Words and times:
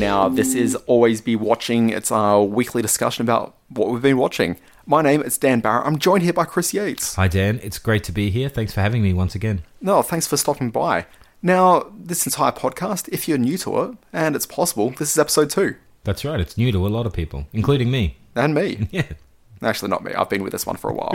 now. 0.00 0.28
This 0.30 0.54
is 0.54 0.74
Always 0.86 1.20
Be 1.20 1.36
Watching. 1.36 1.90
It's 1.90 2.10
our 2.10 2.42
weekly 2.42 2.80
discussion 2.82 3.22
about 3.22 3.54
what 3.68 3.90
we've 3.90 4.00
been 4.02 4.16
watching. 4.16 4.56
My 4.86 5.02
name 5.02 5.22
is 5.22 5.36
Dan 5.38 5.60
Barrett. 5.60 5.86
I'm 5.86 5.98
joined 5.98 6.22
here 6.22 6.32
by 6.32 6.46
Chris 6.46 6.72
Yates. 6.74 7.14
Hi, 7.14 7.28
Dan. 7.28 7.60
It's 7.62 7.78
great 7.78 8.02
to 8.04 8.12
be 8.12 8.30
here. 8.30 8.48
Thanks 8.48 8.72
for 8.72 8.80
having 8.80 9.02
me 9.02 9.12
once 9.12 9.34
again. 9.34 9.62
No, 9.80 10.00
thanks 10.02 10.26
for 10.26 10.36
stopping 10.38 10.70
by. 10.70 11.06
Now, 11.42 11.92
this 11.96 12.26
entire 12.26 12.50
podcast, 12.50 13.08
if 13.12 13.28
you're 13.28 13.38
new 13.38 13.58
to 13.58 13.82
it, 13.82 13.96
and 14.12 14.34
it's 14.34 14.46
possible, 14.46 14.90
this 14.90 15.12
is 15.12 15.18
episode 15.18 15.50
two. 15.50 15.76
That's 16.04 16.24
right. 16.24 16.40
It's 16.40 16.56
new 16.56 16.72
to 16.72 16.86
a 16.86 16.88
lot 16.88 17.04
of 17.06 17.12
people, 17.12 17.46
including 17.52 17.90
me. 17.90 18.16
And 18.34 18.54
me. 18.54 18.88
Yeah. 18.90 19.04
Actually, 19.62 19.90
not 19.90 20.02
me. 20.02 20.14
I've 20.14 20.30
been 20.30 20.42
with 20.42 20.52
this 20.52 20.64
one 20.64 20.76
for 20.76 20.88
a 20.90 20.94
while. 20.94 21.14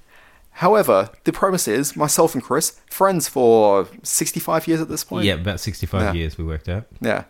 However, 0.50 1.08
the 1.24 1.32
premise 1.32 1.66
is 1.66 1.96
myself 1.96 2.34
and 2.34 2.42
Chris, 2.44 2.78
friends 2.90 3.28
for 3.28 3.88
65 4.02 4.68
years 4.68 4.80
at 4.82 4.88
this 4.90 5.04
point. 5.04 5.24
Yeah, 5.24 5.34
about 5.34 5.58
65 5.60 6.02
Yeah. 6.02 6.12
years 6.12 6.36
we 6.36 6.44
worked 6.44 6.68
out. 6.68 6.84
Yeah. 7.00 7.24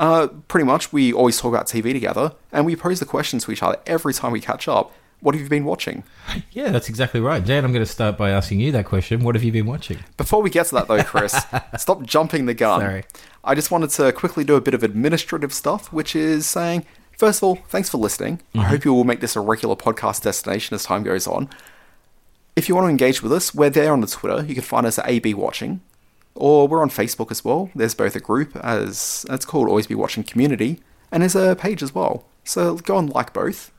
Uh, 0.00 0.28
pretty 0.48 0.64
much, 0.64 0.92
we 0.94 1.12
always 1.12 1.38
talk 1.38 1.50
about 1.52 1.66
TV 1.66 1.92
together, 1.92 2.32
and 2.52 2.64
we 2.64 2.74
pose 2.74 3.00
the 3.00 3.06
questions 3.06 3.44
to 3.44 3.52
each 3.52 3.62
other 3.62 3.78
every 3.86 4.14
time 4.14 4.32
we 4.32 4.40
catch 4.40 4.66
up. 4.66 4.92
What 5.20 5.34
have 5.34 5.42
you 5.42 5.50
been 5.50 5.64
watching? 5.66 6.02
Yeah, 6.52 6.70
that's 6.70 6.88
exactly 6.88 7.20
right. 7.20 7.44
Dan, 7.44 7.64
I'm 7.64 7.72
going 7.72 7.84
to 7.84 7.90
start 7.90 8.16
by 8.16 8.30
asking 8.30 8.60
you 8.60 8.72
that 8.72 8.86
question. 8.86 9.22
What 9.22 9.34
have 9.34 9.44
you 9.44 9.52
been 9.52 9.66
watching? 9.66 9.98
Before 10.16 10.40
we 10.42 10.48
get 10.48 10.66
to 10.66 10.74
that, 10.76 10.88
though, 10.88 11.02
Chris, 11.02 11.34
stop 11.76 12.02
jumping 12.02 12.46
the 12.46 12.54
gun. 12.54 12.80
Sorry. 12.80 13.04
I 13.44 13.54
just 13.54 13.70
wanted 13.70 13.90
to 13.90 14.12
quickly 14.12 14.42
do 14.42 14.54
a 14.56 14.60
bit 14.60 14.74
of 14.74 14.82
administrative 14.82 15.52
stuff, 15.52 15.92
which 15.92 16.16
is 16.16 16.46
saying, 16.46 16.86
first 17.18 17.40
of 17.40 17.44
all, 17.44 17.56
thanks 17.68 17.88
for 17.90 17.98
listening. 17.98 18.40
I 18.54 18.62
hope 18.62 18.84
you 18.84 18.94
will 18.94 19.04
make 19.04 19.20
this 19.20 19.36
a 19.36 19.40
regular 19.40 19.76
podcast 19.76 20.22
destination 20.22 20.74
as 20.74 20.84
time 20.84 21.02
goes 21.02 21.26
on. 21.26 21.48
If 22.56 22.68
you 22.68 22.74
want 22.74 22.86
to 22.86 22.90
engage 22.90 23.22
with 23.22 23.32
us, 23.32 23.54
we're 23.54 23.70
there 23.70 23.92
on 23.92 24.00
the 24.00 24.06
Twitter. 24.06 24.44
You 24.44 24.54
can 24.54 24.64
find 24.64 24.86
us 24.86 24.98
at 24.98 25.08
AB 25.08 25.34
Watching, 25.34 25.80
or 26.40 26.66
we're 26.66 26.82
on 26.82 26.90
Facebook 26.90 27.30
as 27.30 27.44
well. 27.44 27.70
There's 27.74 27.94
both 27.94 28.16
a 28.16 28.20
group 28.20 28.56
as 28.56 29.26
it's 29.28 29.44
called 29.44 29.68
Always 29.68 29.86
Be 29.86 29.94
Watching 29.94 30.24
Community, 30.24 30.80
and 31.12 31.22
there's 31.22 31.36
a 31.36 31.54
page 31.54 31.82
as 31.82 31.94
well. 31.94 32.24
So 32.44 32.76
go 32.76 32.98
and 32.98 33.10
like 33.10 33.32
both. 33.32 33.70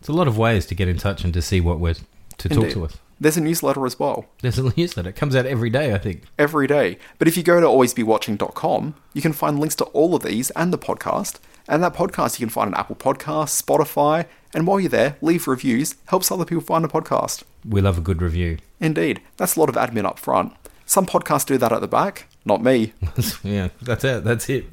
It's 0.00 0.08
a 0.08 0.12
lot 0.12 0.28
of 0.28 0.38
ways 0.38 0.66
to 0.66 0.74
get 0.74 0.88
in 0.88 0.98
touch 0.98 1.24
and 1.24 1.32
to 1.34 1.42
see 1.42 1.60
what 1.60 1.78
we're 1.80 1.96
to 2.38 2.48
talk 2.48 2.70
to 2.70 2.84
us. 2.84 2.98
There's 3.18 3.36
a 3.38 3.40
newsletter 3.40 3.86
as 3.86 3.98
well. 3.98 4.26
There's 4.42 4.58
a 4.58 4.72
newsletter. 4.76 5.08
It 5.08 5.16
comes 5.16 5.34
out 5.34 5.46
every 5.46 5.70
day, 5.70 5.94
I 5.94 5.98
think. 5.98 6.24
every 6.38 6.66
day. 6.66 6.98
But 7.18 7.28
if 7.28 7.36
you 7.36 7.42
go 7.42 7.60
to 7.60 7.66
alwaysbewatching.com, 7.66 8.94
you 9.14 9.22
can 9.22 9.32
find 9.32 9.58
links 9.58 9.74
to 9.76 9.84
all 9.86 10.14
of 10.14 10.22
these 10.22 10.50
and 10.50 10.72
the 10.72 10.78
podcast. 10.78 11.38
And 11.68 11.82
that 11.82 11.94
podcast 11.94 12.38
you 12.38 12.46
can 12.46 12.52
find 12.52 12.74
on 12.74 12.78
Apple 12.78 12.94
Podcasts, 12.96 13.60
Spotify, 13.60 14.26
and 14.54 14.66
while 14.66 14.78
you're 14.78 14.88
there, 14.90 15.16
leave 15.20 15.48
reviews. 15.48 15.96
Helps 16.08 16.30
other 16.30 16.44
people 16.44 16.62
find 16.62 16.84
the 16.84 16.88
podcast. 16.88 17.42
We 17.68 17.80
love 17.80 17.98
a 17.98 18.02
good 18.02 18.22
review. 18.22 18.58
Indeed, 18.80 19.20
that's 19.36 19.56
a 19.56 19.60
lot 19.60 19.68
of 19.68 19.74
admin 19.74 20.04
up 20.04 20.18
front. 20.18 20.52
Some 20.88 21.04
podcasts 21.04 21.44
do 21.44 21.58
that 21.58 21.72
at 21.72 21.80
the 21.80 21.88
back, 21.88 22.28
not 22.44 22.62
me. 22.62 22.92
yeah, 23.42 23.68
that's 23.82 24.04
it. 24.04 24.22
That's 24.22 24.48
it. 24.48 24.66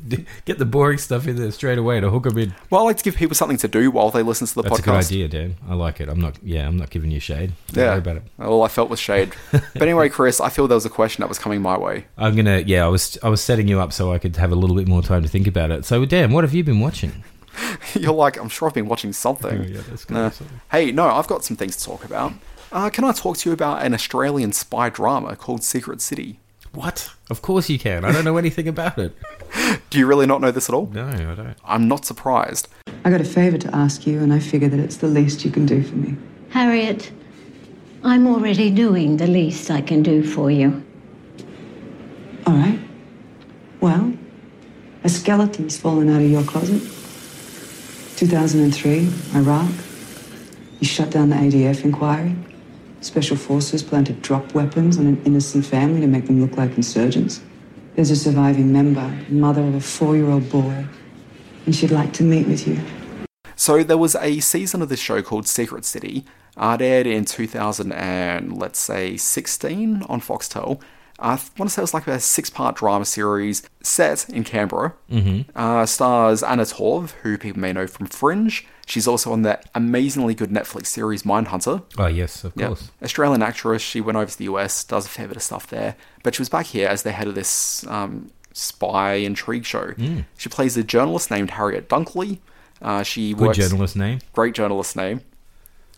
Get 0.45 0.59
the 0.59 0.66
boring 0.66 1.00
stuff 1.00 1.28
in 1.28 1.38
there 1.38 1.50
straight 1.52 1.80
away 1.80 2.00
to 2.00 2.09
hook 2.11 2.25
them 2.25 2.38
in. 2.38 2.53
Well, 2.69 2.81
I 2.81 2.83
like 2.83 2.97
to 2.97 3.03
give 3.03 3.16
people 3.16 3.33
something 3.33 3.58
to 3.58 3.67
do 3.67 3.89
while 3.89 4.11
they 4.11 4.22
listen 4.22 4.45
to 4.45 4.53
the 4.53 4.61
That's 4.61 4.75
podcast. 4.81 4.86
That's 4.86 5.09
a 5.09 5.14
good 5.14 5.23
idea, 5.25 5.28
Dan. 5.28 5.56
I 5.67 5.73
like 5.73 6.00
it. 6.00 6.09
I'm 6.09 6.22
not. 6.22 6.38
Yeah, 6.44 6.67
I'm 6.67 6.78
not 6.78 6.91
giving 6.91 7.09
you 7.09 7.19
shade. 7.19 7.53
Don't 7.72 7.84
Yeah. 7.84 7.89
worry 7.89 7.97
about 7.97 8.17
it. 8.17 8.23
All 8.39 8.61
I 8.61 8.67
felt 8.67 8.91
was 8.91 9.00
shade. 9.00 9.34
but 9.52 9.81
anyway, 9.81 10.08
Chris, 10.09 10.39
I 10.39 10.50
feel 10.50 10.67
there 10.67 10.75
was 10.75 10.86
a 10.86 10.89
question 10.91 11.23
that 11.23 11.30
was 11.30 11.39
coming 11.39 11.64
my 11.64 11.80
way. 11.80 12.06
I'm 12.16 12.36
gonna. 12.36 12.59
Yeah, 12.59 12.86
I 12.86 12.89
was. 12.89 13.17
I 13.23 13.30
was 13.30 13.41
setting 13.41 13.67
you 13.67 13.80
up 13.80 13.91
so 13.91 14.14
I 14.14 14.19
could 14.19 14.36
have 14.36 14.52
a 14.52 14.56
little 14.56 14.75
bit 14.75 14.88
more 14.88 15.02
time 15.02 15.23
to 15.23 15.28
think 15.28 15.47
about 15.47 15.72
it. 15.72 15.84
So, 15.84 16.06
Dan, 16.06 16.31
what 16.31 16.44
have 16.44 16.53
you 16.53 16.64
been 16.64 16.80
watching? 16.80 17.23
You're 17.95 18.14
like, 18.14 18.38
I'm 18.39 18.50
sure 18.50 18.67
I've 18.67 18.73
been 18.75 18.88
watching 18.88 19.14
something. 19.14 19.59
Oh, 19.59 19.64
yeah, 19.64 19.81
that's 19.89 20.06
good. 20.06 20.14
Nah. 20.14 20.31
Hey, 20.72 20.91
no, 20.91 21.08
I've 21.08 21.28
got 21.28 21.44
some 21.44 21.58
things 21.58 21.75
to 21.78 21.84
talk 21.86 22.03
about. 22.06 22.34
Uh, 22.73 22.89
can 22.89 23.03
I 23.03 23.11
talk 23.11 23.38
to 23.38 23.49
you 23.49 23.53
about 23.53 23.83
an 23.83 23.93
Australian 23.93 24.52
spy 24.52 24.89
drama 24.89 25.35
called 25.35 25.63
Secret 25.63 26.02
City? 26.02 26.39
What? 26.73 27.11
Of 27.29 27.44
course 27.44 27.69
you 27.69 27.78
can. 27.78 28.03
I 28.03 28.11
don't 28.11 28.25
know 28.25 28.38
anything 28.38 28.67
about 28.67 28.97
it. 28.97 29.16
Do 29.91 30.00
you 30.00 30.07
really 30.07 30.25
not 30.25 30.41
know 30.41 30.50
this 30.50 30.69
at 30.69 30.73
all? 30.73 30.88
No, 30.91 31.06
I 31.07 31.35
don't. 31.35 31.56
I'm 31.63 31.88
not 31.88 32.03
surprised. 32.03 32.67
I 33.06 33.11
got 33.11 33.22
a 33.22 33.25
favour 33.25 33.59
to 33.59 33.75
ask 33.75 34.07
you, 34.07 34.19
and 34.22 34.34
I 34.34 34.39
figure 34.39 34.69
that 34.69 34.79
it's 34.79 34.97
the 34.97 35.07
least 35.07 35.45
you 35.45 35.51
can 35.51 35.67
do 35.67 35.84
for 35.84 35.95
me. 35.95 36.17
Harriet, 36.50 37.11
I'm 38.03 38.25
already 38.25 38.72
doing 38.72 39.17
the 39.17 39.28
least 39.28 39.69
I 39.69 39.81
can 39.81 40.01
do 40.01 40.23
for 40.23 40.50
you. 40.50 40.84
All 42.47 42.55
right. 42.55 42.79
Well, 43.81 44.13
a 45.03 45.09
skeleton's 45.09 45.78
fallen 45.78 46.09
out 46.09 46.23
of 46.23 46.29
your 46.31 46.44
closet. 46.44 46.81
2003, 48.17 49.09
Iraq. 49.35 49.69
You 50.79 50.88
shut 50.88 51.11
down 51.11 51.29
the 51.29 51.35
ADF 51.35 51.84
inquiry. 51.84 52.35
Special 53.03 53.36
forces 53.36 53.84
plan 53.84 54.06
to 54.06 54.14
drop 54.14 54.53
weapons 54.56 54.97
on 54.97 55.08
an 55.08 55.22
innocent 55.25 55.66
family 55.66 56.00
to 56.00 56.08
make 56.08 56.25
them 56.25 56.40
look 56.40 56.56
like 56.56 56.78
insurgents. 56.78 57.41
There's 57.96 58.09
a 58.09 58.16
surviving 58.16 58.72
member, 58.72 59.06
mother 59.28 59.62
of 59.62 59.75
a 59.75 59.81
four-year-old 59.81 60.50
boy, 60.50 60.86
and 61.66 61.75
she'd 61.75 61.91
like 61.91 62.14
to 62.14 62.24
meet 62.24 62.47
with 62.47 62.66
you. 62.66 62.80
So 63.58 63.84
there 63.84 63.97
was 63.97 64.16
a 64.16 64.40
season 64.40 64.81
of 64.81 64.88
the 64.88 64.96
show 64.96 65.22
called 65.22 65.47
Secret 65.47 65.84
City. 65.84 66.24
Uh, 66.56 66.78
it 66.80 66.84
aired 66.84 67.06
in 67.06 67.25
2000 67.25 67.91
and 67.91 68.58
let's 68.58 68.80
say 68.80 69.18
16 69.18 70.03
on 70.03 70.22
Foxtel. 70.22 70.81
I 71.20 71.31
want 71.58 71.58
to 71.58 71.70
say 71.70 71.81
it 71.81 71.84
was 71.84 71.94
like 71.94 72.08
a 72.08 72.22
six-part 72.22 72.78
drama 72.78 73.03
series 73.03 73.64
set 73.81 74.30
in 74.30 74.46
Canberra. 74.46 74.94
Mm-hmm. 75.12 75.52
Uh, 75.53 75.85
stars 75.85 76.41
Anna 76.41 76.64
Torv, 76.64 77.12
who 77.22 77.38
people 77.38 77.59
may 77.59 77.74
know 77.74 77.85
from 77.85 78.06
Fringe. 78.06 78.66
She's 78.85 79.07
also 79.07 79.31
on 79.31 79.44
that 79.44 79.69
amazingly 79.73 80.35
good 80.35 80.49
Netflix 80.49 80.88
series 80.88 81.23
Mindhunter. 81.23 81.83
Oh 81.97 82.07
yes, 82.07 82.44
of 82.44 82.53
course. 82.55 82.91
Australian 83.01 83.41
actress. 83.41 83.81
She 83.81 84.01
went 84.01 84.17
over 84.17 84.29
to 84.29 84.38
the 84.38 84.45
US, 84.45 84.83
does 84.83 85.05
a 85.05 85.09
fair 85.09 85.27
bit 85.27 85.38
of 85.38 85.44
stuff 85.44 85.67
there. 85.67 85.95
But 86.21 86.35
she 86.35 86.41
was 86.41 86.49
back 86.49 86.67
here 86.67 86.88
as 86.88 87.03
the 87.03 87.11
head 87.11 87.27
of 87.27 87.35
this 87.35 87.85
um, 87.88 88.31
spy 88.53 89.13
intrigue 89.16 89.66
show. 89.66 89.93
She 90.38 90.49
plays 90.49 90.75
a 90.77 90.83
journalist 90.83 91.31
named 91.31 91.51
Harriet 91.51 91.88
Dunkley. 91.89 92.39
Uh, 92.81 93.03
she 93.03 93.33
Good 93.33 93.47
works, 93.47 93.57
journalist 93.57 93.95
name. 93.95 94.19
Great 94.33 94.53
journalist 94.53 94.95
name. 94.95 95.22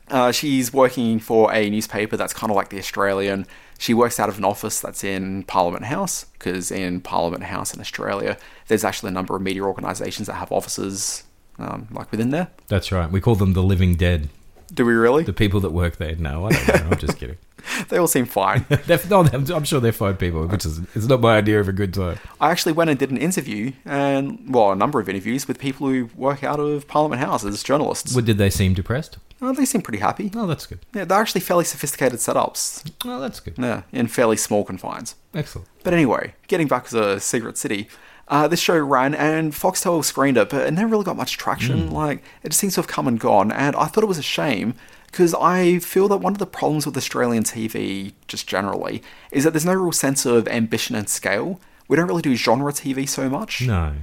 Uh, 0.09 0.31
she's 0.31 0.71
working 0.71 1.19
for 1.19 1.51
a 1.51 1.67
newspaper 1.67 2.15
that's 2.15 2.33
kind 2.33 2.51
of 2.51 2.55
like 2.55 2.69
the 2.69 2.77
Australian. 2.77 3.47
She 3.79 3.93
works 3.93 4.19
out 4.19 4.29
of 4.29 4.37
an 4.37 4.45
office 4.45 4.79
that's 4.79 5.03
in 5.03 5.43
Parliament 5.43 5.85
House, 5.85 6.25
because 6.33 6.71
in 6.71 7.01
Parliament 7.01 7.43
House 7.45 7.73
in 7.73 7.81
Australia, 7.81 8.37
there's 8.67 8.83
actually 8.83 9.09
a 9.09 9.13
number 9.13 9.35
of 9.35 9.41
media 9.41 9.63
organisations 9.63 10.27
that 10.27 10.35
have 10.35 10.51
offices 10.51 11.23
um, 11.59 11.87
like 11.91 12.11
within 12.11 12.29
there. 12.29 12.49
That's 12.67 12.91
right. 12.91 13.09
We 13.09 13.21
call 13.21 13.35
them 13.35 13.53
the 13.53 13.63
living 13.63 13.95
dead. 13.95 14.29
Do 14.73 14.85
we 14.85 14.93
really? 14.93 15.23
The 15.23 15.33
people 15.33 15.59
that 15.61 15.71
work 15.71 15.97
there. 15.97 16.15
No, 16.15 16.47
I 16.47 16.49
don't 16.49 16.67
know. 16.67 16.89
I'm 16.91 16.97
just 16.97 17.17
kidding. 17.17 17.37
They 17.89 17.97
all 17.97 18.07
seem 18.07 18.25
fine. 18.25 18.63
No, 19.09 19.23
I'm, 19.33 19.51
I'm 19.51 19.63
sure 19.63 19.79
they're 19.79 19.91
fine 19.91 20.17
people, 20.17 20.45
which 20.47 20.65
is 20.65 20.79
it's 20.93 21.07
not 21.07 21.19
my 21.19 21.35
idea 21.37 21.59
of 21.59 21.67
a 21.67 21.73
good 21.73 21.93
time. 21.95 22.19
I 22.39 22.51
actually 22.51 22.73
went 22.73 22.91
and 22.91 22.99
did 22.99 23.09
an 23.09 23.17
interview, 23.17 23.71
and 23.85 24.53
well, 24.53 24.71
a 24.71 24.75
number 24.75 24.99
of 24.99 25.09
interviews 25.09 25.47
with 25.47 25.57
people 25.57 25.87
who 25.87 26.09
work 26.15 26.43
out 26.43 26.59
of 26.59 26.87
Parliament 26.87 27.21
House 27.21 27.43
as 27.43 27.63
journalists. 27.63 28.13
Well, 28.15 28.23
did 28.23 28.37
they 28.37 28.51
seem 28.51 28.75
depressed? 28.75 29.17
Oh, 29.41 29.51
they 29.53 29.65
seem 29.65 29.81
pretty 29.81 29.99
happy. 29.99 30.31
Oh, 30.35 30.45
that's 30.45 30.65
good. 30.65 30.79
Yeah, 30.93 31.05
they're 31.05 31.19
actually 31.19 31.41
fairly 31.41 31.65
sophisticated 31.65 32.19
setups. 32.19 32.89
Oh, 33.03 33.19
that's 33.19 33.39
good. 33.39 33.55
Yeah, 33.57 33.81
in 33.91 34.07
fairly 34.07 34.37
small 34.37 34.63
confines. 34.63 35.15
Excellent. 35.33 35.67
But 35.83 35.93
anyway, 35.93 36.35
getting 36.47 36.67
back 36.67 36.85
to 36.87 36.95
the 36.95 37.19
Secret 37.19 37.57
City, 37.57 37.89
uh, 38.27 38.47
this 38.47 38.59
show 38.59 38.77
ran 38.77 39.13
and 39.13 39.53
Foxtel 39.53 40.03
screened 40.03 40.37
it, 40.37 40.49
but 40.49 40.67
it 40.67 40.71
never 40.71 40.87
really 40.89 41.03
got 41.03 41.15
much 41.17 41.37
traction. 41.37 41.91
Like, 41.91 42.23
it 42.43 42.49
just 42.49 42.59
seems 42.59 42.73
to 42.75 42.79
have 42.81 42.87
come 42.87 43.07
and 43.07 43.19
gone, 43.19 43.51
and 43.51 43.75
I 43.75 43.85
thought 43.85 44.03
it 44.03 44.07
was 44.07 44.17
a 44.17 44.23
shame 44.23 44.73
because 45.11 45.33
I 45.35 45.79
feel 45.79 46.07
that 46.09 46.17
one 46.17 46.33
of 46.33 46.39
the 46.39 46.45
problems 46.47 46.85
with 46.85 46.97
Australian 46.97 47.43
TV, 47.43 48.13
just 48.27 48.47
generally, 48.47 49.01
is 49.31 49.43
that 49.43 49.51
there's 49.51 49.65
no 49.65 49.73
real 49.73 49.91
sense 49.91 50.25
of 50.25 50.47
ambition 50.47 50.95
and 50.95 51.07
scale. 51.07 51.59
We 51.87 51.95
don't 51.95 52.07
really 52.07 52.21
do 52.23 52.35
genre 52.35 52.71
TV 52.73 53.07
so 53.07 53.29
much. 53.29 53.61
No. 53.61 53.93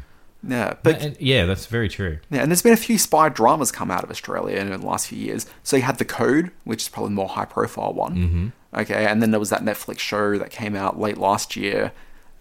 Yeah, 0.46 0.74
but 0.82 1.00
And- 1.02 1.16
yeah, 1.20 1.44
that's 1.44 1.66
very 1.66 1.88
true. 1.88 2.18
yeah, 2.30 2.40
and 2.42 2.50
there's 2.50 2.62
been 2.62 2.72
a 2.72 2.76
few 2.76 2.98
spy 2.98 3.28
dramas 3.28 3.70
come 3.70 3.90
out 3.90 4.02
of 4.04 4.10
Australia 4.10 4.56
in 4.56 4.70
the 4.70 4.78
last 4.78 5.08
few 5.08 5.18
years. 5.18 5.46
So 5.62 5.76
you 5.76 5.82
had 5.82 5.98
The 5.98 6.04
Code, 6.04 6.50
which 6.64 6.82
is 6.82 6.88
probably 6.88 7.10
the 7.10 7.14
more 7.16 7.28
high 7.28 7.44
profile 7.44 7.92
one. 7.92 8.16
Mm-hmm. 8.16 8.48
Okay, 8.80 9.04
and 9.06 9.20
then 9.20 9.30
there 9.32 9.38
was 9.40 9.50
that 9.50 9.62
Netflix 9.62 9.98
show 10.00 10.38
that 10.38 10.50
came 10.50 10.74
out 10.74 10.98
late 10.98 11.18
last 11.18 11.54
year 11.56 11.92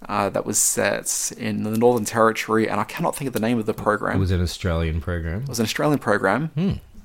uh, 0.10 0.30
that 0.30 0.46
was 0.46 0.58
set 0.58 1.32
in 1.38 1.64
the 1.64 1.78
Northern 1.78 2.06
Territory, 2.06 2.68
and 2.70 2.80
I 2.80 2.84
cannot 2.84 3.16
think 3.16 3.28
of 3.28 3.34
the 3.34 3.40
name 3.40 3.60
of 3.60 3.66
the 3.66 3.74
program. 3.74 4.18
It 4.18 4.20
was 4.20 4.32
an 4.32 4.42
Australian 4.42 5.00
program. 5.02 5.44
It 5.44 5.50
was 5.50 5.60
an 5.60 5.64
Australian 5.66 6.00
program, 6.00 6.52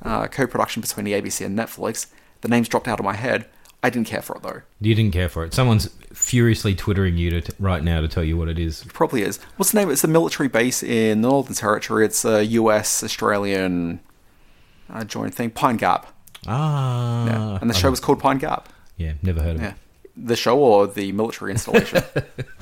uh, 0.03 0.27
co 0.29 0.47
production 0.47 0.81
between 0.81 1.05
the 1.05 1.13
ABC 1.13 1.45
and 1.45 1.59
Netflix. 1.59 2.07
The 2.41 2.49
name's 2.49 2.69
dropped 2.69 2.89
out 2.89 2.99
of 2.99 3.05
my 3.05 3.15
head. 3.15 3.47
I 3.83 3.91
didn't 3.91 4.09
care 4.09 4.23
for 4.23 4.37
it 4.37 4.43
though. 4.43 4.63
You 4.81 4.95
didn't 4.95 5.13
care 5.13 5.29
for 5.29 5.45
it. 5.45 5.55
Someone's 5.55 5.91
furiously 6.13 6.75
twittering 6.75 7.17
you 7.19 7.31
to 7.31 7.41
t- 7.43 7.53
right 7.61 7.85
now 7.85 8.01
to 8.01 8.09
tell 8.09 8.25
you 8.25 8.37
what 8.37 8.49
it 8.49 8.59
is. 8.59 8.83
It 8.83 8.93
probably 8.93 9.23
is. 9.23 9.39
What's 9.57 9.73
the 9.73 9.79
name? 9.79 9.91
It's 9.91 10.03
a 10.03 10.09
military 10.09 10.49
base 10.49 10.83
in 10.83 11.21
the 11.21 11.29
Northern 11.29 11.55
Territory. 11.55 12.05
It's 12.07 12.25
a 12.25 12.45
US 12.47 13.05
Australian 13.05 14.01
uh, 14.91 15.05
joint 15.05 15.35
thing, 15.35 15.51
Pine 15.51 15.77
Gap. 15.77 16.07
Ah. 16.49 17.27
Yeah. 17.27 17.59
And 17.61 17.69
the 17.71 17.75
show 17.75 17.91
was 17.91 18.01
called 18.01 18.19
Pine 18.19 18.39
Gap. 18.39 18.69
Yeah, 18.97 19.13
never 19.23 19.43
heard 19.43 19.57
of 19.57 19.63
Yeah. 19.63 19.69
it. 19.71 19.75
The 20.17 20.37
show 20.37 20.59
or 20.59 20.87
the 20.87 21.13
military 21.13 21.53
installation? 21.53 22.03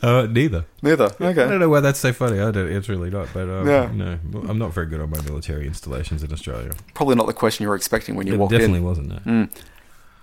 Uh, 0.00 0.26
neither. 0.30 0.64
Neither. 0.80 1.10
I 1.20 1.32
don't 1.32 1.58
know 1.58 1.68
why 1.68 1.80
that's 1.80 1.98
so 1.98 2.12
funny. 2.12 2.38
I 2.40 2.50
don't. 2.50 2.70
It's 2.70 2.88
really 2.88 3.10
not. 3.10 3.28
But 3.34 3.48
um, 3.48 3.68
Yeah. 3.68 3.90
no, 3.92 4.18
I'm 4.48 4.58
not 4.58 4.72
very 4.72 4.86
good 4.86 5.00
on 5.00 5.10
my 5.10 5.20
military 5.22 5.66
installations 5.66 6.22
in 6.22 6.32
Australia. 6.32 6.70
Probably 6.94 7.16
not 7.16 7.26
the 7.26 7.32
question 7.32 7.64
you 7.64 7.68
were 7.68 7.74
expecting 7.74 8.14
when 8.14 8.26
you 8.26 8.34
It 8.34 8.38
walked 8.38 8.52
definitely 8.52 8.78
in. 8.78 8.84
Definitely 8.94 9.10
wasn't. 9.16 9.26
No. 9.26 9.48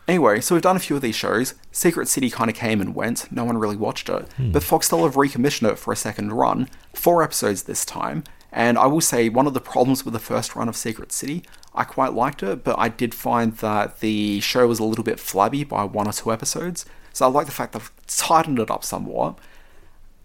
Anyway, 0.08 0.42
so 0.42 0.56
we've 0.56 0.62
done 0.62 0.76
a 0.76 0.80
few 0.80 0.96
of 0.96 1.02
these 1.02 1.16
shows. 1.16 1.54
Secret 1.72 2.08
City 2.08 2.30
kind 2.30 2.50
of 2.50 2.56
came 2.56 2.82
and 2.82 2.96
went. 2.96 3.32
No 3.32 3.44
one 3.44 3.58
really 3.58 3.76
watched 3.76 4.10
it. 4.10 4.28
But 4.40 4.64
Foxtel 4.64 5.04
have 5.04 5.16
recommissioned 5.16 5.70
it 5.70 5.78
for 5.78 5.92
a 5.94 5.96
second 5.98 6.32
run. 6.34 6.70
Four 6.94 7.22
episodes 7.22 7.64
this 7.64 7.86
time. 7.86 8.24
And 8.52 8.78
I 8.78 8.88
will 8.88 9.02
say, 9.02 9.30
one 9.30 9.48
of 9.48 9.54
the 9.54 9.62
problems 9.62 10.04
with 10.04 10.14
the 10.14 10.20
first 10.20 10.56
run 10.56 10.68
of 10.68 10.76
Secret 10.76 11.12
City, 11.14 11.44
I 11.74 11.84
quite 11.86 12.14
liked 12.14 12.44
it, 12.44 12.64
but 12.66 12.78
I 12.78 12.90
did 12.90 13.14
find 13.14 13.56
that 13.58 14.00
the 14.02 14.42
show 14.42 14.68
was 14.68 14.80
a 14.80 14.84
little 14.84 15.06
bit 15.06 15.20
flabby 15.20 15.64
by 15.64 15.84
one 15.86 16.08
or 16.08 16.12
two 16.14 16.32
episodes. 16.34 16.86
So 17.14 17.26
I 17.26 17.30
like 17.30 17.46
the 17.46 17.52
fact 17.52 17.74
they've 17.74 17.92
tightened 18.08 18.60
it 18.60 18.72
up 18.72 18.84
somewhat. 18.84 19.38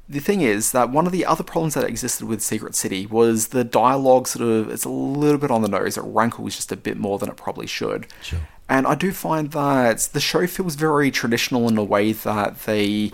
The 0.09 0.21
thing 0.21 0.41
is 0.41 0.71
that 0.73 0.91
one 0.91 1.07
of 1.07 1.13
the 1.13 1.27
other 1.27 1.43
problems 1.43 1.75
that 1.75 1.85
existed 1.85 2.29
with 2.29 2.41
Secret 2.41 2.77
City 2.77 3.07
was 3.07 3.49
the 3.49 3.65
dialogue 3.65 4.29
sort 4.29 4.49
of 4.49 4.71
it's 4.71 4.85
a 4.85 4.89
little 4.89 5.39
bit 5.39 5.51
on 5.51 5.63
the 5.63 5.69
nose. 5.69 5.97
It 5.97 6.03
rankles 6.03 6.55
just 6.55 6.71
a 6.71 6.77
bit 6.77 6.97
more 6.97 7.19
than 7.19 7.29
it 7.29 7.37
probably 7.37 7.67
should. 7.67 8.07
Sure. 8.23 8.39
And 8.69 8.87
I 8.87 8.95
do 8.95 9.13
find 9.13 9.51
that 9.53 10.09
the 10.13 10.21
show 10.21 10.47
feels 10.47 10.75
very 10.75 11.11
traditional 11.11 11.69
in 11.69 11.75
the 11.75 11.85
way 11.85 12.13
that 12.13 12.61
they 12.63 13.11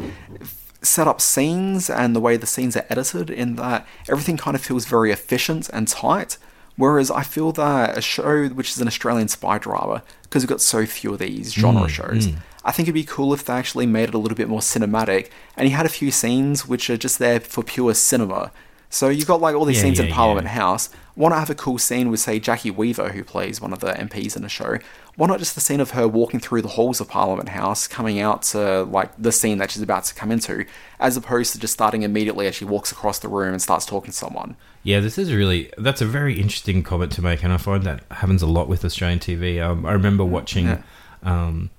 set 0.82 1.06
up 1.06 1.20
scenes 1.20 1.88
and 1.88 2.16
the 2.16 2.20
way 2.20 2.36
the 2.36 2.46
scenes 2.46 2.76
are 2.76 2.86
edited, 2.88 3.30
in 3.30 3.56
that 3.56 3.86
everything 4.08 4.36
kind 4.36 4.54
of 4.54 4.62
feels 4.62 4.84
very 4.84 5.12
efficient 5.12 5.68
and 5.70 5.88
tight. 5.88 6.38
Whereas 6.76 7.10
I 7.10 7.22
feel 7.22 7.52
that 7.52 7.98
a 7.98 8.00
show 8.00 8.48
which 8.48 8.70
is 8.70 8.80
an 8.80 8.88
Australian 8.88 9.28
spy 9.28 9.58
drama, 9.58 10.02
because 10.22 10.42
we've 10.42 10.48
got 10.48 10.60
so 10.60 10.86
few 10.86 11.12
of 11.12 11.18
these 11.18 11.52
genre 11.52 11.82
mm, 11.82 11.88
shows, 11.88 12.28
mm. 12.28 12.36
I 12.64 12.72
think 12.72 12.86
it'd 12.86 12.94
be 12.94 13.04
cool 13.04 13.32
if 13.34 13.44
they 13.44 13.54
actually 13.54 13.86
made 13.86 14.08
it 14.08 14.14
a 14.14 14.18
little 14.18 14.36
bit 14.36 14.48
more 14.48 14.60
cinematic 14.60 15.30
and 15.56 15.66
he 15.66 15.72
had 15.74 15.86
a 15.86 15.90
few 15.90 16.10
scenes 16.10 16.66
which 16.66 16.88
are 16.90 16.96
just 16.96 17.18
there 17.18 17.40
for 17.40 17.62
pure 17.62 17.94
cinema. 17.94 18.52
So 18.92 19.08
you've 19.08 19.26
got 19.26 19.40
like 19.40 19.54
all 19.54 19.64
these 19.64 19.78
Yeah, 19.78 19.84
scenes 19.84 20.00
in 20.00 20.08
Parliament 20.08 20.46
yeah. 20.46 20.52
House. 20.52 20.90
Why 21.14 21.30
not 21.30 21.38
have 21.38 21.48
a 21.50 21.54
cool 21.54 21.78
scene 21.78 22.10
with, 22.10 22.20
say, 22.20 22.38
Jacki 22.38 22.70
Weaver, 22.74 23.10
who 23.10 23.24
plays 23.24 23.58
one 23.58 23.72
of 23.72 23.80
the 23.80 23.92
MPs 23.92 24.36
in 24.36 24.42
the 24.42 24.50
show? 24.50 24.78
Why 25.16 25.26
not 25.26 25.38
just 25.38 25.54
the 25.54 25.62
scene 25.62 25.80
of 25.80 25.92
her 25.92 26.06
walking 26.06 26.40
through 26.40 26.60
the 26.60 26.68
halls 26.68 27.00
of 27.00 27.08
Parliament 27.08 27.50
House, 27.50 27.88
coming 27.88 28.20
out 28.20 28.42
to 28.44 28.82
like 28.84 29.10
the 29.18 29.32
scene 29.32 29.56
that 29.58 29.70
she's 29.70 29.82
about 29.82 30.04
to 30.04 30.14
come 30.14 30.30
into, 30.30 30.66
as 31.00 31.16
opposed 31.16 31.52
to 31.54 31.58
just 31.58 31.72
starting 31.72 32.02
immediately 32.02 32.46
as 32.46 32.54
she 32.54 32.66
walks 32.66 32.92
across 32.92 33.18
the 33.18 33.28
room 33.28 33.52
and 33.52 33.62
starts 33.62 33.86
talking 33.86 34.10
to 34.10 34.16
someone? 34.16 34.56
Yeah, 34.82 35.00
this 35.00 35.16
is 35.16 35.32
really 35.32 35.70
that's 35.78 36.02
a 36.02 36.06
very 36.06 36.38
interesting 36.38 36.82
comment 36.82 37.12
to 37.12 37.22
make, 37.22 37.42
and 37.42 37.52
I 37.52 37.56
find 37.56 37.84
that 37.84 38.04
happens 38.10 38.42
a 38.42 38.46
lot 38.46 38.68
with 38.68 38.84
Australian 38.84 39.20
TV. 39.20 39.62
Um, 39.62 39.86
I 39.86 39.92
remember 39.92 40.24
watching 40.24 40.82
um, 41.22 41.70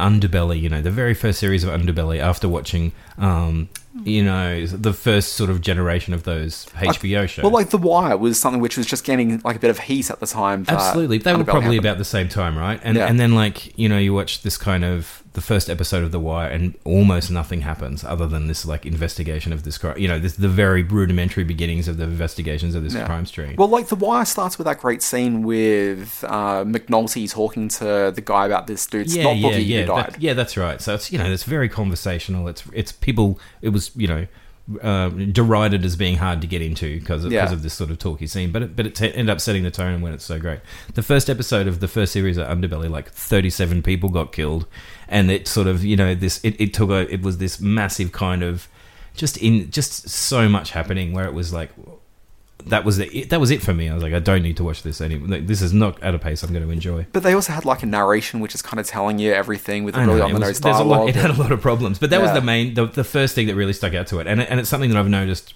Underbelly, 0.00 0.60
you 0.60 0.68
know, 0.68 0.82
the 0.82 0.90
very 0.90 1.14
first 1.14 1.38
series 1.38 1.64
of 1.64 1.70
Underbelly 1.70 2.18
after 2.18 2.48
watching, 2.48 2.92
um, 3.18 3.68
you 4.04 4.22
know, 4.24 4.66
the 4.66 4.92
first 4.92 5.34
sort 5.34 5.50
of 5.50 5.60
generation 5.60 6.14
of 6.14 6.22
those 6.24 6.66
HBO 6.76 7.28
shows. 7.28 7.42
Well, 7.42 7.52
like 7.52 7.70
The 7.70 7.78
Wire 7.78 8.16
was 8.16 8.40
something 8.40 8.60
which 8.60 8.76
was 8.76 8.86
just 8.86 9.04
getting 9.04 9.40
like 9.44 9.56
a 9.56 9.58
bit 9.58 9.70
of 9.70 9.78
heat 9.80 10.10
at 10.10 10.20
the 10.20 10.26
time. 10.26 10.64
Absolutely, 10.68 11.18
they 11.18 11.34
were 11.34 11.44
probably 11.44 11.62
happened. 11.76 11.78
about 11.80 11.98
the 11.98 12.04
same 12.04 12.28
time, 12.28 12.56
right? 12.56 12.80
And 12.82 12.96
Yeah. 12.96 13.06
and 13.06 13.18
then 13.20 13.34
like 13.34 13.78
you 13.78 13.88
know 13.88 13.98
you 13.98 14.14
watch 14.14 14.42
this 14.42 14.56
kind 14.56 14.84
of 14.84 15.19
the 15.32 15.40
first 15.40 15.70
episode 15.70 16.02
of 16.02 16.10
The 16.10 16.18
Wire, 16.18 16.48
and 16.50 16.74
almost 16.84 17.30
nothing 17.30 17.60
happens 17.60 18.02
other 18.02 18.26
than 18.26 18.48
this 18.48 18.66
like 18.66 18.84
investigation 18.84 19.52
of 19.52 19.62
this 19.62 19.78
crime. 19.78 19.96
You 19.96 20.08
know, 20.08 20.18
this 20.18 20.34
the 20.34 20.48
very 20.48 20.82
rudimentary 20.82 21.44
beginnings 21.44 21.86
of 21.86 21.98
the 21.98 22.04
investigations 22.04 22.74
of 22.74 22.82
this 22.82 22.94
Yeah. 22.94 23.06
crime 23.06 23.26
stream. 23.26 23.54
Well, 23.56 23.68
like 23.68 23.86
The 23.88 23.94
Wire 23.96 24.24
starts 24.24 24.58
with 24.58 24.64
that 24.66 24.80
great 24.80 25.02
scene 25.02 25.42
with 25.44 26.24
uh, 26.26 26.64
McNulty 26.64 27.30
talking 27.30 27.68
to 27.68 28.12
the 28.14 28.22
guy 28.24 28.46
about 28.46 28.66
this 28.66 28.84
dude's 28.86 29.14
yeah, 29.14 29.22
not 29.22 29.36
yeah, 29.36 29.48
Boogie 29.50 29.66
yeah, 29.68 29.80
who 29.82 29.86
died. 29.86 30.06
that- 30.14 30.20
yeah. 30.22 30.34
That's 30.34 30.56
right. 30.56 30.80
So 30.80 30.94
it's 30.94 31.12
you 31.12 31.18
know 31.18 31.26
it's 31.30 31.44
very 31.44 31.68
conversational. 31.68 32.48
It's 32.48 32.64
it's 32.72 32.90
people. 32.92 33.38
It 33.62 33.68
was 33.70 33.90
you 33.94 34.08
know. 34.08 34.26
Uh, 34.82 35.08
derided 35.08 35.84
as 35.84 35.96
being 35.96 36.18
hard 36.18 36.40
to 36.40 36.46
get 36.46 36.62
into 36.62 37.00
because 37.00 37.24
of, 37.24 37.32
Yeah. 37.32 37.40
because 37.40 37.52
of 37.54 37.62
this 37.62 37.74
sort 37.74 37.90
of 37.90 37.98
talky 37.98 38.28
scene, 38.28 38.52
but 38.52 38.62
it, 38.62 38.76
but 38.76 38.86
it 38.86 38.94
t- 38.94 39.06
ended 39.12 39.28
up 39.28 39.40
setting 39.40 39.64
the 39.64 39.70
tone 39.72 39.94
and 39.94 40.02
when 40.02 40.12
it's 40.12 40.24
so 40.24 40.38
great. 40.38 40.60
The 40.94 41.02
first 41.02 41.28
episode 41.28 41.66
of 41.66 41.80
the 41.80 41.88
first 41.88 42.12
series 42.12 42.36
of 42.36 42.46
Underbelly, 42.46 42.88
like 42.88 43.10
thirty 43.10 43.50
seven 43.50 43.82
people 43.82 44.10
got 44.10 44.30
killed, 44.30 44.66
and 45.10 45.30
it 45.30 45.46
sort 45.48 45.66
of 45.66 45.84
you 45.84 45.96
know 45.96 46.14
this 46.14 46.40
it, 46.42 46.58
it 46.60 46.72
took 46.72 46.88
a 46.90 47.12
it 47.12 47.20
was 47.22 47.36
this 47.38 47.60
massive 47.60 48.12
kind 48.12 48.42
of 48.42 48.68
just 49.14 49.36
in 49.38 49.70
just 49.70 50.08
so 50.08 50.48
much 50.48 50.70
happening 50.70 51.12
where 51.12 51.26
it 51.26 51.34
was 51.34 51.52
like 51.52 51.70
that 52.66 52.84
was 52.84 52.98
it 52.98 53.30
that 53.30 53.40
was 53.40 53.50
it 53.50 53.62
for 53.62 53.72
me. 53.72 53.88
I 53.88 53.94
was 53.94 54.02
like 54.02 54.12
I 54.12 54.18
don't 54.18 54.42
need 54.42 54.56
to 54.58 54.64
watch 54.64 54.82
this 54.82 55.00
anymore. 55.00 55.38
This 55.40 55.62
is 55.62 55.72
not 55.72 56.00
at 56.02 56.14
a 56.14 56.18
pace 56.18 56.42
I'm 56.42 56.52
going 56.52 56.62
to 56.64 56.70
enjoy. 56.70 57.06
But 57.10 57.22
they 57.22 57.32
also 57.32 57.52
had 57.54 57.64
like 57.64 57.82
a 57.82 57.86
narration 57.86 58.38
which 58.40 58.54
is 58.54 58.60
kind 58.60 58.78
of 58.78 58.86
telling 58.86 59.18
you 59.18 59.32
everything 59.32 59.82
with 59.84 59.96
I 59.96 60.04
really 60.04 60.20
on 60.20 60.30
the 60.32 60.36
it 60.36 60.40
nose 60.40 60.62
lot- 60.62 60.72
dialogue. 60.78 61.08
it 61.08 61.16
had 61.16 61.30
a 61.30 61.34
lot 61.42 61.52
of 61.52 61.60
problems, 61.62 61.98
but 61.98 62.10
that 62.10 62.20
was 62.20 62.32
the 62.32 62.42
main, 62.42 62.74
the, 62.74 62.84
the 62.86 63.02
first 63.04 63.34
thing 63.34 63.46
that 63.46 63.54
really 63.54 63.72
stuck 63.72 63.94
out 63.94 64.06
to 64.08 64.18
it, 64.20 64.26
and 64.26 64.42
it- 64.42 64.48
and 64.50 64.60
it's 64.60 64.68
something 64.68 64.90
that 64.90 64.98
I've 64.98 65.08
noticed 65.08 65.54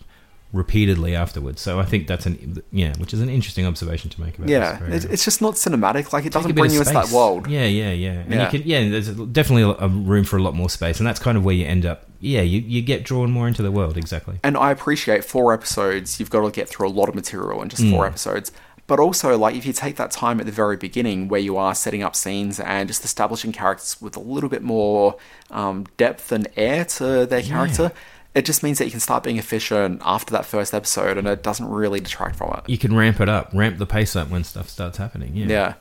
repeatedly 0.55 1.15
afterwards. 1.15 1.61
So 1.61 1.79
I 1.81 1.85
think 1.85 2.07
that's 2.07 2.25
an 2.27 2.63
yeah, 2.71 2.95
which 2.99 3.13
is 3.13 3.21
an 3.21 3.29
interesting 3.29 3.67
observation 3.67 4.09
to 4.11 4.21
make 4.21 4.39
about. 4.39 4.49
yeah, 4.49 4.79
this 4.89 5.05
it's 5.05 5.25
just 5.25 5.43
not 5.43 5.55
cinematic. 5.55 6.13
Like 6.13 6.23
it 6.23 6.29
Take 6.29 6.33
doesn't 6.33 6.55
bring 6.55 6.71
you 6.71 6.79
into 6.79 6.93
that 6.93 7.11
world. 7.11 7.49
Yeah, 7.49 7.65
yeah, 7.67 7.91
yeah. 7.93 8.11
And 8.13 8.33
Yeah. 8.33 8.45
you 8.53 8.59
can, 8.61 8.69
yeah, 8.69 8.89
there's 8.89 9.09
definitely 9.11 9.75
a, 9.79 9.89
room 9.89 10.25
for 10.25 10.37
a 10.37 10.43
lot 10.43 10.55
more 10.55 10.71
space, 10.71 10.99
and 11.01 11.07
that's 11.07 11.21
kind 11.21 11.37
of 11.37 11.45
where 11.45 11.55
you 11.55 11.67
end 11.67 11.85
up. 11.85 12.07
Yeah, 12.21 12.41
you, 12.43 12.61
you 12.61 12.81
get 12.81 13.05
drawn 13.05 13.31
more 13.31 13.47
into 13.49 13.63
the 13.63 13.71
world. 13.73 13.99
Exactly. 13.99 14.39
And 14.43 14.57
I 14.57 14.71
appreciate 14.71 15.25
four 15.25 15.53
episodes. 15.53 16.19
You've 16.19 16.31
got 16.31 16.43
to 16.43 16.51
get 16.51 16.69
through 16.69 16.89
a 16.89 16.91
lot 16.91 17.09
of 17.11 17.15
material 17.15 17.61
in 17.61 17.69
just 17.69 17.83
Mm. 17.83 17.91
four 17.91 18.07
episodes. 18.07 18.51
But 18.87 19.01
also, 19.01 19.37
like, 19.39 19.55
if 19.57 19.65
you 19.67 19.73
take 19.73 19.97
that 19.97 20.11
time 20.11 20.41
at 20.41 20.47
the 20.47 20.53
very 20.53 20.77
beginning 20.77 21.29
where 21.29 21.41
you 21.41 21.57
are 21.57 21.75
setting 21.75 22.03
up 22.03 22.15
scenes 22.15 22.61
and 22.61 22.87
just 22.87 23.03
establishing 23.03 23.51
characters 23.51 23.97
with 24.01 24.15
a 24.15 24.21
little 24.21 24.51
bit 24.51 24.63
more 24.63 25.17
um, 25.51 25.87
depth 25.97 26.31
and 26.33 26.49
air 26.57 26.85
to 26.85 27.25
their 27.25 27.41
character, 27.43 27.93
it 28.35 28.45
just 28.45 28.63
means 28.63 28.79
that 28.79 28.85
you 28.85 28.91
can 28.91 29.01
start 29.01 29.23
being 29.23 29.39
efficient 29.39 30.03
after 30.05 30.33
that 30.33 30.45
first 30.45 30.75
episode 30.75 31.17
and 31.17 31.29
it 31.29 31.43
doesn't 31.43 31.69
really 31.69 32.01
detract 32.01 32.37
from 32.37 32.53
it. 32.59 32.69
You 32.69 32.79
can 32.79 32.97
ramp 32.97 33.21
it 33.21 33.29
up, 33.29 33.51
ramp 33.55 33.79
the 33.79 33.87
pace 33.87 34.17
up 34.17 34.29
when 34.29 34.45
stuff 34.45 34.69
starts 34.69 34.99
happening. 34.99 35.37
Yeah, 35.37 35.47
Yeah. 35.47 35.75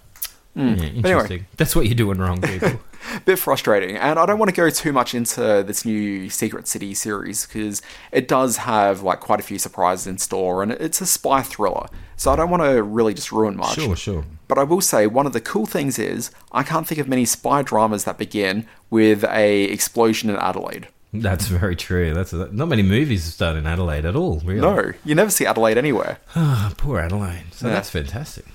Hmm. 0.55 0.75
yeah 0.75 1.15
anyway. 1.15 1.45
That's 1.57 1.75
what 1.75 1.87
you're 1.87 1.95
doing 1.95 2.19
wrong, 2.19 2.39
people. 2.41 2.79
bit 3.25 3.37
frustrating 3.37 3.97
and 3.97 4.17
i 4.17 4.25
don't 4.25 4.39
want 4.39 4.49
to 4.49 4.55
go 4.55 4.69
too 4.69 4.91
much 4.93 5.13
into 5.13 5.63
this 5.65 5.85
new 5.85 6.29
secret 6.29 6.67
city 6.67 6.93
series 6.93 7.45
because 7.45 7.81
it 8.11 8.27
does 8.27 8.57
have 8.57 9.01
like 9.01 9.19
quite 9.19 9.39
a 9.39 9.43
few 9.43 9.59
surprises 9.59 10.07
in 10.07 10.17
store 10.17 10.63
and 10.63 10.71
it's 10.71 11.01
a 11.01 11.05
spy 11.05 11.41
thriller 11.41 11.87
so 12.15 12.31
i 12.31 12.35
don't 12.35 12.49
want 12.49 12.63
to 12.63 12.81
really 12.81 13.13
just 13.13 13.31
ruin 13.31 13.55
much 13.55 13.75
sure, 13.75 13.95
sure. 13.95 14.25
but 14.47 14.57
i 14.57 14.63
will 14.63 14.81
say 14.81 15.07
one 15.07 15.25
of 15.25 15.33
the 15.33 15.41
cool 15.41 15.65
things 15.65 15.99
is 15.99 16.31
i 16.51 16.63
can't 16.63 16.87
think 16.87 16.99
of 16.99 17.07
many 17.07 17.25
spy 17.25 17.61
dramas 17.61 18.05
that 18.05 18.17
begin 18.17 18.65
with 18.89 19.23
a 19.25 19.63
explosion 19.65 20.29
in 20.29 20.35
adelaide 20.37 20.87
That's 21.13 21.45
very 21.47 21.75
true. 21.75 22.13
That's 22.13 22.33
not 22.33 22.67
many 22.67 22.81
movies 22.81 23.23
start 23.23 23.55
in 23.55 23.67
Adelaide 23.67 24.05
at 24.05 24.15
all. 24.15 24.39
Really. 24.43 24.61
no 24.61 24.91
you 25.05 25.13
never 25.15 25.29
see 25.29 25.45
adelaide 25.45 25.77
anywhere 25.77 26.17
Ah, 26.35 26.73
poor 26.77 26.99
Adelaide. 26.99 27.45
So 27.53 27.67
Yeah. 27.67 27.73
that's 27.73 27.89
fantastic. 27.89 28.45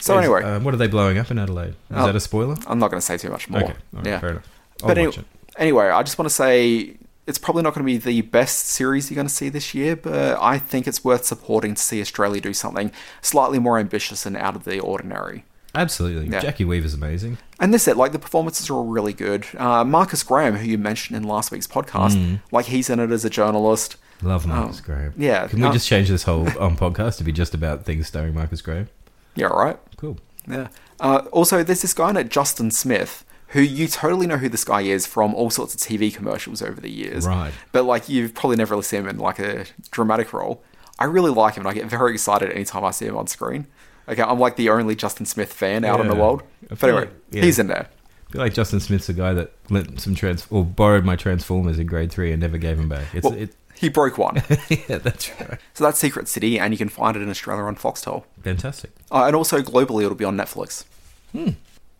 so 0.00 0.18
anyway 0.18 0.42
uh, 0.42 0.60
what 0.60 0.74
are 0.74 0.76
they 0.76 0.86
blowing 0.86 1.16
up 1.18 1.30
in 1.30 1.38
Adelaide? 1.38 1.70
Is 1.70 1.76
Oh. 1.96 2.06
that 2.06 2.14
a 2.16 2.20
spoiler? 2.20 2.56
i'm 2.66 2.78
not 2.78 2.90
going 2.90 3.00
to 3.00 3.06
say 3.06 3.16
too 3.16 3.30
much 3.30 3.48
more 3.48 3.62
Okay, 3.62 3.74
right, 3.92 4.06
yeah 4.06 4.18
fair 4.20 4.30
enough. 4.30 4.48
I'll 4.82 4.88
but 4.88 4.98
any- 4.98 5.18
anyway, 5.56 5.86
I 5.88 6.02
just 6.02 6.18
want 6.18 6.28
to 6.28 6.34
say 6.34 6.96
it's 7.26 7.38
probably 7.38 7.62
not 7.62 7.72
going 7.74 7.86
to 7.86 7.90
be 7.90 7.96
the 7.96 8.20
best 8.20 8.66
series 8.66 9.10
you're 9.10 9.14
going 9.16 9.26
to 9.28 9.32
see 9.32 9.48
this 9.48 9.72
year, 9.72 9.96
but 9.96 10.36
I 10.42 10.58
think 10.58 10.86
it's 10.86 11.02
worth 11.02 11.24
supporting 11.24 11.74
to 11.74 11.80
see 11.80 12.02
Australia 12.02 12.38
do 12.42 12.52
something 12.52 12.92
slightly 13.22 13.58
more 13.58 13.78
ambitious 13.78 14.26
and 14.26 14.36
out 14.36 14.56
of 14.56 14.64
the 14.64 14.78
ordinary. 14.80 15.44
Absolutely. 15.74 16.28
Yeah. 16.32 16.40
Jacki 16.40 16.66
Weaver's 16.66 16.94
amazing. 16.94 17.38
And 17.60 17.72
this 17.74 17.88
it, 17.88 17.96
like 17.96 18.12
the 18.12 18.18
performances 18.18 18.70
are 18.70 18.74
all 18.74 18.84
really 18.86 19.12
good. 19.12 19.46
Uh, 19.58 19.84
Marcus 19.84 20.22
Graham, 20.22 20.56
who 20.56 20.66
you 20.66 20.78
mentioned 20.78 21.16
in 21.16 21.24
last 21.24 21.50
week's 21.50 21.66
podcast, 21.66 22.14
Mm. 22.16 22.40
like 22.52 22.66
he's 22.66 22.88
in 22.90 23.00
it 23.00 23.10
as 23.10 23.24
a 23.24 23.30
journalist. 23.30 23.96
Love 24.22 24.46
Marcus 24.46 24.80
Oh, 24.80 24.86
Graham. 24.86 25.12
yeah, 25.16 25.46
Can 25.48 25.60
we 25.60 25.66
uh, 25.66 25.72
just 25.72 25.88
change 25.88 26.08
this 26.08 26.22
whole 26.22 26.46
um, 26.62 26.76
podcast 26.76 27.18
to 27.18 27.24
be 27.24 27.32
just 27.32 27.52
about 27.54 27.84
things 27.84 28.06
starring 28.06 28.34
Marcus 28.34 28.62
Graham? 28.62 28.88
Yeah, 29.34 29.46
right. 29.46 29.78
Cool. 29.96 30.18
Yeah. 30.48 30.68
Uh, 31.00 31.22
also, 31.32 31.62
there's 31.64 31.82
this 31.82 31.92
guy 31.94 32.12
named 32.12 32.30
Justin 32.30 32.70
Smith, 32.70 33.24
who 33.48 33.60
you 33.60 33.88
totally 33.88 34.26
know 34.26 34.36
who 34.36 34.48
this 34.48 34.64
guy 34.64 34.82
is 34.82 35.06
from 35.06 35.34
all 35.34 35.50
sorts 35.50 35.74
of 35.74 35.80
TV 35.80 36.14
commercials 36.14 36.62
over 36.62 36.80
the 36.80 36.90
years. 36.90 37.26
Right. 37.26 37.52
But 37.72 37.84
like, 37.84 38.08
you've 38.08 38.34
probably 38.34 38.56
never 38.56 38.74
really 38.74 38.84
seen 38.84 39.00
him 39.00 39.08
in 39.08 39.18
like 39.18 39.38
a 39.40 39.64
dramatic 39.90 40.32
role. 40.32 40.62
I 40.98 41.06
really 41.06 41.32
like 41.32 41.54
him, 41.56 41.62
and 41.66 41.68
I 41.68 41.74
get 41.74 41.86
very 41.86 42.12
excited 42.12 42.52
anytime 42.52 42.84
I 42.84 42.92
see 42.92 43.06
him 43.06 43.16
on 43.16 43.26
screen. 43.26 43.66
Okay, 44.08 44.22
I'm 44.22 44.38
like 44.38 44.56
the 44.56 44.70
only 44.70 44.94
Justin 44.94 45.26
Smith 45.26 45.52
fan 45.52 45.84
out 45.84 46.00
in 46.00 46.08
the 46.08 46.14
world. 46.14 46.42
But 46.68 46.82
anyway, 46.82 47.00
like- 47.02 47.10
yeah. 47.30 47.42
he's 47.42 47.58
in 47.58 47.66
there. 47.68 47.88
I 48.28 48.32
feel 48.32 48.40
like 48.42 48.54
Justin 48.54 48.80
Smith's 48.80 49.06
the 49.06 49.12
guy 49.12 49.32
that 49.32 49.52
lent 49.70 50.00
some 50.00 50.14
trans 50.14 50.46
or 50.50 50.64
borrowed 50.64 51.04
my 51.04 51.14
Transformers 51.16 51.78
in 51.78 51.86
grade 51.86 52.10
three 52.10 52.32
and 52.32 52.40
never 52.42 52.58
gave 52.58 52.76
them 52.76 52.88
back. 52.88 53.04
It's, 53.14 53.24
Well, 53.24 53.34
it, 53.34 53.54
he 53.76 53.88
broke 53.88 54.18
one. 54.18 54.36
yeah, 54.68 54.98
that's 54.98 55.30
right. 55.40 55.58
so 55.72 55.84
that's 55.84 55.98
Secret 55.98 56.26
City, 56.28 56.58
and 56.58 56.72
you 56.74 56.78
can 56.78 56.88
find 56.88 57.16
it 57.16 57.22
in 57.22 57.28
Australia 57.30 57.62
on 57.64 57.76
Foxtel. 57.76 58.24
Fantastic. 58.42 58.90
Uh, 59.12 59.24
and 59.26 59.36
also 59.36 59.60
globally, 59.62 60.02
it'll 60.04 60.16
be 60.16 60.24
on 60.24 60.36
Netflix. 60.36 60.84
Hmm. 61.32 61.50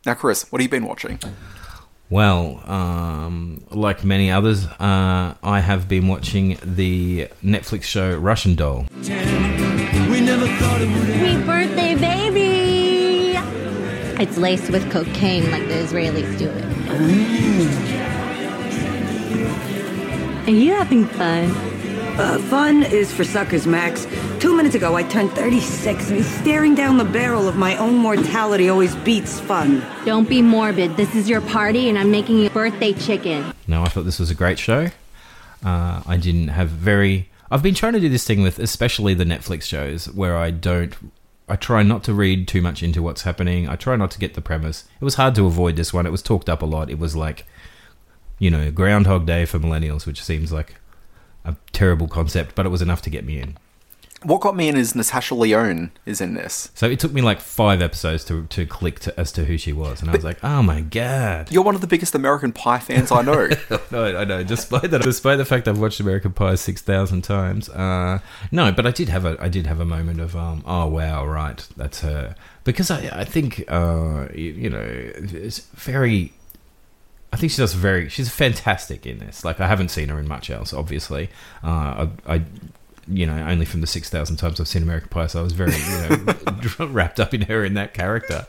Now, 0.06 0.14
Chris, 0.14 0.50
what 0.50 0.60
have 0.60 0.64
you 0.64 0.70
been 0.70 0.86
watching? 0.86 1.18
Well, 2.10 2.62
um, 2.70 3.64
like 3.70 4.04
many 4.04 4.30
others, 4.30 4.66
uh, 4.66 5.34
I 5.42 5.60
have 5.60 5.88
been 5.88 6.06
watching 6.08 6.58
the 6.62 7.28
Netflix 7.42 7.84
show 7.84 8.14
Russian 8.16 8.54
Doll. 8.56 8.86
Happy 10.46 11.42
birthday, 11.44 11.94
baby! 11.94 13.38
It's 14.22 14.36
laced 14.36 14.70
with 14.70 14.90
cocaine 14.90 15.50
like 15.50 15.66
the 15.68 15.74
Israelis 15.74 16.38
do 16.38 16.48
it. 16.50 16.64
Are 20.46 20.50
you 20.50 20.74
having 20.74 21.06
fun? 21.06 21.50
Uh, 22.16 22.38
fun 22.50 22.82
is 22.84 23.12
for 23.12 23.24
suckers, 23.24 23.66
Max. 23.66 24.06
Two 24.38 24.54
minutes 24.54 24.74
ago, 24.74 24.94
I 24.94 25.02
turned 25.02 25.32
36, 25.32 26.10
and 26.10 26.24
staring 26.24 26.74
down 26.74 26.98
the 26.98 27.04
barrel 27.04 27.48
of 27.48 27.56
my 27.56 27.76
own 27.78 27.96
mortality 27.96 28.68
always 28.68 28.94
beats 28.96 29.40
fun. 29.40 29.84
Don't 30.04 30.28
be 30.28 30.42
morbid. 30.42 30.96
This 30.96 31.14
is 31.14 31.28
your 31.28 31.40
party, 31.40 31.88
and 31.88 31.98
I'm 31.98 32.10
making 32.10 32.38
you 32.38 32.50
birthday 32.50 32.92
chicken. 32.92 33.52
No, 33.66 33.82
I 33.82 33.88
thought 33.88 34.04
this 34.04 34.20
was 34.20 34.30
a 34.30 34.34
great 34.34 34.58
show. 34.58 34.90
Uh, 35.64 36.02
I 36.06 36.18
didn't 36.18 36.48
have 36.48 36.68
very. 36.68 37.30
I've 37.50 37.62
been 37.62 37.74
trying 37.74 37.92
to 37.94 38.00
do 38.00 38.08
this 38.08 38.26
thing 38.26 38.42
with, 38.42 38.58
especially 38.58 39.14
the 39.14 39.24
Netflix 39.24 39.62
shows, 39.62 40.06
where 40.10 40.36
I 40.36 40.50
don't. 40.50 40.94
I 41.46 41.56
try 41.56 41.82
not 41.82 42.02
to 42.04 42.14
read 42.14 42.48
too 42.48 42.62
much 42.62 42.82
into 42.82 43.02
what's 43.02 43.22
happening. 43.22 43.68
I 43.68 43.76
try 43.76 43.96
not 43.96 44.10
to 44.12 44.18
get 44.18 44.32
the 44.32 44.40
premise. 44.40 44.84
It 44.98 45.04
was 45.04 45.16
hard 45.16 45.34
to 45.34 45.46
avoid 45.46 45.76
this 45.76 45.92
one. 45.92 46.06
It 46.06 46.12
was 46.12 46.22
talked 46.22 46.48
up 46.48 46.62
a 46.62 46.66
lot. 46.66 46.88
It 46.88 46.98
was 46.98 47.14
like, 47.14 47.46
you 48.38 48.50
know, 48.50 48.70
Groundhog 48.70 49.26
Day 49.26 49.44
for 49.44 49.58
millennials, 49.58 50.06
which 50.06 50.22
seems 50.22 50.52
like 50.52 50.76
a 51.44 51.54
terrible 51.72 52.08
concept, 52.08 52.54
but 52.54 52.64
it 52.64 52.70
was 52.70 52.80
enough 52.80 53.02
to 53.02 53.10
get 53.10 53.26
me 53.26 53.38
in. 53.40 53.58
What 54.24 54.40
got 54.40 54.56
me 54.56 54.68
in 54.68 54.76
is 54.76 54.94
Natasha 54.94 55.34
Lyonne 55.34 55.90
is 56.06 56.20
in 56.20 56.32
this. 56.32 56.70
So 56.74 56.88
it 56.88 56.98
took 56.98 57.12
me 57.12 57.20
like 57.20 57.40
five 57.40 57.82
episodes 57.82 58.24
to 58.24 58.46
to 58.46 58.64
click 58.66 58.98
to, 59.00 59.20
as 59.20 59.30
to 59.32 59.44
who 59.44 59.58
she 59.58 59.72
was, 59.72 60.00
and 60.00 60.10
I 60.10 60.14
was 60.14 60.24
like, 60.24 60.42
"Oh 60.42 60.62
my 60.62 60.80
god!" 60.80 61.52
You're 61.52 61.62
one 61.62 61.74
of 61.74 61.82
the 61.82 61.86
biggest 61.86 62.14
American 62.14 62.50
Pie 62.50 62.78
fans 62.78 63.12
I 63.12 63.20
know. 63.22 63.50
no, 63.90 64.16
I 64.16 64.24
know. 64.24 64.42
Despite 64.42 64.90
that, 64.90 65.02
despite 65.02 65.36
the 65.36 65.44
fact 65.44 65.68
I've 65.68 65.78
watched 65.78 66.00
American 66.00 66.32
Pie 66.32 66.54
six 66.54 66.80
thousand 66.80 67.22
times, 67.22 67.68
uh, 67.68 68.20
no, 68.50 68.72
but 68.72 68.86
I 68.86 68.90
did 68.90 69.10
have 69.10 69.26
a 69.26 69.36
I 69.38 69.48
did 69.48 69.66
have 69.66 69.78
a 69.78 69.84
moment 69.84 70.20
of 70.20 70.34
um, 70.34 70.62
oh 70.66 70.86
wow, 70.86 71.26
right, 71.26 71.66
that's 71.76 72.00
her, 72.00 72.34
because 72.64 72.90
I 72.90 73.10
I 73.12 73.24
think 73.24 73.64
uh, 73.68 74.28
you, 74.34 74.52
you 74.52 74.70
know 74.70 74.84
it's 74.84 75.60
very. 75.74 76.32
I 77.30 77.36
think 77.36 77.50
she 77.50 77.58
does 77.58 77.74
very. 77.74 78.08
She's 78.08 78.30
fantastic 78.30 79.06
in 79.06 79.18
this. 79.18 79.44
Like 79.44 79.60
I 79.60 79.66
haven't 79.66 79.88
seen 79.88 80.08
her 80.08 80.18
in 80.18 80.28
much 80.28 80.50
else, 80.50 80.72
obviously. 80.72 81.30
Uh, 81.64 82.06
I, 82.26 82.34
I 82.36 82.42
you 83.08 83.26
know, 83.26 83.36
only 83.46 83.64
from 83.64 83.80
the 83.80 83.86
six 83.86 84.08
thousand 84.10 84.36
times 84.36 84.60
I've 84.60 84.68
seen 84.68 84.82
American 84.82 85.08
Pie, 85.08 85.26
so 85.28 85.40
I 85.40 85.42
was 85.42 85.52
very, 85.52 85.72
you 85.74 86.24
know, 86.78 86.86
wrapped 86.88 87.20
up 87.20 87.34
in 87.34 87.42
her 87.42 87.64
in 87.64 87.74
that 87.74 87.94
character. 87.94 88.46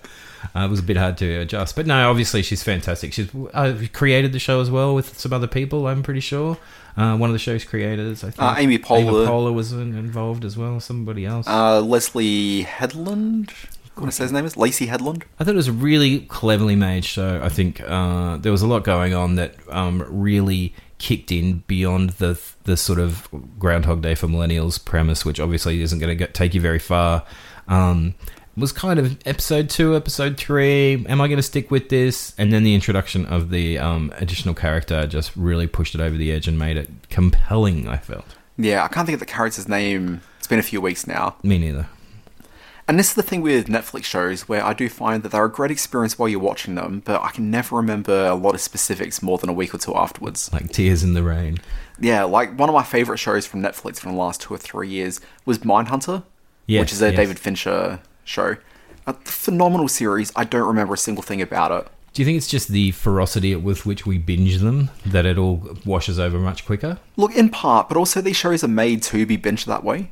Uh, 0.55 0.59
it 0.65 0.69
was 0.69 0.79
a 0.79 0.83
bit 0.83 0.95
hard 0.95 1.17
to 1.17 1.39
adjust, 1.39 1.75
but 1.75 1.87
no, 1.87 2.07
obviously 2.09 2.43
she's 2.43 2.61
fantastic. 2.61 3.11
She's 3.13 3.29
uh, 3.53 3.75
created 3.93 4.31
the 4.31 4.37
show 4.39 4.61
as 4.61 4.69
well 4.69 4.93
with 4.93 5.17
some 5.17 5.33
other 5.33 5.47
people. 5.47 5.87
I'm 5.87 6.03
pretty 6.03 6.19
sure 6.19 6.57
uh, 6.95 7.17
one 7.17 7.29
of 7.29 7.33
the 7.33 7.39
show's 7.39 7.63
creators, 7.63 8.23
I 8.23 8.29
think, 8.29 8.41
Uh, 8.43 8.55
Amy 8.57 8.77
Poehler. 8.77 8.99
Amy 8.99 9.27
Poehler 9.27 9.53
was 9.53 9.71
involved 9.71 10.45
as 10.45 10.55
well. 10.55 10.79
Somebody 10.79 11.25
else. 11.25 11.47
uh, 11.47 11.81
Leslye 11.81 12.63
Headland. 12.63 13.51
What 13.95 14.13
say 14.13 14.23
his 14.25 14.31
name 14.33 14.45
is? 14.45 14.55
Lacey 14.55 14.85
Headland. 14.87 15.23
I 15.39 15.45
thought 15.45 15.53
it 15.53 15.57
was 15.57 15.69
a 15.69 15.71
really 15.73 16.19
cleverly 16.21 16.75
made 16.75 17.05
show. 17.05 17.41
I 17.41 17.49
think 17.49 17.81
uh, 17.81 18.37
there 18.37 18.51
was 18.51 18.61
a 18.61 18.67
lot 18.67 18.83
going 18.83 19.13
on 19.15 19.35
that 19.35 19.55
um, 19.69 20.05
really 20.09 20.73
kicked 20.97 21.31
in 21.31 21.63
beyond 21.67 22.11
the 22.11 22.39
the 22.63 22.77
sort 22.77 22.99
of 22.99 23.27
Groundhog 23.59 24.01
Day 24.01 24.15
for 24.15 24.27
millennials 24.27 24.83
premise, 24.83 25.25
which 25.25 25.39
obviously 25.39 25.81
isn't 25.81 25.99
going 25.99 26.17
to 26.17 26.27
take 26.27 26.53
you 26.53 26.61
very 26.61 26.79
far. 26.79 27.25
Um, 27.67 28.15
was 28.57 28.71
kind 28.71 28.99
of 28.99 29.17
episode 29.25 29.69
two, 29.69 29.95
episode 29.95 30.37
three. 30.37 31.05
Am 31.07 31.19
I 31.19 31.27
going 31.27 31.37
to 31.37 31.43
stick 31.43 31.71
with 31.71 31.89
this? 31.89 32.33
And 32.37 32.53
then 32.53 32.63
the 32.63 32.73
introduction 32.73 33.25
of 33.25 33.49
the 33.49 33.77
um, 33.77 34.13
additional 34.15 34.55
character 34.55 35.05
just 35.07 35.35
really 35.35 35.67
pushed 35.67 35.93
it 35.95 36.01
over 36.01 36.15
the 36.15 36.31
edge 36.31 36.47
and 36.47 36.57
made 36.57 36.77
it 36.77 36.89
compelling. 37.09 37.87
I 37.87 37.97
felt. 37.97 38.35
Yeah, 38.57 38.83
I 38.83 38.87
can't 38.87 39.05
think 39.05 39.15
of 39.15 39.19
the 39.19 39.25
character's 39.25 39.67
name. 39.67 40.21
It's 40.37 40.47
been 40.47 40.59
a 40.59 40.63
few 40.63 40.79
weeks 40.79 41.05
now. 41.05 41.35
Me 41.43 41.57
neither. 41.57 41.87
And 42.87 42.99
this 42.99 43.09
is 43.09 43.13
the 43.15 43.23
thing 43.23 43.41
with 43.41 43.65
Netflix 43.65 44.03
shows 44.03 44.47
where 44.47 44.63
I 44.63 44.73
do 44.73 44.89
find 44.89 45.23
that 45.23 45.29
they're 45.29 45.45
a 45.45 45.51
great 45.51 45.71
experience 45.71 46.19
while 46.19 46.29
you're 46.29 46.39
watching 46.39 46.75
them, 46.75 47.01
but 47.03 47.19
I 47.21 47.31
can 47.31 47.49
never 47.49 47.77
remember 47.77 48.27
a 48.27 48.35
lot 48.35 48.53
of 48.53 48.61
specifics 48.61 49.23
more 49.23 49.39
than 49.39 49.49
a 49.49 49.53
week 49.53 49.73
or 49.73 49.79
two 49.79 49.95
afterwards. 49.95 50.53
Like 50.53 50.71
tears 50.71 51.03
in 51.03 51.15
the 51.15 51.23
rain. 51.23 51.57
Yeah, 51.99 52.25
like 52.25 52.57
one 52.59 52.69
of 52.69 52.75
my 52.75 52.83
favorite 52.83 53.17
shows 53.17 53.47
from 53.47 53.61
Netflix 53.61 53.99
from 53.99 54.11
the 54.11 54.17
last 54.19 54.41
two 54.41 54.53
or 54.53 54.59
three 54.59 54.87
years 54.87 55.19
was 55.45 55.59
Mindhunter, 55.59 56.23
Yes, 56.67 56.81
which 56.81 56.93
is 56.93 57.01
a 57.01 57.07
yes. 57.07 57.15
David 57.15 57.39
Fincher 57.39 58.01
show. 58.23 58.57
A 59.07 59.13
phenomenal 59.13 59.87
series. 59.87 60.31
I 60.35 60.43
don't 60.43 60.67
remember 60.67 60.93
a 60.93 60.97
single 60.97 61.23
thing 61.23 61.41
about 61.41 61.71
it. 61.71 61.87
Do 62.13 62.21
you 62.21 62.25
think 62.25 62.37
it's 62.37 62.47
just 62.47 62.69
the 62.69 62.91
ferocity 62.91 63.55
with 63.55 63.85
which 63.85 64.05
we 64.05 64.17
binge 64.17 64.59
them 64.59 64.89
that 65.05 65.25
it 65.25 65.37
all 65.37 65.75
washes 65.85 66.17
over 66.17 66.39
much 66.39 66.65
quicker? 66.65 66.97
Look, 67.17 67.35
in 67.35 67.49
part, 67.49 67.89
but 67.89 67.97
also 67.97 68.21
these 68.21 68.37
shows 68.37 68.63
are 68.63 68.69
made 68.69 69.03
to 69.03 69.25
be 69.25 69.37
binged 69.37 69.65
that 69.65 69.83
way. 69.83 70.11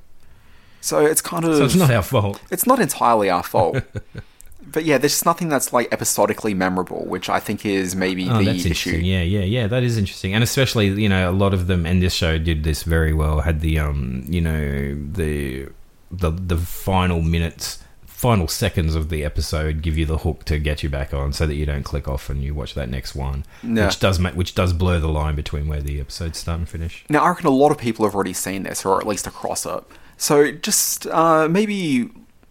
So 0.83 1.05
it's 1.05 1.21
kind 1.21 1.45
of 1.45 1.55
So 1.57 1.63
it's 1.65 1.75
not 1.75 1.89
our 1.91 2.03
fault. 2.03 2.41
it's 2.51 2.67
not 2.67 2.79
entirely 2.81 3.29
our 3.29 3.41
fault. 3.43 3.77
but 4.71 4.83
yeah, 4.83 4.97
there's 4.97 5.13
just 5.13 5.25
nothing 5.25 5.47
that's 5.47 5.71
like 5.71 5.87
episodically 5.93 6.53
memorable, 6.53 7.05
which 7.05 7.29
I 7.29 7.39
think 7.39 7.65
is 7.65 7.95
maybe 7.95 8.29
Oh, 8.29 8.39
the 8.39 8.45
that's 8.45 8.65
issue. 8.65 8.91
Yeah, 8.97 9.21
yeah, 9.21 9.41
yeah. 9.45 9.67
That 9.67 9.83
is 9.83 9.97
interesting, 9.97 10.33
and 10.33 10.43
especially 10.43 10.87
you 10.89 11.07
know 11.07 11.29
a 11.29 11.31
lot 11.31 11.53
of 11.53 11.67
them, 11.67 11.85
and 11.85 12.01
this 12.01 12.13
show 12.13 12.37
did 12.37 12.63
this 12.65 12.83
very 12.83 13.13
well. 13.13 13.41
Had 13.41 13.61
the 13.61 13.79
um, 13.79 14.25
you 14.27 14.41
know 14.41 14.93
the 15.13 15.69
the 16.11 16.31
the 16.31 16.57
final 16.57 17.21
minutes, 17.21 17.79
final 18.05 18.47
seconds 18.49 18.93
of 18.93 19.07
the 19.09 19.23
episode 19.23 19.81
give 19.81 19.97
you 19.97 20.05
the 20.05 20.17
hook 20.19 20.43
to 20.45 20.59
get 20.59 20.83
you 20.83 20.89
back 20.89 21.13
on, 21.13 21.31
so 21.31 21.47
that 21.47 21.55
you 21.55 21.65
don't 21.65 21.83
click 21.83 22.07
off 22.09 22.29
and 22.29 22.43
you 22.43 22.53
watch 22.53 22.73
that 22.73 22.89
next 22.89 23.15
one, 23.15 23.45
Yeah. 23.63 23.85
which 23.85 23.99
does 24.01 24.19
make 24.19 24.33
which 24.35 24.53
does 24.53 24.73
blur 24.73 24.99
the 24.99 25.07
line 25.07 25.35
between 25.35 25.67
where 25.69 25.81
the 25.81 25.99
episodes 26.01 26.39
start 26.39 26.59
and 26.59 26.67
finish. 26.67 27.05
Now, 27.09 27.23
I 27.23 27.29
reckon 27.29 27.47
a 27.47 27.51
lot 27.51 27.71
of 27.71 27.77
people 27.77 28.03
have 28.05 28.15
already 28.15 28.33
seen 28.33 28.63
this, 28.63 28.85
or 28.85 28.99
at 28.99 29.07
least 29.07 29.27
across 29.27 29.65
it. 29.65 29.83
So 30.23 30.53
just 30.53 31.05
uh, 31.07 31.49
maybe, 31.49 32.09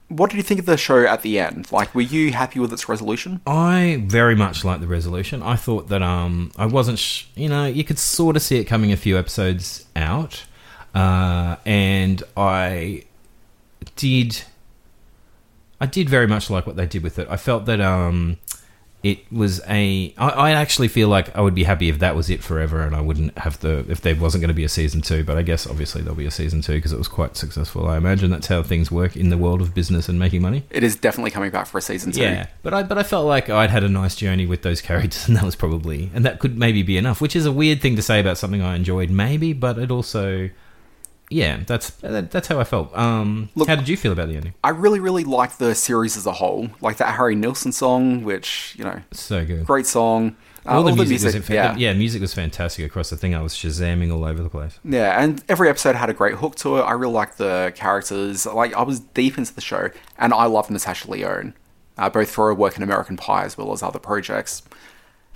what 0.08 0.28
did 0.28 0.36
you 0.36 0.42
think 0.42 0.60
of 0.60 0.66
the 0.66 0.76
show 0.76 1.06
at 1.06 1.22
the 1.22 1.38
end? 1.38 1.72
Like, 1.72 1.94
were 1.94 2.02
you 2.02 2.30
happy 2.30 2.60
with 2.60 2.70
its 2.70 2.86
resolution? 2.86 3.40
I 3.46 4.04
very 4.06 4.34
much 4.34 4.62
liked 4.62 4.82
the 4.82 4.86
resolution. 4.86 5.42
I 5.42 5.56
thought 5.56 5.88
that 5.88 6.02
um, 6.02 6.52
I 6.58 6.66
wasn't, 6.66 6.98
sh- 6.98 7.24
you 7.34 7.48
know, 7.48 7.64
you 7.64 7.82
could 7.82 7.98
sort 7.98 8.36
of 8.36 8.42
see 8.42 8.58
it 8.58 8.64
coming 8.64 8.92
a 8.92 8.96
few 8.98 9.18
episodes 9.18 9.86
out, 9.96 10.44
uh, 10.94 11.56
and 11.64 12.22
I 12.36 13.04
did, 13.96 14.42
I 15.80 15.86
did 15.86 16.10
very 16.10 16.26
much 16.26 16.50
like 16.50 16.66
what 16.66 16.76
they 16.76 16.84
did 16.84 17.02
with 17.02 17.18
it. 17.18 17.26
I 17.30 17.38
felt 17.38 17.64
that 17.64 17.80
um, 17.80 18.36
it 19.02 19.30
was 19.32 19.60
a. 19.68 20.14
I, 20.16 20.28
I 20.28 20.50
actually 20.52 20.86
feel 20.88 21.08
like 21.08 21.34
I 21.36 21.40
would 21.40 21.54
be 21.54 21.64
happy 21.64 21.88
if 21.88 21.98
that 21.98 22.14
was 22.14 22.30
it 22.30 22.42
forever, 22.42 22.82
and 22.82 22.94
I 22.94 23.00
wouldn't 23.00 23.36
have 23.38 23.58
the 23.60 23.84
if 23.88 24.00
there 24.00 24.14
wasn't 24.14 24.42
going 24.42 24.48
to 24.48 24.54
be 24.54 24.62
a 24.62 24.68
season 24.68 25.00
two. 25.00 25.24
But 25.24 25.36
I 25.36 25.42
guess 25.42 25.66
obviously 25.66 26.02
there'll 26.02 26.16
be 26.16 26.26
a 26.26 26.30
season 26.30 26.62
two 26.62 26.74
because 26.74 26.92
it 26.92 26.98
was 26.98 27.08
quite 27.08 27.36
successful. 27.36 27.88
I 27.88 27.96
imagine 27.96 28.30
that's 28.30 28.46
how 28.46 28.62
things 28.62 28.92
work 28.92 29.16
in 29.16 29.28
the 29.28 29.38
world 29.38 29.60
of 29.60 29.74
business 29.74 30.08
and 30.08 30.20
making 30.20 30.40
money. 30.40 30.62
It 30.70 30.84
is 30.84 30.94
definitely 30.94 31.32
coming 31.32 31.50
back 31.50 31.66
for 31.66 31.78
a 31.78 31.82
season 31.82 32.12
two. 32.12 32.22
Yeah, 32.22 32.46
but 32.62 32.72
I 32.72 32.84
but 32.84 32.96
I 32.96 33.02
felt 33.02 33.26
like 33.26 33.50
I'd 33.50 33.70
had 33.70 33.82
a 33.82 33.88
nice 33.88 34.14
journey 34.14 34.46
with 34.46 34.62
those 34.62 34.80
characters, 34.80 35.26
and 35.26 35.36
that 35.36 35.44
was 35.44 35.56
probably 35.56 36.10
and 36.14 36.24
that 36.24 36.38
could 36.38 36.56
maybe 36.56 36.82
be 36.84 36.96
enough. 36.96 37.20
Which 37.20 37.34
is 37.34 37.44
a 37.44 37.52
weird 37.52 37.80
thing 37.80 37.96
to 37.96 38.02
say 38.02 38.20
about 38.20 38.38
something 38.38 38.62
I 38.62 38.76
enjoyed, 38.76 39.10
maybe, 39.10 39.52
but 39.52 39.78
it 39.78 39.90
also, 39.90 40.50
yeah, 41.32 41.60
that's 41.66 41.90
that, 41.90 42.30
that's 42.30 42.48
how 42.48 42.60
I 42.60 42.64
felt. 42.64 42.96
Um, 42.96 43.48
Look- 43.54 43.68
how 43.68 43.76
did 43.76 43.88
you 43.88 43.96
feel 43.96 44.12
about 44.12 44.28
the 44.28 44.36
ending? 44.36 44.54
I 44.62 44.70
really, 44.70 45.00
really 45.00 45.24
liked 45.24 45.58
the 45.58 45.74
series 45.74 46.16
as 46.16 46.26
a 46.26 46.32
whole. 46.32 46.68
Like 46.80 46.98
that 46.98 47.14
Harry 47.14 47.34
Nilsson 47.34 47.72
song, 47.72 48.24
which, 48.24 48.74
you 48.78 48.84
know, 48.84 49.00
So 49.12 49.44
good. 49.44 49.66
great 49.66 49.86
song. 49.86 50.36
Uh, 50.64 50.74
All 50.76 50.84
the 50.84 50.94
music, 50.94 51.34
was 51.34 51.48
yeah. 51.48 51.72
yeah. 51.72 51.76
yeah, 51.76 51.92
music 51.92 52.20
was 52.20 52.32
fantastic 52.34 52.86
across 52.86 53.10
the 53.10 53.16
thing. 53.16 53.34
I 53.34 53.42
was 53.42 53.52
shazamming 53.52 54.12
all 54.14 54.24
over 54.24 54.40
the 54.42 54.48
place. 54.48 54.78
Yeah, 54.84 55.20
and 55.20 55.42
every 55.48 55.68
episode 55.68 55.96
had 55.96 56.08
a 56.08 56.14
great 56.14 56.34
hook 56.36 56.54
to 56.56 56.76
it. 56.78 56.82
I 56.82 56.92
really 56.92 57.12
liked 57.14 57.38
the 57.38 57.72
characters. 57.74 58.46
Like, 58.46 58.72
I 58.74 58.82
was 58.82 59.00
deep 59.00 59.38
into 59.38 59.52
the 59.52 59.60
show, 59.60 59.90
and 60.18 60.32
I 60.32 60.44
loved 60.44 60.70
Natasha 60.70 61.10
Lyonne, 61.10 61.54
uh, 61.98 62.10
both 62.10 62.30
for 62.30 62.46
her 62.46 62.54
work 62.54 62.76
in 62.76 62.84
American 62.84 63.16
Pie 63.16 63.42
as 63.44 63.58
well 63.58 63.72
as 63.72 63.82
other 63.82 63.98
projects. 63.98 64.62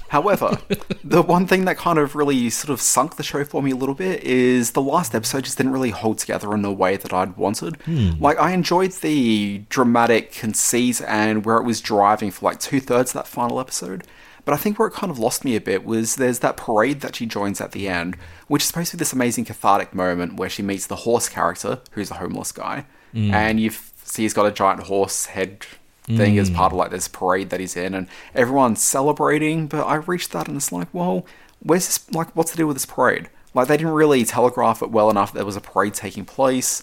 However, 0.08 0.58
the 1.04 1.22
one 1.22 1.46
thing 1.46 1.64
that 1.64 1.76
kind 1.76 1.98
of 1.98 2.14
really 2.14 2.50
sort 2.50 2.70
of 2.70 2.80
sunk 2.80 3.16
the 3.16 3.22
show 3.22 3.44
for 3.44 3.62
me 3.62 3.72
a 3.72 3.76
little 3.76 3.94
bit 3.94 4.22
is 4.22 4.72
the 4.72 4.82
last 4.82 5.14
episode 5.14 5.44
just 5.44 5.56
didn't 5.56 5.72
really 5.72 5.90
hold 5.90 6.18
together 6.18 6.52
in 6.54 6.62
the 6.62 6.72
way 6.72 6.96
that 6.96 7.12
I'd 7.12 7.36
wanted. 7.36 7.76
Hmm. 7.82 8.12
Like, 8.20 8.38
I 8.38 8.52
enjoyed 8.52 8.92
the 8.92 9.64
dramatic 9.68 10.32
conceit 10.32 11.00
and 11.02 11.44
where 11.44 11.56
it 11.56 11.64
was 11.64 11.80
driving 11.80 12.30
for 12.30 12.46
like 12.46 12.60
two 12.60 12.80
thirds 12.80 13.10
of 13.10 13.14
that 13.14 13.26
final 13.26 13.60
episode. 13.60 14.04
But 14.44 14.54
I 14.54 14.58
think 14.58 14.78
where 14.78 14.86
it 14.86 14.94
kind 14.94 15.10
of 15.10 15.18
lost 15.18 15.44
me 15.44 15.56
a 15.56 15.60
bit 15.60 15.84
was 15.84 16.16
there's 16.16 16.38
that 16.38 16.56
parade 16.56 17.00
that 17.00 17.16
she 17.16 17.26
joins 17.26 17.60
at 17.60 17.72
the 17.72 17.88
end, 17.88 18.16
which 18.46 18.62
is 18.62 18.68
supposed 18.68 18.92
to 18.92 18.96
be 18.96 19.00
this 19.00 19.12
amazing 19.12 19.44
cathartic 19.44 19.92
moment 19.92 20.36
where 20.36 20.48
she 20.48 20.62
meets 20.62 20.86
the 20.86 20.96
horse 20.96 21.28
character, 21.28 21.80
who's 21.90 22.12
a 22.12 22.14
homeless 22.14 22.52
guy, 22.52 22.86
hmm. 23.12 23.34
and 23.34 23.58
you 23.58 23.70
see 23.70 24.22
he's 24.22 24.32
got 24.32 24.46
a 24.46 24.52
giant 24.52 24.84
horse 24.84 25.26
head 25.26 25.66
thing 26.06 26.38
as 26.38 26.50
part 26.50 26.72
of 26.72 26.78
like 26.78 26.90
this 26.90 27.08
parade 27.08 27.50
that 27.50 27.60
he's 27.60 27.76
in, 27.76 27.94
and 27.94 28.06
everyone's 28.34 28.82
celebrating. 28.82 29.66
But 29.66 29.84
I 29.86 29.96
reached 29.96 30.32
that 30.32 30.48
and 30.48 30.56
it's 30.56 30.72
like, 30.72 30.88
well, 30.92 31.26
where's 31.60 31.86
this? 31.86 32.10
Like, 32.12 32.34
what's 32.36 32.50
the 32.52 32.56
deal 32.56 32.66
with 32.66 32.76
this 32.76 32.86
parade? 32.86 33.28
Like, 33.54 33.68
they 33.68 33.76
didn't 33.76 33.92
really 33.94 34.24
telegraph 34.24 34.82
it 34.82 34.90
well 34.90 35.08
enough. 35.10 35.32
that 35.32 35.38
There 35.38 35.46
was 35.46 35.56
a 35.56 35.60
parade 35.60 35.94
taking 35.94 36.24
place. 36.24 36.82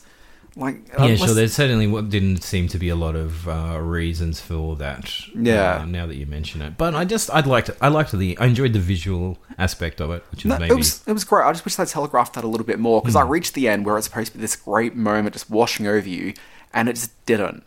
Like, 0.56 0.88
Yeah, 0.89 1.03
unless- 1.06 1.20
sure. 1.25 1.34
There 1.34 1.48
certainly 1.48 2.01
didn't 2.03 2.44
seem 2.44 2.68
to 2.68 2.77
be 2.77 2.89
a 2.89 2.96
lot 2.96 3.15
of 3.15 3.48
uh, 3.48 3.80
reasons 3.82 4.39
for 4.39 4.75
that. 4.75 5.12
Yeah. 5.36 5.77
uh, 5.82 5.86
now 5.86 6.06
that 6.06 6.15
you 6.15 6.25
mention 6.27 6.62
it, 6.62 6.77
but 6.77 6.94
I 6.94 7.06
just 7.06 7.34
I'd 7.34 7.48
liked 7.48 7.70
it. 7.70 7.77
I 7.82 7.88
liked 7.88 8.12
the 8.12 8.38
I 8.39 8.46
enjoyed 8.48 8.74
the 8.74 8.80
visual 8.80 9.39
aspect 9.58 10.00
of 10.00 10.12
it, 10.12 10.24
which 10.32 10.46
is 10.46 10.50
No, 10.50 10.60
maybe 10.60 10.74
it 10.74 10.77
was 10.77 11.01
it 11.08 11.13
was 11.13 11.24
great. 11.24 11.46
I 11.46 11.51
just 11.53 11.65
wish 11.65 11.75
they 11.75 11.86
telegraphed 11.86 12.34
that 12.34 12.44
a 12.44 12.48
little 12.48 12.68
bit 12.68 12.77
more 12.80 13.01
because 13.01 13.13
Hmm. 13.15 13.20
I 13.20 13.24
reached 13.24 13.56
the 13.56 13.68
end 13.68 13.84
where 13.86 13.98
it's 13.98 14.06
supposed 14.08 14.32
to 14.34 14.38
be 14.38 14.42
this 14.42 14.56
great 14.56 14.96
moment 14.96 15.34
just 15.34 15.50
washing 15.50 15.88
over 15.88 16.08
you, 16.08 16.34
and 16.72 16.88
it 16.88 16.94
just 16.94 17.25
didn't. 17.25 17.63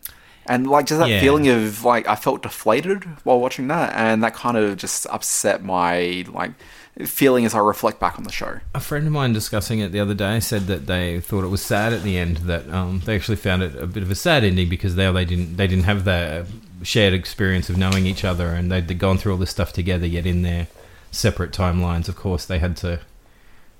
And 0.47 0.67
like 0.67 0.85
just 0.85 0.99
that 0.99 1.09
Yeah. 1.09 1.19
feeling 1.19 1.47
of 1.47 1.83
like 1.83 2.07
I 2.07 2.15
felt 2.15 2.43
deflated 2.43 3.03
while 3.23 3.39
watching 3.39 3.67
that, 3.67 3.93
and 3.95 4.23
that 4.23 4.33
kind 4.33 4.57
of 4.57 4.77
just 4.77 5.05
upset 5.09 5.63
my 5.63 6.25
like 6.29 6.51
feeling 7.05 7.45
as 7.45 7.53
I 7.53 7.59
reflect 7.59 7.99
back 7.99 8.17
on 8.17 8.23
the 8.23 8.31
show. 8.31 8.59
A 8.73 8.79
friend 8.79 9.05
of 9.05 9.13
mine 9.13 9.31
discussing 9.33 9.79
it 9.79 9.91
the 9.91 9.99
other 9.99 10.15
day 10.15 10.39
said 10.39 10.65
that 10.67 10.87
they 10.87 11.19
thought 11.19 11.43
it 11.43 11.49
was 11.49 11.61
sad 11.61 11.93
at 11.93 12.01
the 12.03 12.17
end. 12.17 12.37
That 12.37 12.67
um, 12.73 13.01
they 13.05 13.15
actually 13.15 13.37
found 13.37 13.61
it 13.61 13.75
a 13.75 13.85
bit 13.85 14.01
of 14.03 14.09
a 14.09 14.15
sad 14.15 14.43
ending 14.43 14.67
because 14.69 14.95
they 14.95 15.11
they 15.11 15.25
didn't 15.25 15.57
they 15.57 15.67
didn't 15.67 15.83
have 15.85 16.05
the 16.05 16.47
shared 16.83 17.13
experience 17.13 17.69
of 17.69 17.77
knowing 17.77 18.05
each 18.05 18.23
other 18.23 18.49
and 18.49 18.71
they'd, 18.71 18.87
they'd 18.87 18.99
gone 18.99 19.17
through 19.17 19.31
all 19.33 19.37
this 19.37 19.49
stuff 19.51 19.73
together. 19.73 20.05
Yet 20.07 20.25
in 20.25 20.41
their 20.43 20.67
separate 21.11 21.51
timelines, 21.51 22.07
of 22.07 22.15
course, 22.15 22.45
they 22.45 22.59
had 22.59 22.77
to 22.77 22.99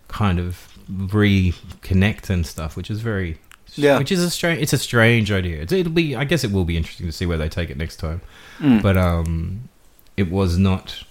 kind 0.07 0.39
of 0.39 0.67
reconnect 0.89 2.29
and 2.29 2.45
stuff, 2.45 2.75
which 2.75 2.89
is 2.89 3.01
very 3.01 3.38
Yeah. 3.77 3.98
which 3.98 4.12
is 4.12 4.24
a 4.24 4.29
strange. 4.29 4.62
It's 4.62 4.74
a 4.74 4.77
strange 4.77 5.31
idea. 5.31 5.62
It's, 5.62 5.72
it'll 5.72 5.91
be. 5.91 6.15
I 6.15 6.24
guess 6.24 6.43
it 6.43 6.51
will 6.51 6.65
be 6.65 6.77
interesting 6.77 7.05
to 7.05 7.12
see 7.12 7.25
where 7.25 7.38
they 7.38 7.50
take 7.50 7.69
it 7.69 7.77
next 7.77 7.98
time. 7.98 8.22
Mm. 8.60 8.81
But 8.81 8.98
um, 8.98 9.69
it 10.15 10.29
was 10.31 10.57
not. 10.57 11.03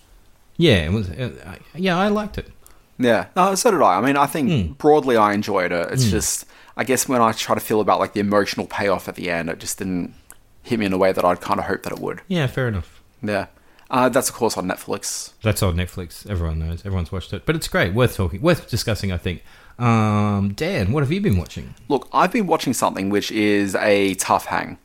Yeah, 0.57 0.85
it 0.87 0.93
was. 0.93 1.11
Uh, 1.11 1.33
I- 1.47 1.59
yeah, 1.79 1.97
I 1.99 2.09
liked 2.09 2.39
it. 2.39 2.51
Yeah, 2.99 3.27
no, 3.37 3.55
so 3.55 3.71
did 3.71 3.83
I. 3.83 3.99
I 3.99 4.01
mean, 4.01 4.17
I 4.17 4.27
think 4.27 4.49
Mm. 4.49 4.79
broadly 4.79 5.17
I 5.19 5.35
enjoyed 5.35 5.71
it. 5.71 5.93
It's 5.93 6.07
just, 6.11 6.47
I 6.79 6.85
guess 6.85 7.07
when 7.07 7.21
I 7.21 7.33
try 7.33 7.55
to 7.55 7.61
feel 7.61 7.83
about 7.83 8.01
like 8.01 8.15
the 8.15 8.21
emotional 8.21 8.67
payoff 8.67 9.07
at 9.07 9.17
the 9.17 9.29
end, 9.31 9.51
it 9.51 9.59
just 9.59 9.77
didn't 9.77 10.15
hit 10.63 10.79
me 10.79 10.87
in 10.87 10.93
a 10.95 10.99
way 10.99 11.13
that 11.13 11.23
I'd 11.25 11.43
kind 11.43 11.61
of 11.61 11.67
hoped 11.67 11.83
that 11.85 11.93
it 11.93 11.99
would. 11.99 12.23
Yeah, 12.27 12.47
fair 12.47 12.69
enough. 12.69 13.03
Yeah, 13.23 13.47
uh, 13.91 14.09
that's 14.09 14.31
of 14.31 14.35
course 14.35 14.57
on 14.57 14.67
Netflix. 14.67 15.33
That's 15.43 15.63
on 15.63 15.77
Netflix. 15.77 16.27
Everyone 16.29 16.59
knows. 16.59 16.87
Everyone's 16.87 17.13
watched 17.13 17.35
it. 17.35 17.45
But 17.45 17.55
it's 17.55 17.69
great. 17.69 17.93
Worth 17.93 18.17
talking. 18.17 18.41
Worth 18.41 18.71
discussing. 18.71 19.13
I 19.13 19.19
think. 19.19 19.43
Um, 19.79 20.53
Dan, 20.55 20.93
what 20.93 21.03
have 21.03 21.13
you 21.13 21.21
been 21.21 21.37
watching? 21.37 21.75
Look, 21.89 22.09
I've 22.13 22.33
been 22.33 22.47
watching 22.47 22.73
something 22.73 23.11
which 23.11 23.31
is 23.31 23.75
a 23.77 24.15
tough 24.15 24.47
hang. 24.47 24.79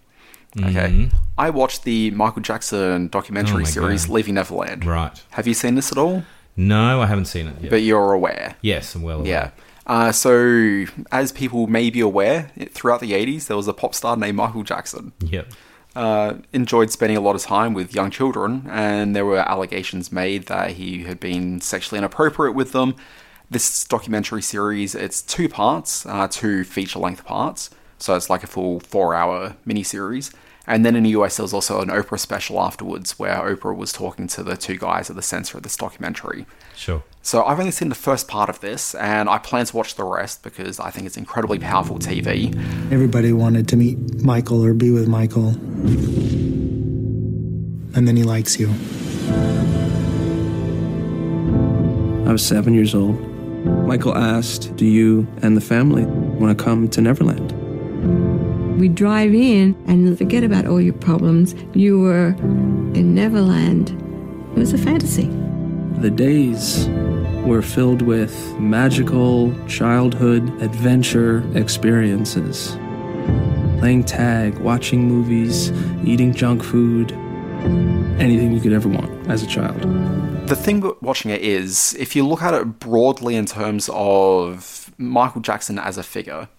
Okay, 0.58 0.90
Mhm. 0.90 1.12
I 1.38 1.50
watched 1.50 1.86
the 1.86 2.12
Michael 2.12 2.42
Jackson 2.42 3.08
documentary 3.08 3.62
Oh 3.64 3.66
series 3.66 4.06
God. 4.06 4.14
Leaving 4.16 4.36
Neverland. 4.36 4.86
Right. 4.86 5.22
Have 5.32 5.48
you 5.48 5.54
seen 5.54 5.76
this 5.76 5.94
at 5.94 5.98
all? 5.98 6.24
No, 6.58 7.02
I 7.02 7.06
haven't 7.06 7.26
seen 7.26 7.48
it 7.48 7.56
yet. 7.62 7.70
But 7.70 7.84
you're 7.84 8.12
aware. 8.12 8.56
yes, 8.62 8.94
I'm 8.94 9.02
well 9.02 9.20
aware. 9.20 9.30
Yeah. 9.30 9.50
Uh, 9.88 10.12
so, 10.12 10.86
as 11.12 11.32
people 11.32 11.68
may 11.68 11.90
be 11.90 12.02
aware, 12.02 12.52
throughout 12.74 13.00
the 13.00 13.14
80s, 13.14 13.48
there 13.48 13.58
was 13.58 13.68
a 13.70 13.74
pop 13.74 13.96
star 13.96 14.16
named 14.18 14.36
Michael 14.38 14.64
Jackson. 14.64 15.14
Yep. 15.22 15.48
uh, 15.94 16.36
enjoyed 16.54 16.90
spending 16.90 17.18
a 17.18 17.20
lot 17.20 17.36
of 17.36 17.42
time 17.42 17.74
with 17.74 17.94
young 17.94 18.10
children, 18.10 18.66
and 18.70 19.14
there 19.14 19.26
were 19.26 19.40
allegations 19.40 20.10
made 20.10 20.46
that 20.46 20.72
he 20.72 21.04
had 21.04 21.20
been 21.20 21.60
sexually 21.60 21.98
inappropriate 21.98 22.56
with 22.56 22.72
them. 22.72 22.96
This 23.52 23.84
documentary 23.84 24.42
series, 24.42 24.96
it's 24.96 25.22
two 25.22 25.50
parts, 25.50 26.06
uh, 26.06 26.30
two 26.30 26.64
feature-length 26.64 27.26
parts, 27.26 27.70
so 27.98 28.16
it's 28.16 28.30
like 28.30 28.46
a 28.46 28.48
full 28.48 28.80
four-hour 28.80 29.58
miniseries. 29.68 30.34
And 30.66 30.86
then 30.86 30.96
in 30.96 31.04
the 31.04 31.10
US, 31.10 31.36
there 31.36 31.44
was 31.44 31.54
also 31.54 31.82
an 31.82 31.90
Oprah 31.90 32.18
special 32.18 32.62
afterwards, 32.62 33.20
where 33.20 33.36
Oprah 33.36 33.76
was 33.76 33.92
talking 33.92 34.28
to 34.28 34.42
the 34.42 34.56
two 34.56 34.78
guys 34.78 35.10
at 35.10 35.18
the 35.18 35.22
center 35.22 35.58
of 35.58 35.64
this 35.64 35.76
documentary. 35.76 36.46
Sure. 36.78 37.04
So 37.24 37.44
I've 37.44 37.60
only 37.60 37.72
seen 37.72 37.90
the 37.90 37.96
first 37.96 38.30
part 38.30 38.50
of 38.50 38.62
this, 38.62 38.96
and 38.96 39.28
I 39.28 39.38
plan 39.38 39.66
to 39.66 39.76
watch 39.76 39.96
the 39.96 40.06
rest 40.06 40.44
because 40.44 40.80
I 40.80 40.90
think 40.90 41.06
it's 41.06 41.18
incredibly 41.18 41.60
powerful 41.60 42.00
TV. 42.00 42.56
Everybody 42.90 43.34
wanted 43.34 43.68
to 43.68 43.76
meet 43.76 44.24
Michael 44.24 44.64
or 44.64 44.74
be 44.74 44.92
with 44.92 45.10
Michael. 45.10 45.50
And 47.98 48.08
then 48.08 48.16
he 48.16 48.24
likes 48.24 48.58
you. 48.58 48.70
I 52.26 52.32
was 52.32 52.46
seven 52.46 52.74
years 52.74 52.96
old. 52.96 53.31
Michael 53.66 54.18
asked, 54.18 54.76
Do 54.76 54.86
you 54.86 55.28
and 55.42 55.56
the 55.56 55.62
family 55.62 56.06
want 56.06 56.58
to 56.58 56.64
come 56.64 56.88
to 56.90 57.02
Neverland? 57.02 57.52
We 58.80 58.88
drive 58.88 59.34
in 59.34 59.76
and 59.88 60.18
forget 60.18 60.44
about 60.44 60.66
all 60.66 60.82
your 60.82 60.94
problems. 60.94 61.54
You 61.74 62.00
were 62.00 62.30
in 62.30 63.14
Neverland. 63.14 63.90
It 64.56 64.60
was 64.60 64.74
a 64.74 64.78
fantasy. 64.78 65.30
The 66.00 66.10
days 66.10 66.88
were 67.46 67.62
filled 67.62 68.02
with 68.02 68.34
magical 68.60 69.54
childhood 69.68 70.44
adventure 70.62 71.44
experiences. 71.56 72.70
Playing 73.80 74.04
tag, 74.06 74.58
watching 74.60 75.08
movies, 75.08 75.72
eating 76.04 76.34
junk 76.34 76.64
food, 76.64 77.12
anything 78.20 78.54
you 78.54 78.62
could 78.62 78.74
ever 78.74 78.90
want 78.90 79.11
as 79.28 79.44
a 79.44 79.48
child. 79.48 79.82
the 80.48 80.56
thing 80.56 80.82
with 80.82 81.02
watching 81.02 81.32
it 81.32 81.42
is, 81.42 81.96
if 82.00 82.16
you 82.16 82.28
look 82.28 82.42
at 82.42 82.54
it 82.54 82.80
broadly 82.80 83.36
in 83.36 83.46
terms 83.46 83.90
of 83.94 84.92
Michael 84.98 85.42
Jackson 85.42 85.80
as 85.80 85.98
a 85.98 86.04
figure, 86.04 86.50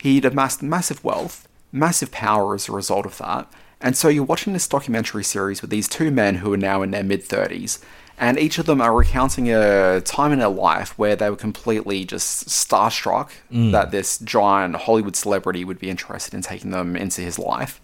he'd 0.00 0.24
amassed 0.24 0.62
massive 0.62 1.02
wealth, 1.02 1.48
massive 1.72 2.10
power 2.10 2.54
as 2.54 2.68
a 2.68 2.72
result 2.72 3.06
of 3.06 3.18
that. 3.18 3.50
And 3.80 3.96
so 3.96 4.08
you're 4.08 4.24
watching 4.24 4.52
this 4.52 4.68
documentary 4.68 5.24
series 5.24 5.60
with 5.60 5.70
these 5.70 5.88
two 5.88 6.10
men 6.10 6.36
who 6.36 6.52
are 6.52 6.58
now 6.58 6.82
in 6.82 6.90
their 6.90 7.04
mid 7.04 7.24
30s, 7.24 7.82
and 8.18 8.38
each 8.38 8.58
of 8.58 8.66
them 8.66 8.80
are 8.80 8.94
recounting 8.94 9.50
a 9.50 10.00
time 10.00 10.32
in 10.32 10.38
their 10.38 10.48
life 10.48 10.96
where 10.98 11.16
they 11.16 11.28
were 11.28 11.36
completely 11.36 12.04
just 12.04 12.48
starstruck 12.48 13.30
mm. 13.50 13.72
that 13.72 13.90
this 13.90 14.18
giant 14.18 14.76
Hollywood 14.76 15.16
celebrity 15.16 15.64
would 15.64 15.78
be 15.78 15.90
interested 15.90 16.32
in 16.32 16.42
taking 16.42 16.70
them 16.70 16.96
into 16.96 17.22
his 17.22 17.38
life. 17.38 17.80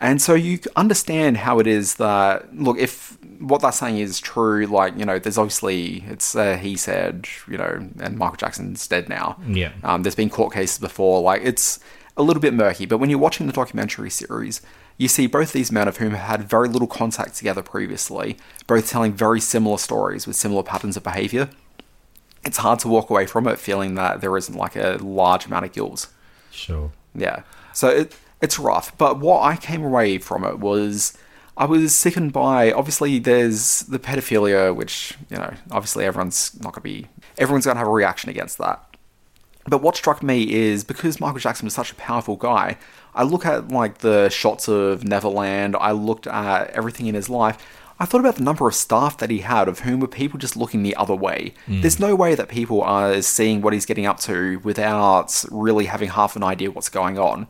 And 0.00 0.22
so 0.22 0.34
you 0.34 0.60
understand 0.76 1.38
how 1.38 1.58
it 1.58 1.66
is 1.66 1.96
that 1.96 2.54
look 2.56 2.78
if 2.78 3.18
what 3.40 3.62
they're 3.62 3.72
saying 3.72 3.98
is 3.98 4.20
true, 4.20 4.66
like 4.66 4.96
you 4.96 5.04
know, 5.04 5.18
there's 5.18 5.38
obviously 5.38 6.04
it's 6.08 6.36
uh, 6.36 6.56
he 6.56 6.76
said, 6.76 7.26
you 7.48 7.58
know, 7.58 7.88
and 8.00 8.16
Michael 8.16 8.36
Jackson's 8.36 8.86
dead 8.86 9.08
now. 9.08 9.36
Yeah. 9.48 9.72
Um, 9.82 10.04
there's 10.04 10.14
been 10.14 10.30
court 10.30 10.52
cases 10.52 10.78
before, 10.78 11.20
like 11.20 11.42
it's 11.44 11.80
a 12.16 12.22
little 12.22 12.40
bit 12.40 12.54
murky. 12.54 12.86
But 12.86 12.98
when 12.98 13.10
you're 13.10 13.18
watching 13.18 13.48
the 13.48 13.52
documentary 13.52 14.10
series, 14.10 14.60
you 14.98 15.08
see 15.08 15.26
both 15.26 15.52
these 15.52 15.72
men 15.72 15.88
of 15.88 15.96
whom 15.96 16.12
had 16.12 16.42
very 16.42 16.68
little 16.68 16.88
contact 16.88 17.34
together 17.34 17.62
previously, 17.62 18.36
both 18.66 18.88
telling 18.88 19.12
very 19.12 19.40
similar 19.40 19.78
stories 19.78 20.26
with 20.26 20.36
similar 20.36 20.62
patterns 20.62 20.96
of 20.96 21.02
behavior. 21.02 21.50
It's 22.44 22.58
hard 22.58 22.78
to 22.80 22.88
walk 22.88 23.10
away 23.10 23.26
from 23.26 23.48
it 23.48 23.58
feeling 23.58 23.96
that 23.96 24.20
there 24.20 24.36
isn't 24.36 24.56
like 24.56 24.76
a 24.76 24.98
large 25.00 25.46
amount 25.46 25.64
of 25.64 25.72
guilt. 25.72 26.08
Sure. 26.50 26.92
Yeah. 27.14 27.42
So 27.72 27.88
it, 27.88 28.16
it's 28.40 28.58
rough. 28.58 28.96
But 28.98 29.18
what 29.18 29.42
I 29.42 29.56
came 29.56 29.84
away 29.84 30.18
from 30.18 30.44
it 30.44 30.58
was 30.58 31.16
I 31.56 31.64
was 31.64 31.96
sickened 31.96 32.32
by 32.32 32.72
obviously 32.72 33.18
there's 33.18 33.80
the 33.80 33.98
pedophilia, 33.98 34.74
which, 34.74 35.16
you 35.28 35.36
know, 35.36 35.52
obviously 35.70 36.04
everyone's 36.04 36.58
not 36.62 36.72
gonna 36.72 36.82
be 36.82 37.06
everyone's 37.36 37.66
gonna 37.66 37.78
have 37.78 37.88
a 37.88 37.92
reaction 37.92 38.30
against 38.30 38.58
that. 38.58 38.84
But 39.66 39.82
what 39.82 39.96
struck 39.96 40.22
me 40.22 40.50
is 40.52 40.84
because 40.84 41.20
Michael 41.20 41.40
Jackson 41.40 41.66
was 41.66 41.74
such 41.74 41.92
a 41.92 41.96
powerful 41.96 42.36
guy, 42.36 42.78
I 43.14 43.24
look 43.24 43.44
at 43.44 43.68
like 43.68 43.98
the 43.98 44.28
shots 44.28 44.68
of 44.68 45.04
Neverland, 45.04 45.76
I 45.76 45.90
looked 45.90 46.26
at 46.26 46.70
everything 46.70 47.06
in 47.06 47.14
his 47.14 47.28
life. 47.28 47.58
I 48.00 48.04
thought 48.04 48.20
about 48.20 48.36
the 48.36 48.44
number 48.44 48.68
of 48.68 48.76
staff 48.76 49.18
that 49.18 49.28
he 49.28 49.38
had, 49.38 49.66
of 49.66 49.80
whom 49.80 49.98
were 49.98 50.06
people 50.06 50.38
just 50.38 50.56
looking 50.56 50.84
the 50.84 50.94
other 50.94 51.16
way. 51.16 51.52
Mm. 51.66 51.82
There's 51.82 51.98
no 51.98 52.14
way 52.14 52.36
that 52.36 52.48
people 52.48 52.80
are 52.82 53.20
seeing 53.22 53.60
what 53.60 53.72
he's 53.72 53.86
getting 53.86 54.06
up 54.06 54.20
to 54.20 54.60
without 54.60 55.44
really 55.50 55.86
having 55.86 56.10
half 56.10 56.36
an 56.36 56.44
idea 56.44 56.70
what's 56.70 56.88
going 56.88 57.18
on. 57.18 57.48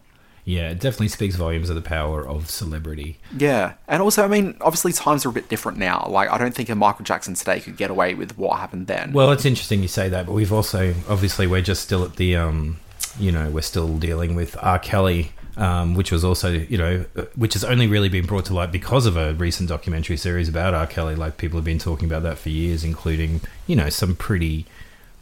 Yeah, 0.48 0.70
it 0.70 0.80
definitely 0.80 1.08
speaks 1.08 1.36
volumes 1.36 1.68
of 1.68 1.76
the 1.76 1.82
power 1.82 2.26
of 2.26 2.48
celebrity. 2.48 3.18
Yeah, 3.36 3.74
and 3.86 4.00
also, 4.02 4.24
I 4.24 4.28
mean, 4.28 4.56
obviously 4.62 4.94
times 4.94 5.26
are 5.26 5.28
a 5.28 5.32
bit 5.32 5.50
different 5.50 5.76
now. 5.76 6.06
Like, 6.08 6.30
I 6.30 6.38
don't 6.38 6.54
think 6.54 6.70
a 6.70 6.74
Michael 6.74 7.04
Jackson 7.04 7.34
today 7.34 7.60
could 7.60 7.76
get 7.76 7.90
away 7.90 8.14
with 8.14 8.38
what 8.38 8.58
happened 8.58 8.86
then. 8.86 9.12
Well, 9.12 9.30
it's 9.30 9.44
interesting 9.44 9.82
you 9.82 9.88
say 9.88 10.08
that, 10.08 10.24
but 10.24 10.32
we've 10.32 10.50
also 10.50 10.94
obviously 11.06 11.46
we're 11.46 11.60
just 11.60 11.82
still 11.82 12.02
at 12.02 12.16
the 12.16 12.34
um, 12.36 12.78
you 13.18 13.30
know, 13.30 13.50
we're 13.50 13.60
still 13.60 13.98
dealing 13.98 14.34
with 14.34 14.56
R. 14.62 14.78
Kelly, 14.78 15.32
um, 15.58 15.94
which 15.94 16.10
was 16.10 16.24
also 16.24 16.50
you 16.52 16.78
know, 16.78 17.04
which 17.36 17.52
has 17.52 17.62
only 17.62 17.86
really 17.86 18.08
been 18.08 18.24
brought 18.24 18.46
to 18.46 18.54
light 18.54 18.72
because 18.72 19.04
of 19.04 19.18
a 19.18 19.34
recent 19.34 19.68
documentary 19.68 20.16
series 20.16 20.48
about 20.48 20.72
R. 20.72 20.86
Kelly. 20.86 21.14
Like 21.14 21.36
people 21.36 21.58
have 21.58 21.66
been 21.66 21.78
talking 21.78 22.08
about 22.08 22.22
that 22.22 22.38
for 22.38 22.48
years, 22.48 22.84
including 22.84 23.42
you 23.66 23.76
know 23.76 23.90
some 23.90 24.16
pretty 24.16 24.64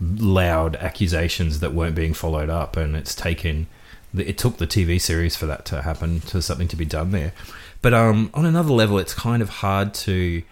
loud 0.01 0.77
accusations 0.77 1.59
that 1.59 1.75
weren't 1.75 1.97
being 1.97 2.15
followed 2.15 2.49
up, 2.49 2.77
and 2.77 2.95
it's 2.95 3.13
taken. 3.13 3.67
It 4.15 4.39
took 4.39 4.59
the 4.59 4.67
TV 4.67 5.01
series 5.01 5.37
for 5.37 5.47
that 5.47 5.65
to 5.67 5.83
happen, 5.83 6.21
to 6.21 6.43
something 6.43 6.69
to 6.69 6.77
be 6.77 6.85
done 6.85 7.11
there. 7.11 7.33
But 7.83 7.95
um, 7.95 8.31
on 8.35 8.47
another 8.47 8.73
level, 8.73 8.99
it's 8.99 9.15
kind 9.15 9.43
of 9.43 9.49
hard 9.49 9.95
to 9.95 10.43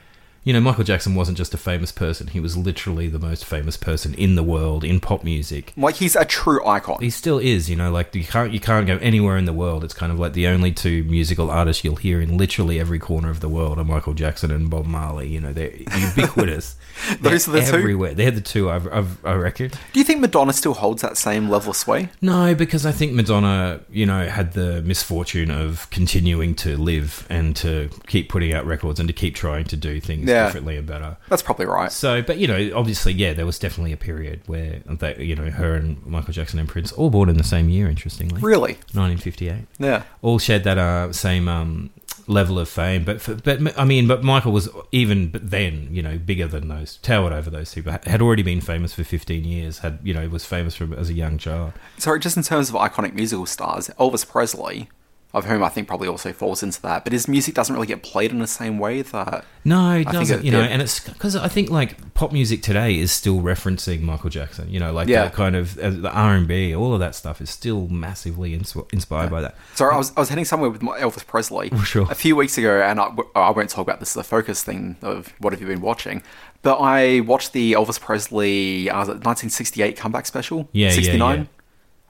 you 0.45 0.53
know, 0.53 0.61
Michael 0.61 0.85
Jackson 0.85 1.15
wasn't 1.15 1.39
just 1.39 1.55
a 1.55 1.59
famous 1.59 1.91
person; 1.91 2.29
he 2.29 2.41
was 2.41 2.57
literally 2.57 3.09
the 3.09 3.19
most 3.19 3.45
famous 3.45 3.77
person 3.77 4.15
in 4.15 4.35
the 4.35 4.43
world 4.43 4.85
in 4.85 5.01
pop 5.01 5.25
music. 5.25 5.73
like, 5.77 5.97
he's 5.97 6.15
a 6.15 6.25
true 6.25 6.65
icon. 6.67 6.99
He 7.01 7.11
still 7.11 7.39
is, 7.39 7.69
you 7.69 7.77
know, 7.77 7.91
like 7.91 8.15
you 8.15 8.25
can't 8.25 8.53
you 8.53 8.61
can't 8.61 8.87
go 8.87 8.99
anywhere 8.99 9.37
in 9.37 9.45
the 9.47 9.53
world. 9.53 9.85
It's 9.85 9.95
kind 9.95 10.13
of 10.13 10.19
like 10.19 10.35
the 10.35 10.47
only 10.47 10.73
two 10.73 11.05
musical 11.05 11.51
artists 11.51 11.83
you'll 11.85 11.97
hear 11.97 12.21
in 12.21 12.37
literally 12.37 12.79
every 12.79 12.99
corner 12.99 13.31
of 13.31 13.41
the 13.41 13.49
world 13.49 13.79
are 13.79 13.85
Michael 13.85 14.15
Jackson 14.15 14.51
and 14.51 14.69
Bob 14.71 14.87
Marley. 14.87 15.29
You 15.29 15.41
know, 15.41 15.53
they're 15.53 15.75
ubiquitous. 15.75 16.77
Those 17.21 17.47
They're 17.47 17.57
are 17.57 17.61
the 17.65 17.71
two? 17.73 17.77
everywhere. 17.79 18.15
They're 18.15 18.31
the 18.31 18.41
two. 18.41 18.71
I've, 18.71 18.87
I've, 18.93 19.25
I 19.25 19.35
reckon. 19.35 19.71
Do 19.93 19.99
you 19.99 20.05
think 20.05 20.21
Madonna 20.21 20.53
still 20.53 20.75
holds 20.75 21.03
that 21.03 21.17
same 21.17 21.49
level 21.49 21.71
of 21.71 21.77
sway? 21.77 22.09
No, 22.21 22.55
because 22.55 22.87
I 22.87 22.93
think 22.93 23.13
Madonna, 23.13 23.81
you 23.91 24.07
know, 24.07 24.29
had 24.29 24.53
the 24.53 24.81
misfortune 24.83 25.51
of 25.51 25.89
continuing 25.91 26.55
to 26.57 26.77
live 26.77 27.27
and 27.29 27.57
to 27.57 27.91
keep 28.07 28.29
putting 28.29 28.53
out 28.53 28.65
records 28.67 29.01
and 29.01 29.09
to 29.09 29.13
keep 29.13 29.35
trying 29.35 29.65
to 29.67 29.77
do 29.77 30.01
things. 30.01 30.29
Yeah. 30.29 30.34
Differently 30.47 30.77
and 30.77 30.87
better. 30.87 31.17
That's 31.29 31.43
probably 31.43 31.67
right. 31.67 31.91
So, 31.93 32.23
but 32.23 32.39
you 32.39 32.47
know, 32.47 32.71
obviously, 32.75 33.13
yeah, 33.13 33.33
there 33.33 33.47
was 33.47 33.59
definitely 33.59 33.93
a 33.93 33.97
period 33.97 34.41
where 34.47 34.81
they, 34.87 35.17
you 35.23 35.35
know, 35.37 35.51
her 35.51 35.75
and 35.75 36.05
Michael 36.07 36.33
Jackson 36.33 36.59
and 36.59 36.69
Prince 36.69 36.93
all 36.93 37.11
born 37.11 37.29
in 37.29 37.37
the 37.37 37.45
same 37.45 37.69
year. 37.69 37.89
Interestingly, 37.89 38.41
Really? 38.41 38.75
1958 38.93 39.67
Yeah. 39.79 40.03
all 40.23 40.39
shared 40.39 40.65
that 40.65 40.79
uh, 40.79 41.13
same 41.13 41.49
um, 41.49 41.91
level 42.27 42.59
of 42.59 42.69
fame. 42.69 43.05
But 43.05 43.21
for, 43.21 43.35
but 43.35 43.79
I 43.79 43.85
mean, 43.85 44.07
but 44.07 44.23
Michael 44.23 44.53
was 44.53 44.69
even 44.93 45.29
but 45.31 45.51
then 45.51 45.89
you 45.91 46.03
know 46.03 46.19
bigger 46.19 46.47
than 46.47 46.69
those, 46.69 46.97
towered 46.99 47.33
over 47.33 47.51
those 47.51 47.71
two. 47.73 47.83
But 47.83 48.05
had 48.07 48.23
already 48.23 48.43
been 48.43 48.61
famous 48.61 48.93
for 48.95 49.05
fifteen 49.05 49.45
years. 49.45 49.79
Had 49.81 49.99
you 50.03 50.15
know 50.15 50.29
was 50.29 50.45
famous 50.45 50.75
from 50.75 50.93
as 50.95 51.11
a 51.11 51.15
young 51.15 51.39
child. 51.39 51.73
Sorry, 51.99 52.19
just 52.21 52.37
in 52.37 52.43
terms 52.43 52.69
of 52.71 52.75
iconic 52.77 53.15
musical 53.15 53.47
stars, 53.47 53.89
Elvis 54.01 54.27
Presley, 54.29 54.89
of 55.35 55.45
whom 55.45 55.63
I 55.63 55.69
think 55.69 55.89
probably 55.89 56.09
also 56.09 56.33
falls 56.33 56.63
into 56.63 56.81
that, 56.83 57.05
but 57.05 57.13
his 57.13 57.29
music 57.29 57.55
doesn't 57.55 57.75
really 57.75 57.87
get 57.89 58.03
played 58.03 58.31
in 58.31 58.39
the 58.39 58.47
same 58.47 58.79
way 58.79 59.03
that. 59.03 59.45
No, 59.65 59.93
it 59.97 60.07
doesn't. 60.09 60.39
it 60.41 60.45
you 60.45 60.51
know, 60.53 60.61
and 60.61 60.81
it's 60.81 61.01
because 61.01 61.35
I 61.37 61.49
think 61.49 61.71
like 61.71 62.15
pop 62.15 62.33
music 62.33 62.63
today 62.63 62.97
is 62.99 63.11
still 63.11 63.41
referencing 63.41 64.03
Michael 64.03 64.31
Jackson. 64.31 64.71
You 64.71 64.79
know, 64.79 64.93
like 64.93 65.09
Yeah. 65.09 65.25
the 65.25 65.31
kind 65.35 65.57
of 65.57 65.77
uh, 65.79 65.91
the 65.91 66.11
R 66.11 66.35
and 66.35 66.47
B, 66.47 66.75
all 66.75 66.95
of 66.95 67.01
that 67.01 67.15
stuff 67.15 67.41
is 67.41 67.51
still 67.51 67.89
massively 67.89 68.55
ins- 68.55 68.77
inspired 68.93 69.31
by 69.31 69.41
that. 69.43 69.57
Sorry, 69.75 69.93
I 69.93 69.99
was, 69.99 70.13
I 70.17 70.21
was 70.21 70.29
heading 70.29 70.45
somewhere 70.45 70.71
with 70.71 70.83
my 70.83 70.99
Elvis 71.01 71.27
Presley 71.27 71.71
Sure. 71.85 72.07
a 72.11 72.15
few 72.15 72.37
weeks 72.37 72.57
ago, 72.57 72.81
and 72.81 73.01
I, 73.01 73.09
I 73.35 73.51
won't 73.51 73.71
talk 73.71 73.83
about 73.83 73.99
this 74.01 74.11
as 74.11 74.15
the 74.15 74.25
focus 74.25 74.63
thing 74.63 74.97
of 75.03 75.35
what 75.41 75.53
have 75.53 75.61
you 75.61 75.67
been 75.67 75.81
watching, 75.81 76.23
but 76.63 76.77
I 76.79 77.21
watched 77.21 77.53
the 77.53 77.73
Elvis 77.73 78.01
Presley 78.01 78.89
uh, 78.89 78.99
1968 78.99 79.97
comeback 79.97 80.27
special. 80.27 80.69
Yeah, 80.73 80.93
yeah, 80.93 81.13
yeah. 81.35 81.45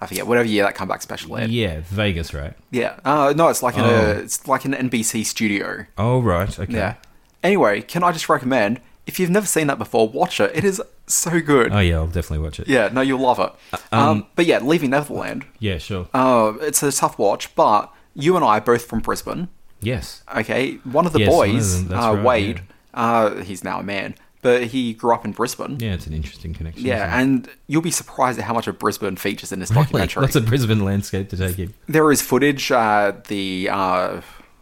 I 0.04 0.06
forget 0.06 0.26
whatever 0.26 0.46
year 0.46 0.62
that 0.64 0.74
comeback 0.74 1.02
special 1.02 1.36
aired. 1.36 1.50
Yeah, 1.50 1.80
Vegas, 1.88 2.32
right? 2.32 2.52
Yeah. 2.70 2.98
Uh, 3.04 3.32
no, 3.36 3.48
it's 3.48 3.62
like 3.62 3.74
in 3.76 3.80
Oh. 3.82 3.88
a 3.88 4.10
it's 4.20 4.46
like 4.46 4.64
an 4.64 4.72
NBC 4.74 5.24
studio. 5.24 5.86
Oh, 5.98 6.20
right. 6.20 6.56
Okay. 6.58 6.72
Yeah. 6.72 6.94
Anyway, 7.42 7.80
can 7.82 8.02
I 8.04 8.12
just 8.12 8.28
recommend 8.28 8.80
if 9.06 9.18
you've 9.18 9.30
never 9.30 9.44
seen 9.46 9.66
that 9.66 9.76
before, 9.78 10.08
watch 10.08 10.40
it. 10.40 10.50
It 10.54 10.64
is 10.64 10.80
so 11.06 11.38
good. 11.40 11.72
Oh 11.72 11.78
yeah, 11.80 11.96
I'll 11.96 12.06
definitely 12.06 12.38
watch 12.38 12.58
it. 12.60 12.68
Yeah, 12.68 12.88
no, 12.92 13.00
you'll 13.02 13.20
love 13.20 13.38
it. 13.38 13.52
Um, 13.92 14.26
but 14.34 14.46
yeah, 14.46 14.60
leaving 14.60 14.90
Neverland. 14.90 15.44
Yeah, 15.58 15.76
sure. 15.78 16.08
Uh, 16.14 16.54
it's 16.62 16.82
a 16.82 16.90
tough 16.90 17.18
watch, 17.18 17.54
but 17.54 17.92
you 18.14 18.34
and 18.36 18.44
I 18.44 18.58
are 18.58 18.60
both 18.62 18.86
from 18.86 19.00
Brisbane. 19.00 19.48
yes. 19.82 20.22
Okay, 20.34 20.76
one 20.84 21.04
of 21.06 21.12
the 21.12 21.20
Yes, 21.20 21.32
one 21.32 21.48
of 21.48 21.54
boys, 21.54 21.84
them, 21.88 21.98
uh, 21.98 22.14
right, 22.14 22.24
Wade, 22.24 22.62
yeah. 22.94 23.00
uh, 23.10 23.42
he's 23.42 23.62
now 23.62 23.80
a 23.80 23.82
man, 23.82 24.14
but 24.44 24.64
he 24.64 24.92
grew 24.94 25.12
up 25.12 25.24
in 25.24 25.32
Brisbane. 25.32 25.78
Yeah, 25.80 25.94
it's 25.94 26.06
an 26.06 26.12
interesting 26.12 26.54
connection. 26.54 26.84
Yeah, 26.86 27.18
and 27.18 27.48
you'll 27.66 27.82
be 27.82 27.90
surprised 27.90 28.38
at 28.38 28.44
how 28.44 28.54
much 28.54 28.68
of 28.68 28.78
Brisbane 28.78 29.16
features 29.16 29.50
in 29.50 29.58
this 29.58 29.70
Really? 29.70 29.82
documentary. 29.84 30.20
Lots 30.22 30.36
of 30.36 30.46
Brisbane 30.46 30.84
landscape 30.84 31.30
to 31.30 31.36
take 31.36 31.58
in. 31.58 31.74
there 31.88 32.12
is 32.12 32.22
footage 32.22 32.70
at 32.70 33.24
the 33.24 33.68
uh, 33.72 34.20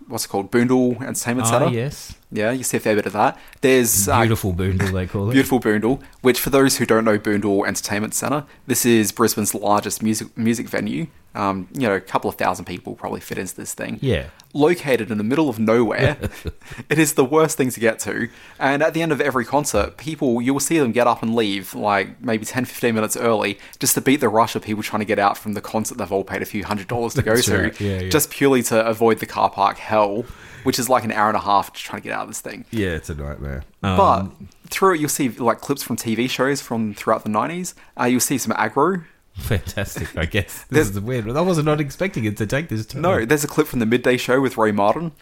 what's 0.09 0.25
it 0.25 0.29
called, 0.29 0.51
Boondall 0.51 1.03
Entertainment 1.03 1.49
Ah, 1.49 1.51
Centre. 1.59 1.75
yes. 1.75 2.15
Yeah, 2.33 2.51
you 2.51 2.65
see 2.65 2.79
a 2.79 2.81
fair 2.81 2.97
bit 2.97 3.07
of 3.07 3.13
that. 3.13 3.39
There's 3.61 4.09
uh, 4.09 4.21
Beautiful 4.21 4.55
Boondall, 4.55 4.93
they 4.93 5.07
call 5.07 5.29
it. 5.29 5.33
Beautiful 5.35 5.61
Boondall, 5.61 6.03
which 6.23 6.41
for 6.41 6.49
those 6.51 6.79
who 6.79 6.87
don't 6.87 7.05
know 7.05 7.19
Boondall 7.19 7.67
Entertainment 7.67 8.15
Centre, 8.15 8.45
this 8.67 8.87
is 8.87 9.13
Brisbane's 9.13 9.55
largest 9.55 10.03
music 10.03 10.37
music 10.37 10.69
venue. 10.69 11.09
Um, 11.35 11.69
you 11.73 11.89
know, 11.89 11.95
a 11.95 12.01
couple 12.01 12.29
of 12.29 12.37
thousand 12.37 12.67
people 12.67 12.95
probably 12.95 13.21
fit 13.21 13.39
into 13.39 13.55
this 13.55 13.73
thing. 13.73 13.99
Yeah. 14.03 14.27
Located 14.53 15.11
in 15.11 15.17
the 15.17 15.25
middle 15.25 15.49
of 15.49 15.59
nowhere. 15.59 16.19
it 16.91 16.99
is 16.99 17.15
the 17.15 17.25
worst 17.25 17.57
thing 17.57 17.71
to 17.71 17.81
get 17.81 17.99
to. 18.01 18.29
And 18.59 18.83
at 18.83 18.93
the 18.93 19.01
end 19.01 19.13
of 19.13 19.21
every 19.21 19.47
concert, 19.47 19.97
people, 19.97 20.43
you'll 20.43 20.61
see 20.61 20.79
them 20.79 20.93
get 20.93 21.07
up 21.07 21.23
and 21.23 21.35
leave 21.35 21.75
like 21.75 22.21
maybe 22.23 22.45
10, 22.45 22.67
15 22.67 22.95
minutes 22.95 23.17
early 23.17 23.59
just 23.79 23.95
to 23.95 24.03
beat 24.03 24.21
the 24.21 24.29
rush 24.29 24.55
of 24.55 24.63
people 24.63 24.83
trying 24.83 25.01
to 25.01 25.07
get 25.07 25.19
out 25.19 25.39
from 25.39 25.55
the 25.55 25.63
concert 25.63 25.97
they've 25.97 26.13
all 26.13 26.25
paid 26.25 26.43
a 26.43 26.47
few 26.47 26.65
hundred 26.65 26.89
dollars 26.89 27.15
to 27.15 27.23
go 27.23 27.35
That's 27.35 27.47
to. 27.47 27.73
Yeah, 27.83 28.01
yeah. 28.01 28.09
Just 28.11 28.31
purely 28.31 28.63
to 28.65 28.87
avoid 28.87 29.21
the 29.21 29.27
car 29.27 29.49
park 29.49 29.79
hell, 29.79 30.27
which 30.65 30.79
is 30.79 30.89
like 30.89 31.05
an 31.05 31.13
hour 31.13 31.29
and 31.29 31.37
a 31.37 31.41
half 31.41 31.73
just 31.73 31.85
trying 31.85 32.01
to 32.03 32.09
get 32.09 32.15
out 32.17 32.23
of 32.23 32.29
this 32.29 32.41
thing. 32.41 32.65
Yeah, 32.71 32.89
it's 32.91 33.11
a 33.11 33.15
nightmare. 33.15 33.65
But 33.81 33.99
Um, 34.01 34.49
through 34.69 34.95
it, 34.95 35.01
you'll 35.01 35.09
see 35.09 35.29
like 35.29 35.61
clips 35.61 35.83
from 35.83 35.97
TV 35.97 36.29
shows 36.29 36.61
from 36.61 36.95
throughout 36.95 37.25
the 37.25 37.31
nineties. 37.31 37.75
Uh, 38.01 38.05
you'll 38.05 38.21
see 38.21 38.39
some 38.39 38.53
aggro. 38.55 39.05
fantastic, 39.35 40.17
I 40.17 40.27
guess. 40.27 40.65
This 40.71 40.89
is 40.89 40.93
the 40.93 41.01
weird. 41.01 41.29
I 41.31 41.41
was 41.41 41.63
not 41.65 41.81
expecting 41.81 42.25
it 42.25 42.37
to 42.37 42.47
take 42.47 42.69
this 42.69 42.85
turn. 42.87 43.03
No, 43.03 43.25
there's 43.25 43.45
a 43.45 43.49
clip 43.49 43.67
from 43.67 43.79
the 43.81 43.87
midday 43.87 44.17
show 44.17 44.41
with 44.41 44.57
Ray 44.59 44.73
Martin. 44.73 45.13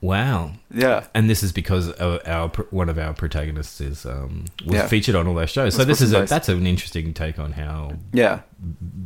Wow. 0.00 0.52
Yeah, 0.72 1.08
And 1.14 1.28
this 1.28 1.42
is 1.42 1.52
because 1.52 1.92
our, 2.00 2.20
our 2.26 2.48
one 2.70 2.88
of 2.88 2.96
our 2.98 3.12
protagonists 3.12 3.82
is 3.82 4.06
um, 4.06 4.46
was 4.64 4.76
Yeah. 4.76 4.86
featured 4.86 5.14
on 5.14 5.26
all 5.26 5.34
those 5.34 5.50
shows. 5.50 5.74
So 5.74 5.84
this 5.84 6.00
is 6.00 6.14
a, 6.14 6.24
that's 6.24 6.48
an 6.48 6.66
interesting 6.66 7.12
take 7.12 7.38
on 7.38 7.52
how 7.52 7.92
yeah, 8.12 8.40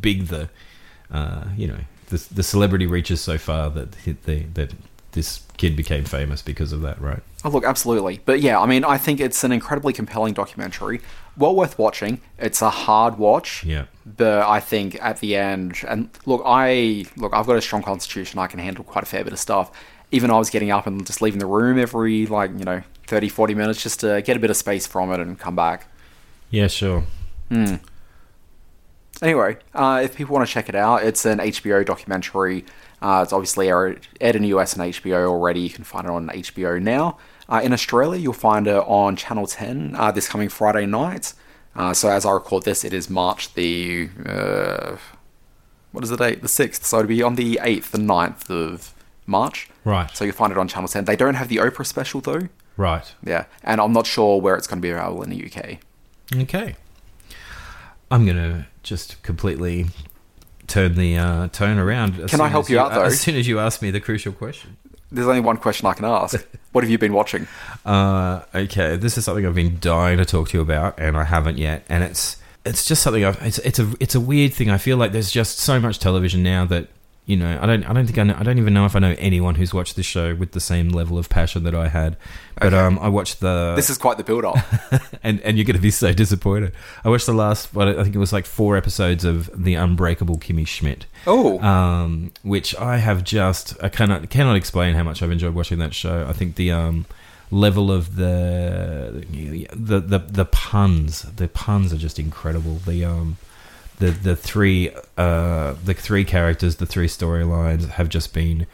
big 0.01 0.27
the 0.29 0.49
uh, 1.11 1.45
you 1.57 1.67
know 1.67 1.79
the 2.11 2.25
the 2.33 2.43
celebrity 2.45 2.87
reaches 2.87 3.21
so 3.21 3.39
far 3.39 3.71
that 3.71 3.95
he- 4.05 4.17
the, 4.25 4.45
that 4.55 4.73
this 5.15 5.43
kid 5.57 5.77
became 5.77 6.05
famous 6.05 6.43
because 6.43 6.73
of 6.73 6.83
that, 6.83 7.01
right? 7.01 7.23
Oh, 7.45 7.49
look, 7.49 7.65
absolutely. 7.65 8.21
But 8.25 8.41
yeah, 8.41 8.61
I 8.61 8.67
mean, 8.67 8.85
I 8.85 8.99
think 8.99 9.21
it's 9.21 9.43
an 9.45 9.53
incredibly 9.53 9.93
compelling 9.93 10.35
documentary. 10.35 11.01
Well 11.37 11.55
worth 11.55 11.79
watching. 11.79 12.21
It's 12.39 12.63
a 12.63 12.71
hard 12.71 13.19
watch. 13.19 13.65
Yeah. 13.65 13.87
But 14.05 14.47
I 14.47 14.61
think 14.61 15.03
at 15.03 15.21
the 15.21 15.37
end, 15.37 15.79
and 15.89 16.11
look, 16.27 16.43
I 16.45 17.07
look, 17.17 17.33
I've 17.35 17.47
got 17.47 17.57
a 17.57 17.63
strong 17.63 17.83
constitution. 17.83 18.39
I 18.39 18.47
can 18.47 18.59
handle 18.59 18.85
quite 18.85 19.05
a 19.05 19.07
fair 19.07 19.25
bit 19.25 19.33
of 19.33 19.39
stuff. 19.39 19.71
Even 20.11 20.31
I 20.31 20.39
was 20.39 20.51
getting 20.51 20.71
up 20.71 20.87
and 20.87 21.05
just 21.07 21.23
leaving 21.23 21.41
the 21.41 21.47
room 21.47 21.79
every 21.79 22.27
like 22.27 22.51
you 22.57 22.65
know 22.65 22.83
30, 23.07 23.29
40 23.29 23.55
minutes 23.55 23.83
just 23.83 24.01
to 24.01 24.23
get 24.23 24.37
a 24.37 24.41
bit 24.41 24.51
of 24.51 24.57
space 24.57 24.87
from 24.87 25.13
it 25.13 25.21
and 25.21 25.39
come 25.39 25.57
back. 25.57 25.87
Yeah, 26.51 26.69
sure. 26.69 27.05
Hmm. 27.49 27.77
Anyway, 29.23 29.57
uh, 29.75 30.01
if 30.05 30.17
people 30.17 30.35
want 30.35 30.47
to 30.47 30.53
check 30.53 30.69
it 30.69 30.75
out, 30.75 31.03
it's 31.05 31.25
an 31.25 31.39
HBO 31.39 31.85
documentary. 31.85 32.65
Uh, 33.05 33.21
it's 33.23 33.35
obviously 33.35 33.69
aired 33.69 34.07
in 34.19 34.41
the 34.41 34.49
US 34.49 34.75
and 34.75 34.83
HBO 34.95 35.29
already. 35.29 35.61
You 35.61 35.69
can 35.69 35.85
find 35.85 36.07
it 36.07 36.11
on 36.11 36.29
HBO 36.29 36.81
now. 36.81 37.19
Uh, 37.51 37.61
in 37.63 37.75
Australia, 37.75 38.19
you'll 38.19 38.33
find 38.33 38.67
it 38.67 38.83
on 38.87 39.15
Channel 39.15 39.47
10 39.47 39.95
uh, 39.95 40.11
this 40.11 40.27
coming 40.27 40.49
Friday 40.49 40.87
night. 40.87 41.35
Uh, 41.77 41.93
so 41.93 42.09
as 42.09 42.25
I 42.25 42.33
record 42.33 42.63
this, 42.63 42.83
it 42.83 42.95
is 42.95 43.11
March 43.11 43.53
the... 43.53 44.09
Uh, 44.25 44.97
what 45.93 46.03
is 46.03 46.09
the 46.09 46.17
date? 46.17 46.41
The 46.41 46.49
6th. 46.49 46.85
So 46.85 47.01
it'll 47.01 47.09
be 47.09 47.23
on 47.23 47.35
the 47.35 47.61
8th 47.63 47.93
and 47.93 48.09
9th 48.09 48.49
of 48.49 48.95
March. 49.27 49.69
Right. 49.85 50.11
So 50.17 50.25
you'll 50.25 50.35
find 50.35 50.51
it 50.51 50.57
on 50.57 50.67
Channel 50.67 50.89
10. 50.89 51.05
They 51.05 51.15
don't 51.15 51.35
have 51.35 51.49
the 51.49 51.59
Oprah 51.59 51.85
special, 51.85 52.23
though. 52.23 52.49
Right. 52.79 53.13
Yeah. 53.23 53.45
And 53.63 53.83
I'm 53.83 53.93
not 53.93 54.07
sure 54.07 54.41
where 54.41 54.57
it's 54.57 54.67
going 54.67 54.79
to 54.79 54.83
be 54.83 54.91
available 54.91 55.23
in 55.23 55.29
the 55.29 55.45
UK. 55.45 55.77
Okay. 56.35 56.77
I'm 58.11 58.25
going 58.25 58.39
to 58.39 58.67
just 58.83 59.23
completely 59.23 59.89
turn 60.75 60.97
the 60.97 61.17
uh, 61.17 61.49
tone 61.49 61.79
around. 61.79 62.19
as 62.19 62.31
Can 62.31 62.41
I 62.41 62.45
soon 62.45 62.51
help 62.51 62.65
as 62.65 62.71
you 62.71 62.81
out, 62.81 62.93
though? 62.93 63.03
As 63.03 63.21
soon 63.21 63.37
as 63.37 63.47
you 63.47 63.61
ask 63.61 63.81
me 63.81 63.93
the 63.93 64.01
crucial 64.01 64.33
question. 64.33 64.77
There's 65.13 65.29
only 65.29 65.41
one 65.41 65.57
question 65.57 65.87
I 65.87 65.95
can 65.95 66.05
ask. 66.05 66.45
what 66.73 66.83
have 66.83 66.91
you 66.91 66.99
been 66.99 67.13
watching? 67.13 67.47
Uh, 67.85 68.43
okay, 68.53 68.97
this 68.97 69.17
is 69.17 69.25
something 69.25 69.47
I've 69.47 69.55
been 69.55 69.79
dying 69.81 70.19
to 70.19 70.25
talk 70.25 70.49
to 70.49 70.59
you 70.59 70.63
about, 70.63 70.99
and 70.99 71.17
I 71.17 71.25
haven't 71.25 71.59
yet. 71.59 71.85
And 71.89 72.03
it's 72.03 72.43
it's 72.65 72.85
just 72.85 73.03
something 73.03 73.25
I've 73.25 73.41
it's 73.43 73.59
it's 73.59 73.79
a 73.79 73.95
it's 74.01 74.17
a 74.17 74.21
weird 74.21 74.53
thing. 74.53 74.71
I 74.71 74.79
feel 74.79 74.97
like 74.97 75.13
there's 75.13 75.31
just 75.31 75.59
so 75.59 75.79
much 75.79 76.01
television 76.01 76.43
now 76.43 76.65
that 76.67 76.89
you 77.27 77.37
know 77.39 77.59
I 77.61 77.65
don't 77.65 77.85
I 77.89 77.93
don't 77.95 78.05
think 78.07 78.19
I 78.19 78.23
know, 78.25 78.37
I 78.39 78.43
don't 78.43 78.59
even 78.59 78.75
know 78.75 78.85
if 78.85 78.95
I 78.95 78.99
know 78.99 79.15
anyone 79.19 79.55
who's 79.55 79.73
watched 79.73 79.97
this 79.97 80.05
show 80.05 80.35
with 80.35 80.53
the 80.53 80.61
same 80.61 80.91
level 80.91 81.17
of 81.17 81.29
passion 81.31 81.65
that 81.65 81.75
I 81.75 81.89
had. 81.89 82.17
But 82.61 82.75
Okay. 82.75 82.77
um, 82.79 82.99
I 83.01 83.09
watched 83.09 83.41
the 83.41 83.73
This 83.77 83.89
is 83.91 83.97
quite 83.99 84.19
the 84.19 84.25
build-up. 84.25 84.57
and 85.23 85.41
and 85.41 85.57
you're 85.57 85.65
going 85.65 85.77
to 85.77 85.83
be 85.83 85.91
so 85.91 86.13
disappointed. 86.13 86.73
I 87.05 87.09
watched 87.09 87.27
the 87.27 87.33
last, 87.33 87.73
what 87.75 87.89
I 87.89 88.03
think 88.03 88.15
it 88.15 88.19
was 88.19 88.33
like 88.33 88.45
four 88.47 88.77
episodes 88.77 89.25
of 89.25 89.51
The 89.55 89.75
Unbreakable 89.75 90.37
Kimmy 90.39 90.67
Schmidt. 90.67 91.07
Oh. 91.27 91.59
um, 91.61 92.33
which 92.43 92.77
I 92.77 92.99
have 92.99 93.25
just 93.25 93.75
I 93.83 93.89
cannot 93.89 94.29
cannot 94.29 94.57
explain 94.57 94.95
how 94.95 95.03
much 95.03 95.23
I've 95.23 95.31
enjoyed 95.31 95.55
watching 95.55 95.79
that 95.79 95.95
show. 95.95 96.27
I 96.29 96.33
think 96.35 96.57
the 96.57 96.73
um, 96.73 97.07
level 97.51 97.91
of 97.91 98.17
the 98.17 99.25
the 99.75 100.01
the 100.01 100.19
the 100.19 100.45
puns, 100.45 101.23
the 101.23 101.49
puns 101.49 101.93
are 101.95 101.97
just 101.99 102.19
incredible. 102.19 102.75
The 102.87 103.05
um. 103.07 103.39
The, 103.99 104.11
the 104.11 104.35
three 104.37 104.91
uh, 105.17 105.75
the 105.85 105.95
three 105.95 106.25
characters 106.25 106.77
the 106.77 106.87
three 106.87 107.07
storylines 107.07 107.89
have 107.91 108.09
just 108.09 108.35
been 108.35 108.67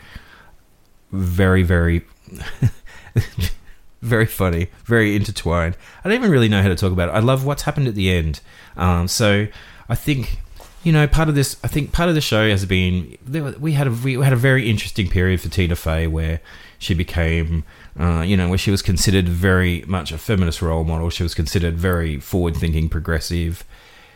very 1.12 1.62
very 1.62 2.06
very 4.02 4.26
funny, 4.26 4.68
very 4.84 5.14
intertwined. 5.14 5.76
I 6.04 6.08
don't 6.08 6.18
even 6.18 6.30
really 6.30 6.48
know 6.48 6.62
how 6.62 6.68
to 6.68 6.76
talk 6.76 6.92
about 6.92 7.10
it. 7.10 7.12
I 7.12 7.20
love 7.20 7.44
what's 7.44 7.62
happened 7.62 7.88
at 7.88 7.94
the 7.94 8.10
end. 8.10 8.40
Um, 8.76 9.08
so 9.08 9.46
I 9.88 9.94
think 9.94 10.38
you 10.82 10.92
know 10.92 11.06
part 11.06 11.28
of 11.28 11.34
this. 11.34 11.56
I 11.62 11.68
think 11.68 11.92
part 11.92 12.08
of 12.08 12.14
the 12.14 12.20
show 12.20 12.48
has 12.48 12.64
been 12.64 13.16
we 13.28 13.72
had 13.72 13.86
a 13.86 13.90
we 13.90 14.14
had 14.14 14.32
a 14.32 14.36
very 14.36 14.70
interesting 14.70 15.08
period 15.08 15.40
for 15.40 15.48
Tina 15.48 15.76
Fey 15.76 16.06
where 16.06 16.40
she 16.78 16.94
became. 16.94 17.64
Uh, 17.98 18.22
you 18.22 18.36
know, 18.36 18.48
where 18.48 18.56
she 18.56 18.70
was 18.70 18.82
considered 18.82 19.28
very 19.28 19.82
much 19.86 20.12
a 20.12 20.16
feminist 20.16 20.62
role 20.62 20.84
model. 20.84 21.10
She 21.10 21.24
was 21.24 21.34
considered 21.34 21.76
very 21.76 22.20
forward-thinking, 22.20 22.88
progressive. 22.88 23.64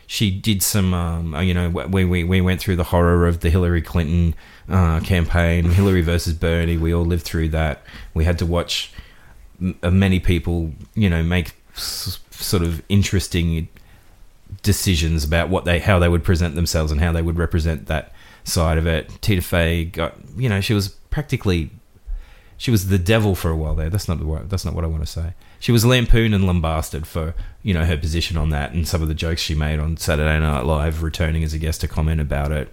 She 0.07 0.29
did 0.31 0.61
some, 0.61 0.93
um, 0.93 1.33
uh, 1.33 1.41
you 1.41 1.53
know, 1.53 1.69
we, 1.69 2.05
we 2.05 2.23
we 2.23 2.41
went 2.41 2.61
through 2.61 2.75
the 2.75 2.83
horror 2.85 3.27
of 3.27 3.39
the 3.39 3.49
Hillary 3.49 3.81
Clinton 3.81 4.35
uh, 4.69 4.99
campaign, 4.99 5.65
Hillary 5.65 6.01
versus 6.01 6.33
Bernie. 6.33 6.77
We 6.77 6.93
all 6.93 7.05
lived 7.05 7.23
through 7.23 7.49
that. 7.49 7.81
We 8.13 8.23
had 8.25 8.37
to 8.39 8.45
watch 8.45 8.91
m- 9.59 9.75
uh, 9.81 9.89
many 9.89 10.19
people, 10.19 10.71
you 10.93 11.09
know, 11.09 11.23
make 11.23 11.53
s- 11.75 12.19
sort 12.29 12.61
of 12.61 12.83
interesting 12.87 13.67
decisions 14.61 15.23
about 15.23 15.49
what 15.49 15.65
they, 15.65 15.79
how 15.79 15.99
they 15.99 16.07
would 16.09 16.23
present 16.23 16.55
themselves 16.55 16.91
and 16.91 17.01
how 17.01 17.11
they 17.11 17.21
would 17.21 17.37
represent 17.37 17.87
that 17.87 18.11
side 18.43 18.77
of 18.77 18.85
it. 18.87 19.09
Tina 19.21 19.41
Fey 19.41 19.85
got, 19.85 20.15
you 20.37 20.49
know, 20.49 20.61
she 20.61 20.73
was 20.73 20.89
practically 20.89 21.71
she 22.57 22.71
was 22.71 22.87
the 22.87 22.99
devil 22.99 23.35
for 23.35 23.49
a 23.49 23.55
while 23.55 23.75
there. 23.75 23.89
That's 23.89 24.07
not 24.07 24.19
the 24.19 24.43
that's 24.47 24.63
not 24.65 24.73
what 24.75 24.83
I 24.83 24.87
want 24.87 25.01
to 25.03 25.11
say. 25.11 25.33
She 25.65 25.71
was 25.71 25.83
lampooned 25.83 26.35
and 26.35 26.45
lambasted 26.45 27.07
for 27.07 27.33
you 27.63 27.73
know 27.73 27.85
her 27.85 27.97
position 27.97 28.37
on 28.37 28.51
that 28.51 28.73
and 28.73 28.87
some 28.87 29.01
of 29.01 29.07
the 29.07 29.15
jokes 29.15 29.41
she 29.41 29.55
made 29.55 29.79
on 29.79 29.97
Saturday 29.97 30.39
Night 30.39 30.63
Live, 30.63 31.01
returning 31.01 31.43
as 31.43 31.55
a 31.55 31.57
guest 31.57 31.81
to 31.81 31.87
comment 31.87 32.21
about 32.21 32.51
it. 32.51 32.71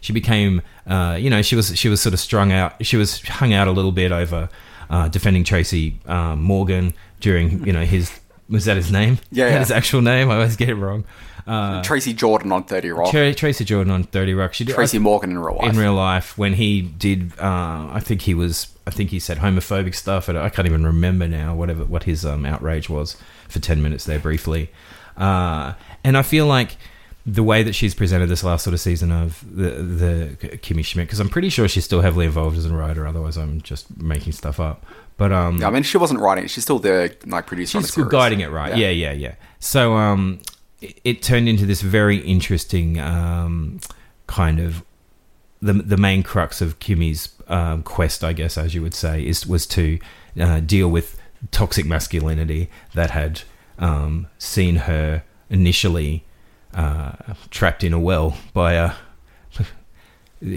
She 0.00 0.14
became, 0.14 0.62
uh, 0.86 1.18
you 1.20 1.28
know, 1.28 1.42
she 1.42 1.54
was 1.54 1.76
she 1.76 1.90
was 1.90 2.00
sort 2.00 2.14
of 2.14 2.20
strung 2.20 2.50
out. 2.50 2.82
She 2.86 2.96
was 2.96 3.20
hung 3.20 3.52
out 3.52 3.68
a 3.68 3.72
little 3.72 3.92
bit 3.92 4.10
over 4.10 4.48
uh, 4.88 5.08
defending 5.08 5.44
Tracy 5.44 6.00
um, 6.06 6.42
Morgan 6.42 6.94
during 7.20 7.66
you 7.66 7.74
know 7.74 7.84
his 7.84 8.10
was 8.48 8.64
that 8.64 8.78
his 8.78 8.90
name? 8.90 9.18
Yeah, 9.30 9.48
yeah. 9.50 9.58
his 9.58 9.70
actual 9.70 10.00
name. 10.00 10.30
I 10.30 10.36
always 10.36 10.56
get 10.56 10.70
it 10.70 10.76
wrong. 10.76 11.04
Uh, 11.46 11.82
Tracy 11.82 12.14
Jordan 12.14 12.52
on 12.52 12.64
30 12.64 12.90
Rock. 12.92 13.10
Tra- 13.10 13.34
Tracy 13.34 13.66
Jordan 13.66 13.92
on 13.92 14.04
Thirty 14.04 14.32
Rock. 14.32 14.54
She 14.54 14.64
did, 14.64 14.74
Tracy 14.74 14.98
Morgan 14.98 15.32
in 15.32 15.38
real 15.38 15.56
life. 15.56 15.72
in 15.74 15.78
real 15.78 15.92
life 15.92 16.38
when 16.38 16.54
he 16.54 16.80
did 16.80 17.38
uh, 17.38 17.90
I 17.92 18.00
think 18.00 18.22
he 18.22 18.32
was 18.32 18.68
I 18.86 18.90
think 18.90 19.10
he 19.10 19.18
said 19.18 19.38
homophobic 19.38 19.94
stuff 19.94 20.28
and 20.28 20.38
I 20.38 20.48
can't 20.48 20.66
even 20.66 20.84
remember 20.84 21.26
now 21.26 21.54
whatever 21.54 21.84
what 21.84 22.04
his 22.04 22.24
um, 22.24 22.46
outrage 22.46 22.88
was 22.88 23.16
for 23.48 23.58
10 23.58 23.82
minutes 23.82 24.04
there 24.04 24.18
briefly 24.18 24.70
uh, 25.16 25.74
and 26.04 26.16
I 26.16 26.22
feel 26.22 26.46
like 26.46 26.76
the 27.24 27.42
way 27.42 27.64
that 27.64 27.74
she's 27.74 27.94
presented 27.94 28.28
this 28.28 28.44
last 28.44 28.62
sort 28.62 28.74
of 28.74 28.80
season 28.80 29.10
of 29.10 29.44
the 29.50 29.70
the 29.70 30.36
Kimmy 30.58 30.84
Schmidt 30.84 31.08
because 31.08 31.18
I'm 31.18 31.28
pretty 31.28 31.48
sure 31.48 31.66
she's 31.66 31.84
still 31.84 32.00
heavily 32.00 32.26
involved 32.26 32.56
as 32.56 32.66
a 32.66 32.72
writer 32.74 33.06
otherwise 33.06 33.36
I'm 33.36 33.60
just 33.62 33.96
making 34.00 34.32
stuff 34.32 34.60
up 34.60 34.86
but 35.16 35.32
um 35.32 35.62
I 35.64 35.70
mean, 35.70 35.82
she 35.82 35.98
wasn't 35.98 36.20
writing 36.20 36.44
it. 36.44 36.50
She's 36.50 36.64
still 36.64 36.78
there, 36.78 37.10
like, 37.26 37.46
producer 37.46 37.78
on 37.78 37.82
the 37.82 37.88
she's 37.88 37.94
series. 37.94 38.10
guiding 38.10 38.40
it 38.40 38.50
right. 38.50 38.76
Yeah, 38.76 38.90
yeah, 38.90 39.12
yeah. 39.12 39.34
So 39.60 39.94
um, 39.94 40.40
it, 40.80 41.00
it 41.04 41.22
turned 41.22 41.48
into 41.48 41.64
this 41.64 41.80
very 41.80 42.18
interesting 42.18 43.00
um, 43.00 43.80
kind 44.26 44.60
of 44.60 44.82
the 45.60 45.74
the 45.74 45.96
main 45.96 46.22
crux 46.22 46.60
of 46.60 46.78
Kimmy's 46.78 47.30
um, 47.48 47.82
quest, 47.82 48.24
I 48.24 48.32
guess, 48.32 48.58
as 48.58 48.74
you 48.74 48.82
would 48.82 48.94
say, 48.94 49.26
is 49.26 49.46
was 49.46 49.66
to 49.68 49.98
uh, 50.38 50.60
deal 50.60 50.88
with 50.88 51.18
toxic 51.50 51.86
masculinity 51.86 52.68
that 52.94 53.10
had 53.10 53.42
um, 53.78 54.26
seen 54.38 54.76
her 54.76 55.22
initially 55.48 56.24
uh, 56.74 57.12
trapped 57.50 57.84
in 57.84 57.92
a 57.92 58.00
well 58.00 58.36
by 58.52 58.72
a 58.74 58.94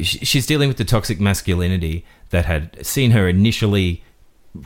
she's 0.04 0.46
dealing 0.46 0.68
with 0.68 0.78
the 0.78 0.86
toxic 0.86 1.20
masculinity 1.20 2.06
that 2.32 2.46
had 2.46 2.86
seen 2.86 3.12
her 3.12 3.28
initially 3.28 4.04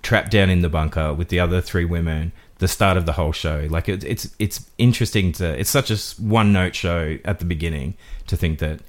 trapped 0.02 0.32
down 0.32 0.50
in 0.50 0.62
the 0.62 0.70
bunker 0.70 1.14
with 1.14 1.30
the 1.30 1.40
other 1.40 1.62
three 1.62 1.86
women 1.86 2.32
the 2.60 2.68
start 2.68 2.98
of 2.98 3.06
the 3.06 3.14
whole 3.14 3.32
show. 3.32 3.68
Like 3.70 3.90
it, 3.90 4.04
it's 4.04 4.34
it's 4.40 4.70
interesting 4.78 5.32
to 5.34 5.60
it's 5.60 5.70
such 5.70 5.92
a 5.92 5.98
one 6.22 6.54
note 6.54 6.76
show 6.76 7.18
at 7.26 7.40
the 7.40 7.46
beginning 7.46 7.96
to 8.28 8.38
think 8.38 8.60
that 8.60 8.80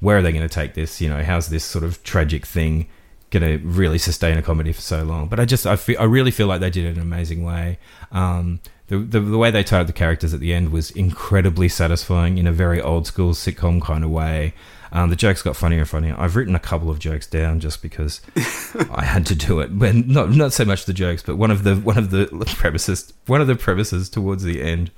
where 0.00 0.18
are 0.18 0.22
they 0.22 0.32
going 0.32 0.46
to 0.46 0.54
take 0.54 0.74
this 0.74 1.00
you 1.00 1.08
know 1.08 1.22
how's 1.22 1.48
this 1.48 1.64
sort 1.64 1.84
of 1.84 2.02
tragic 2.02 2.46
thing 2.46 2.86
going 3.30 3.42
to 3.42 3.64
really 3.66 3.98
sustain 3.98 4.36
a 4.36 4.42
comedy 4.42 4.72
for 4.72 4.80
so 4.80 5.04
long 5.04 5.28
but 5.28 5.38
i 5.38 5.44
just 5.44 5.66
i 5.66 5.76
feel 5.76 5.98
i 6.00 6.04
really 6.04 6.30
feel 6.30 6.46
like 6.46 6.60
they 6.60 6.70
did 6.70 6.84
it 6.84 6.90
in 6.90 6.96
an 6.96 7.02
amazing 7.02 7.44
way 7.44 7.78
um 8.10 8.60
the, 8.90 8.98
the, 8.98 9.20
the 9.20 9.38
way 9.38 9.52
they 9.52 9.62
tied 9.62 9.82
up 9.82 9.86
the 9.86 9.92
characters 9.92 10.34
at 10.34 10.40
the 10.40 10.52
end 10.52 10.72
was 10.72 10.90
incredibly 10.90 11.68
satisfying 11.68 12.38
in 12.38 12.48
a 12.48 12.52
very 12.52 12.82
old 12.82 13.06
school 13.06 13.34
sitcom 13.34 13.80
kind 13.80 14.02
of 14.02 14.10
way. 14.10 14.52
Um, 14.90 15.10
the 15.10 15.16
jokes 15.16 15.42
got 15.42 15.54
funnier 15.56 15.78
and 15.78 15.88
funnier. 15.88 16.16
I've 16.18 16.34
written 16.34 16.56
a 16.56 16.60
couple 16.60 16.90
of 16.90 16.98
jokes 16.98 17.28
down 17.28 17.60
just 17.60 17.82
because 17.82 18.20
I 18.90 19.04
had 19.04 19.26
to 19.26 19.36
do 19.36 19.60
it. 19.60 19.78
But 19.78 19.94
not 19.94 20.30
not 20.30 20.52
so 20.52 20.64
much 20.64 20.86
the 20.86 20.92
jokes, 20.92 21.22
but 21.22 21.36
one 21.36 21.52
of 21.52 21.62
the 21.62 21.76
one 21.76 21.98
of 21.98 22.10
the 22.10 22.26
premises 22.58 23.12
one 23.26 23.40
of 23.40 23.46
the 23.46 23.54
premises 23.54 24.10
towards 24.10 24.42
the 24.42 24.60
end 24.60 24.90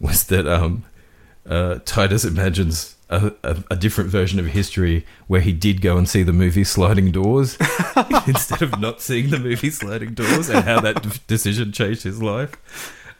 was 0.00 0.24
that 0.24 0.48
um, 0.48 0.84
uh, 1.48 1.78
Titus 1.84 2.24
imagines 2.24 2.96
a, 3.08 3.32
a, 3.42 3.56
a 3.72 3.76
different 3.76 4.08
version 4.10 4.38
of 4.38 4.46
history 4.46 5.04
where 5.26 5.40
he 5.40 5.52
did 5.52 5.80
go 5.80 5.96
and 5.96 6.08
see 6.08 6.22
the 6.22 6.32
movie 6.32 6.64
Sliding 6.64 7.10
Doors 7.10 7.56
instead 8.26 8.62
of 8.62 8.78
not 8.78 9.00
seeing 9.00 9.30
the 9.30 9.38
movie 9.38 9.70
Sliding 9.70 10.14
Doors, 10.14 10.48
and 10.48 10.64
how 10.64 10.80
that 10.80 11.02
d- 11.02 11.20
decision 11.26 11.72
changed 11.72 12.04
his 12.04 12.22
life. 12.22 12.56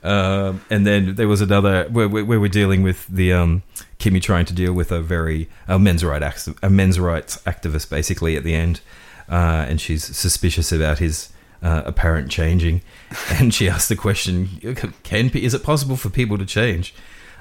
Um, 0.03 0.63
and 0.71 0.87
then 0.87 1.17
there 1.17 1.29
was 1.29 1.41
another 1.41 1.87
where, 1.91 2.09
where, 2.09 2.25
where 2.25 2.41
we're 2.41 2.49
dealing 2.49 2.83
with 2.83 3.07
the 3.09 3.33
um, 3.33 3.63
Kimmy 3.99 4.23
trying 4.23 4.47
to 4.47 4.55
deal 4.55 4.73
with 4.73 4.91
a 4.93 5.03
very 5.03 5.49
a 5.69 5.79
men's 5.79 6.05
right 6.05 6.23
a 6.63 6.71
men's 6.71 6.99
rights 6.99 7.37
activist 7.39 7.91
basically 7.91 8.37
at 8.37 8.45
the 8.45 8.55
end, 8.55 8.81
uh, 9.29 9.67
and 9.69 9.81
she's 9.81 10.05
suspicious 10.17 10.73
about 10.73 11.01
his 11.01 11.31
uh, 11.63 11.83
apparent 11.85 12.31
changing, 12.31 12.81
and 13.31 13.53
she 13.53 13.69
asks 13.69 13.89
the 13.89 13.97
question: 13.97 14.49
Can 15.03 15.29
is 15.31 15.53
it 15.53 15.63
possible 15.63 15.97
for 15.97 16.09
people 16.09 16.39
to 16.39 16.47
change? 16.47 16.95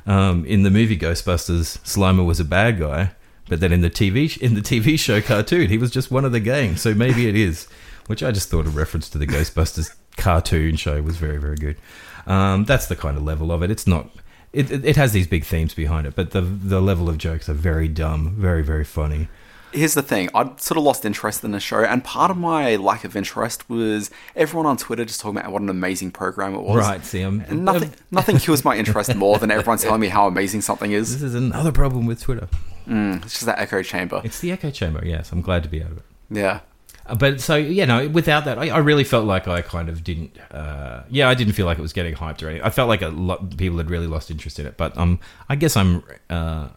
Um, 0.09 0.43
in 0.45 0.63
the 0.63 0.71
movie 0.71 0.97
Ghostbusters, 0.97 1.77
Slimer 1.83 2.25
was 2.25 2.39
a 2.39 2.43
bad 2.43 2.79
guy, 2.79 3.11
but 3.47 3.59
then 3.59 3.71
in 3.71 3.81
the 3.81 3.91
TV 3.91 4.35
in 4.39 4.55
the 4.55 4.61
TV 4.61 4.97
show 4.97 5.21
cartoon, 5.21 5.69
he 5.69 5.77
was 5.77 5.91
just 5.91 6.09
one 6.09 6.25
of 6.25 6.31
the 6.31 6.39
gang. 6.39 6.77
So 6.77 6.95
maybe 6.95 7.29
it 7.29 7.35
is, 7.35 7.67
which 8.07 8.23
I 8.23 8.31
just 8.31 8.49
thought 8.49 8.65
a 8.65 8.71
reference 8.71 9.07
to 9.11 9.19
the 9.19 9.27
Ghostbusters 9.27 9.93
cartoon 10.17 10.77
show 10.77 10.99
was 11.03 11.17
very 11.17 11.37
very 11.37 11.57
good. 11.57 11.77
Um, 12.25 12.65
that's 12.65 12.87
the 12.87 12.95
kind 12.95 13.17
of 13.17 13.23
level 13.23 13.51
of 13.51 13.61
it. 13.61 13.69
It's 13.69 13.85
not. 13.85 14.09
It, 14.51 14.71
it, 14.71 14.83
it 14.83 14.95
has 14.95 15.11
these 15.11 15.27
big 15.27 15.45
themes 15.45 15.75
behind 15.75 16.07
it, 16.07 16.15
but 16.15 16.31
the 16.31 16.41
the 16.41 16.81
level 16.81 17.07
of 17.07 17.19
jokes 17.19 17.47
are 17.47 17.53
very 17.53 17.87
dumb, 17.87 18.33
very 18.35 18.63
very 18.63 18.85
funny. 18.85 19.27
Here's 19.71 19.93
the 19.93 20.01
thing 20.01 20.29
I'd 20.33 20.59
sort 20.59 20.77
of 20.77 20.83
lost 20.83 21.05
interest 21.05 21.43
in 21.43 21.51
the 21.51 21.59
show, 21.59 21.83
and 21.83 22.03
part 22.03 22.31
of 22.31 22.37
my 22.37 22.75
lack 22.75 23.03
of 23.03 23.15
interest 23.15 23.69
was 23.69 24.09
everyone 24.35 24.65
on 24.65 24.77
Twitter 24.77 25.05
just 25.05 25.21
talking 25.21 25.37
about 25.39 25.51
what 25.51 25.61
an 25.61 25.69
amazing 25.69 26.11
program 26.11 26.55
it 26.55 26.61
was. 26.61 26.77
Right, 26.77 27.05
see, 27.05 27.21
I'm- 27.21 27.43
And 27.47 27.65
nothing, 27.65 27.93
nothing 28.11 28.37
kills 28.37 28.63
my 28.65 28.75
interest 28.75 29.13
more 29.15 29.37
than 29.37 29.51
everyone 29.51 29.77
telling 29.85 30.01
me 30.01 30.07
how 30.07 30.25
amazing 30.27 30.61
something 30.61 30.91
is. 30.91 31.13
This 31.13 31.21
is 31.21 31.35
another 31.35 31.71
problem 31.71 32.05
with 32.07 32.21
Twitter. 32.21 32.47
Mm, 32.87 33.23
it's 33.23 33.33
just 33.33 33.45
that 33.45 33.59
echo 33.59 33.83
chamber. 33.83 34.21
It's 34.23 34.39
the 34.39 34.51
echo 34.51 34.71
chamber. 34.71 35.05
Yes, 35.05 35.31
I'm 35.31 35.41
glad 35.41 35.61
to 35.63 35.69
be 35.69 35.83
out 35.83 35.91
of 35.91 35.97
it. 35.97 36.03
Yeah. 36.31 36.61
Uh, 37.05 37.13
But 37.15 37.39
so 37.39 37.55
yeah, 37.55 37.85
no. 37.85 38.07
Without 38.07 38.45
that, 38.45 38.57
I, 38.57 38.69
I 38.69 38.77
really 38.79 39.03
felt 39.03 39.25
like 39.25 39.47
I 39.47 39.61
kind 39.61 39.89
of 39.89 40.03
didn't. 40.03 40.35
Uh, 40.51 41.03
yeah, 41.09 41.29
I 41.29 41.35
didn't 41.35 41.53
feel 41.53 41.67
like 41.67 41.77
it 41.77 41.81
was 41.83 41.93
getting 41.93 42.15
hyped 42.15 42.41
or 42.41 42.47
anything. 42.49 42.65
I 42.65 42.71
felt 42.71 42.89
like 42.89 43.03
a 43.03 43.09
lot 43.09 43.41
of 43.41 43.57
people 43.57 43.77
had 43.77 43.91
really 43.91 44.07
lost 44.07 44.31
interest 44.31 44.57
in 44.59 44.65
it. 44.65 44.77
But 44.77 44.97
um, 44.97 45.19
I 45.47 45.55
guess 45.55 45.77
I'm. 45.77 46.03
Uh, 46.29 46.69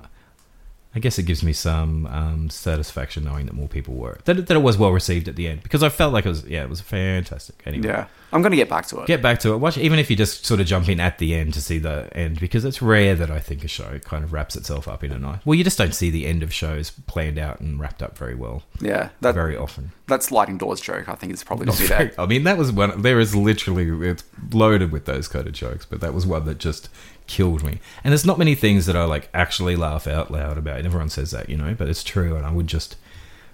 I 0.94 0.98
guess 1.00 1.18
it 1.18 1.22
gives 1.22 1.42
me 1.42 1.52
some 1.54 2.06
um, 2.06 2.50
satisfaction 2.50 3.24
knowing 3.24 3.46
that 3.46 3.54
more 3.54 3.68
people 3.68 3.94
were 3.94 4.18
that, 4.24 4.38
it- 4.38 4.46
that 4.48 4.56
it 4.56 4.60
was 4.60 4.76
well 4.76 4.90
received 4.92 5.26
at 5.28 5.36
the 5.36 5.48
end 5.48 5.62
because 5.62 5.82
I 5.82 5.88
felt 5.88 6.12
like 6.12 6.26
it 6.26 6.28
was 6.28 6.44
yeah 6.46 6.62
it 6.62 6.68
was 6.68 6.80
fantastic. 6.80 7.62
Anyway, 7.66 7.88
Yeah. 7.88 8.06
I'm 8.34 8.40
going 8.40 8.52
to 8.52 8.56
get 8.56 8.70
back 8.70 8.86
to 8.86 9.00
it. 9.00 9.06
get 9.06 9.20
back 9.20 9.40
to 9.40 9.52
it. 9.52 9.58
Watch 9.58 9.76
even 9.76 9.98
if 9.98 10.08
you 10.10 10.16
just 10.16 10.46
sort 10.46 10.58
of 10.60 10.66
jump 10.66 10.88
in 10.88 11.00
at 11.00 11.18
the 11.18 11.34
end 11.34 11.52
to 11.54 11.60
see 11.60 11.78
the 11.78 12.08
end 12.16 12.40
because 12.40 12.64
it's 12.64 12.80
rare 12.80 13.14
that 13.14 13.30
I 13.30 13.38
think 13.40 13.62
a 13.62 13.68
show 13.68 13.98
kind 13.98 14.24
of 14.24 14.32
wraps 14.32 14.56
itself 14.56 14.88
up 14.88 15.04
in 15.04 15.12
a 15.12 15.18
night. 15.18 15.40
Well, 15.44 15.54
you 15.54 15.64
just 15.64 15.76
don't 15.76 15.94
see 15.94 16.10
the 16.10 16.26
end 16.26 16.42
of 16.42 16.50
shows 16.52 16.90
planned 17.06 17.38
out 17.38 17.60
and 17.60 17.78
wrapped 17.78 18.02
up 18.02 18.16
very 18.16 18.34
well. 18.34 18.62
Yeah. 18.80 19.10
That, 19.20 19.34
very 19.34 19.54
often. 19.56 19.92
that 20.08 20.22
sliding 20.22 20.56
doors 20.56 20.80
joke, 20.80 21.08
I 21.10 21.14
think, 21.14 21.34
is 21.34 21.44
probably 21.44 21.66
not 21.66 21.78
be 21.78 21.86
there. 21.88 22.12
I 22.18 22.24
mean, 22.26 22.44
that 22.44 22.56
was 22.56 22.72
one. 22.72 23.02
There 23.02 23.20
is 23.20 23.36
literally 23.36 24.08
it's 24.08 24.24
loaded 24.50 24.92
with 24.92 25.04
those 25.04 25.28
kind 25.28 25.46
of 25.46 25.52
jokes, 25.52 25.84
but 25.84 26.00
that 26.00 26.14
was 26.14 26.24
one 26.26 26.46
that 26.46 26.56
just 26.58 26.88
killed 27.26 27.62
me. 27.64 27.80
And 28.04 28.12
there's 28.12 28.24
not 28.26 28.38
many 28.38 28.54
things 28.54 28.86
that 28.86 28.96
I 28.96 29.04
like 29.04 29.28
actually 29.34 29.76
laugh 29.76 30.06
out 30.06 30.30
loud 30.30 30.58
about. 30.58 30.78
And 30.78 30.86
everyone 30.86 31.08
says 31.08 31.30
that, 31.32 31.48
you 31.48 31.56
know, 31.56 31.74
but 31.74 31.88
it's 31.88 32.02
true, 32.04 32.36
and 32.36 32.44
I 32.46 32.52
would 32.52 32.66
just 32.66 32.96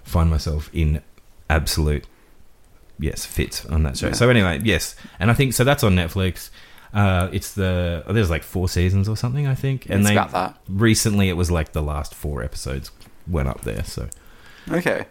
find 0.03 0.29
myself 0.29 0.69
in 0.73 1.01
absolute 1.49 2.05
yes 2.99 3.25
fits 3.25 3.65
on 3.65 3.83
that 3.83 3.97
show. 3.97 4.07
Yeah. 4.07 4.13
So 4.13 4.29
anyway, 4.29 4.59
yes, 4.63 4.95
and 5.19 5.31
I 5.31 5.33
think 5.33 5.53
so. 5.53 5.63
That's 5.63 5.83
on 5.83 5.95
Netflix. 5.95 6.49
Uh, 6.93 7.29
it's 7.31 7.53
the 7.53 8.03
oh, 8.07 8.13
there's 8.13 8.29
like 8.31 8.43
four 8.43 8.67
seasons 8.67 9.07
or 9.07 9.15
something, 9.15 9.45
I 9.47 9.53
think, 9.55 9.85
and 9.89 10.05
It's 10.07 10.31
they 10.33 10.49
recently 10.67 11.29
it 11.29 11.33
was 11.37 11.51
like 11.51 11.71
the 11.73 11.83
last 11.83 12.15
four 12.15 12.43
episodes 12.43 12.91
went 13.27 13.47
up 13.47 13.61
there. 13.61 13.83
So 13.83 14.09
Okay. 14.71 15.05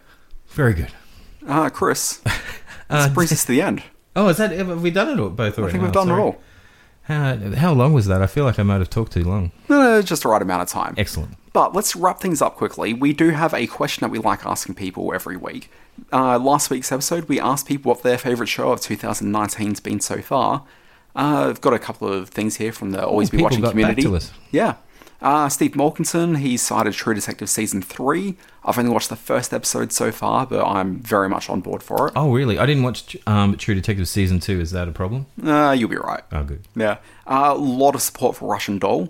very 0.49 0.73
good. 0.73 0.91
Uh, 1.47 1.69
Chris, 1.69 2.19
Uh, 2.89 3.05
this 3.05 3.13
brings 3.13 3.31
us 3.31 3.45
to 3.45 3.51
the 3.53 3.61
end. 3.61 3.81
Oh, 4.13 4.27
is 4.27 4.35
that 4.37 4.51
have 4.51 4.81
we 4.81 4.91
done 4.91 5.07
it 5.07 5.19
all, 5.21 5.29
both 5.29 5.57
I 5.57 5.61
think 5.71 5.81
we've 5.81 5.83
Oh, 5.83 5.93
done 5.93 6.07
sorry. 6.07 6.21
it 6.21 6.25
all. 6.25 6.41
How, 7.09 7.35
how 7.55 7.73
long 7.73 7.93
was 7.93 8.05
that? 8.05 8.21
I 8.21 8.27
feel 8.27 8.45
like 8.45 8.59
I 8.59 8.63
might 8.63 8.77
have 8.77 8.89
talked 8.89 9.13
too 9.13 9.23
long. 9.23 9.51
No, 9.67 9.81
no, 9.81 10.01
just 10.03 10.21
the 10.21 10.29
right 10.29 10.41
amount 10.43 10.61
of 10.61 10.69
time. 10.69 10.93
Excellent. 10.95 11.35
But 11.53 11.73
let's 11.73 11.95
wrap 11.95 12.19
things 12.19 12.39
up 12.39 12.55
quickly. 12.55 12.93
We 12.93 13.13
do 13.13 13.31
have 13.31 13.51
a 13.55 13.65
question 13.65 14.01
that 14.01 14.11
we 14.11 14.19
like 14.19 14.45
asking 14.45 14.75
people 14.75 15.11
every 15.11 15.35
week. 15.35 15.71
Uh, 16.13 16.37
last 16.37 16.69
week's 16.69 16.91
episode, 16.91 17.27
we 17.27 17.39
asked 17.39 17.65
people 17.67 17.89
what 17.89 18.03
their 18.03 18.19
favourite 18.19 18.47
show 18.47 18.71
of 18.71 18.79
2019's 18.81 19.79
been 19.79 19.99
so 19.99 20.21
far. 20.21 20.65
Uh, 21.15 21.47
I've 21.49 21.61
got 21.61 21.73
a 21.73 21.79
couple 21.79 22.07
of 22.13 22.29
things 22.29 22.57
here 22.57 22.71
from 22.71 22.91
the 22.91 23.03
Always 23.03 23.31
Be 23.31 23.41
Watching 23.41 23.63
community. 23.63 24.07
Yeah. 24.51 24.75
Uh, 25.21 25.49
Steve 25.49 25.71
Morkinson, 25.73 26.37
he 26.37 26.55
cited 26.55 26.93
True 26.93 27.13
Detective 27.13 27.49
Season 27.49 27.81
3. 27.81 28.35
I've 28.63 28.77
only 28.79 28.91
watched 28.91 29.09
the 29.09 29.15
first 29.17 29.53
episode 29.53 29.91
so 29.91 30.11
far, 30.13 30.45
but 30.45 30.65
I'm 30.65 30.99
very 30.99 31.27
much 31.27 31.49
on 31.49 31.59
board 31.59 31.83
for 31.83 32.07
it. 32.07 32.13
Oh, 32.15 32.31
really? 32.31 32.57
I 32.57 32.65
didn't 32.65 32.83
watch 32.83 33.17
um, 33.27 33.57
True 33.57 33.75
Detective 33.75 34.07
season 34.07 34.39
two. 34.39 34.59
Is 34.61 34.71
that 34.71 34.87
a 34.87 34.91
problem? 34.93 35.25
Uh, 35.43 35.75
you'll 35.77 35.89
be 35.89 35.97
right. 35.97 36.23
Oh, 36.31 36.43
good. 36.43 36.61
Yeah. 36.75 36.97
A 37.27 37.53
lot 37.55 37.95
of 37.95 38.01
support 38.01 38.37
for 38.37 38.49
Russian 38.49 38.79
Doll. 38.79 39.09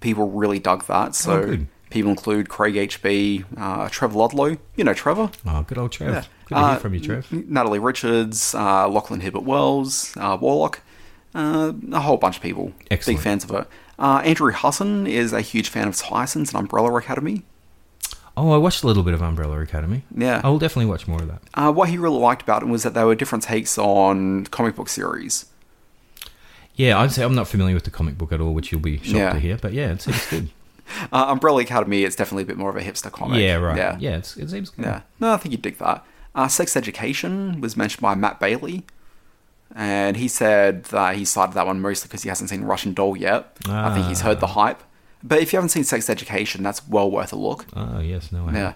People 0.00 0.30
really 0.30 0.58
dug 0.58 0.84
that. 0.86 1.14
So 1.14 1.32
Oh, 1.40 1.44
good. 1.46 1.66
people 1.88 2.10
include 2.10 2.48
Craig 2.50 2.74
HB, 2.74 3.44
uh, 3.56 3.88
Trevor 3.88 4.18
Ludlow. 4.18 4.58
You 4.76 4.84
know 4.84 4.92
Trevor? 4.94 5.30
Oh, 5.46 5.62
good 5.62 5.78
old 5.78 5.92
Trev. 5.92 6.12
Yeah. 6.12 6.24
Good 6.46 6.54
to 6.54 6.60
hear 6.60 6.64
Uh, 6.72 6.76
from 6.76 6.94
you, 6.94 7.00
Trev. 7.00 7.32
Natalie 7.32 7.78
Richards, 7.78 8.54
uh, 8.54 8.88
Lachlan 8.88 9.20
Hibbert 9.20 9.42
Wells, 9.44 10.14
uh, 10.18 10.36
Warlock, 10.38 10.80
uh, 11.34 11.72
a 11.92 12.00
whole 12.00 12.18
bunch 12.18 12.36
of 12.36 12.42
people. 12.42 12.72
Excellent. 12.90 13.18
Big 13.18 13.24
fans 13.24 13.44
of 13.44 13.50
it. 13.52 13.66
Uh, 13.98 14.20
Andrew 14.24 14.52
Husson 14.52 15.06
is 15.06 15.32
a 15.32 15.40
huge 15.40 15.68
fan 15.68 15.88
of 15.88 15.96
Tyson's 15.96 16.50
and 16.52 16.58
Umbrella 16.60 16.94
Academy. 16.96 17.42
Oh, 18.36 18.50
I 18.52 18.58
watched 18.58 18.82
a 18.84 18.86
little 18.86 19.02
bit 19.02 19.14
of 19.14 19.22
Umbrella 19.22 19.58
Academy. 19.60 20.02
Yeah. 20.14 20.42
I 20.44 20.48
will 20.50 20.58
definitely 20.58 20.90
watch 20.90 21.08
more 21.08 21.22
of 21.22 21.28
that. 21.28 21.40
Uh, 21.54 21.72
what 21.72 21.88
he 21.88 21.96
really 21.96 22.18
liked 22.18 22.42
about 22.42 22.62
it 22.62 22.66
was 22.66 22.82
that 22.82 22.92
they 22.92 23.02
were 23.02 23.14
different 23.14 23.44
takes 23.44 23.78
on 23.78 24.44
comic 24.46 24.76
book 24.76 24.90
series. 24.90 25.46
Yeah, 26.74 26.98
I'd 26.98 27.12
say 27.12 27.24
I'm 27.24 27.34
not 27.34 27.48
familiar 27.48 27.74
with 27.74 27.84
the 27.84 27.90
comic 27.90 28.18
book 28.18 28.32
at 28.32 28.40
all, 28.42 28.52
which 28.52 28.70
you'll 28.70 28.82
be 28.82 28.98
shocked 28.98 29.08
Yeah. 29.16 29.32
to 29.32 29.38
hear. 29.40 29.56
But 29.56 29.72
yeah, 29.72 29.92
it 29.92 30.02
seems 30.02 30.26
good. 30.26 30.50
Uh, 31.12 31.24
Umbrella 31.30 31.62
Academy, 31.62 32.04
it's 32.04 32.14
definitely 32.14 32.44
a 32.44 32.46
bit 32.46 32.56
more 32.56 32.70
of 32.70 32.76
a 32.76 32.80
hipster 32.80 33.10
comic. 33.10 33.40
yeah, 33.40 33.56
right. 33.56 33.76
Yeah, 33.76 33.96
Yeah, 33.98 34.18
it's, 34.18 34.36
it 34.36 34.48
seems 34.50 34.70
good. 34.70 34.84
Yeah. 34.84 35.00
No, 35.18 35.32
I 35.32 35.36
think 35.36 35.50
you'd 35.50 35.60
dig 35.62 35.78
that. 35.78 36.06
Uh, 36.32 36.46
Sex 36.46 36.76
Education 36.76 37.60
was 37.60 37.76
mentioned 37.76 38.02
by 38.02 38.14
Matt 38.14 38.38
Bailey. 38.38 38.84
And 39.78 40.16
he 40.16 40.26
said 40.26 40.84
that 40.84 41.16
he 41.16 41.26
cited 41.26 41.54
that 41.54 41.66
one 41.66 41.80
mostly 41.82 42.08
because 42.08 42.22
he 42.22 42.30
hasn't 42.30 42.48
seen 42.48 42.62
Russian 42.62 42.94
Doll 42.94 43.14
yet. 43.14 43.54
I 43.68 43.94
think 43.94 44.06
he's 44.06 44.22
heard 44.22 44.40
the 44.40 44.46
hype. 44.48 44.82
But 45.22 45.40
if 45.40 45.52
you 45.52 45.58
haven't 45.58 45.68
seen 45.68 45.84
Sex 45.84 46.08
Education, 46.08 46.62
that's 46.62 46.86
well 46.88 47.10
worth 47.10 47.32
a 47.32 47.36
look. 47.36 47.66
Oh 47.74 48.00
yes, 48.00 48.32
no, 48.32 48.46
I 48.48 48.52
Yeah. 48.52 48.72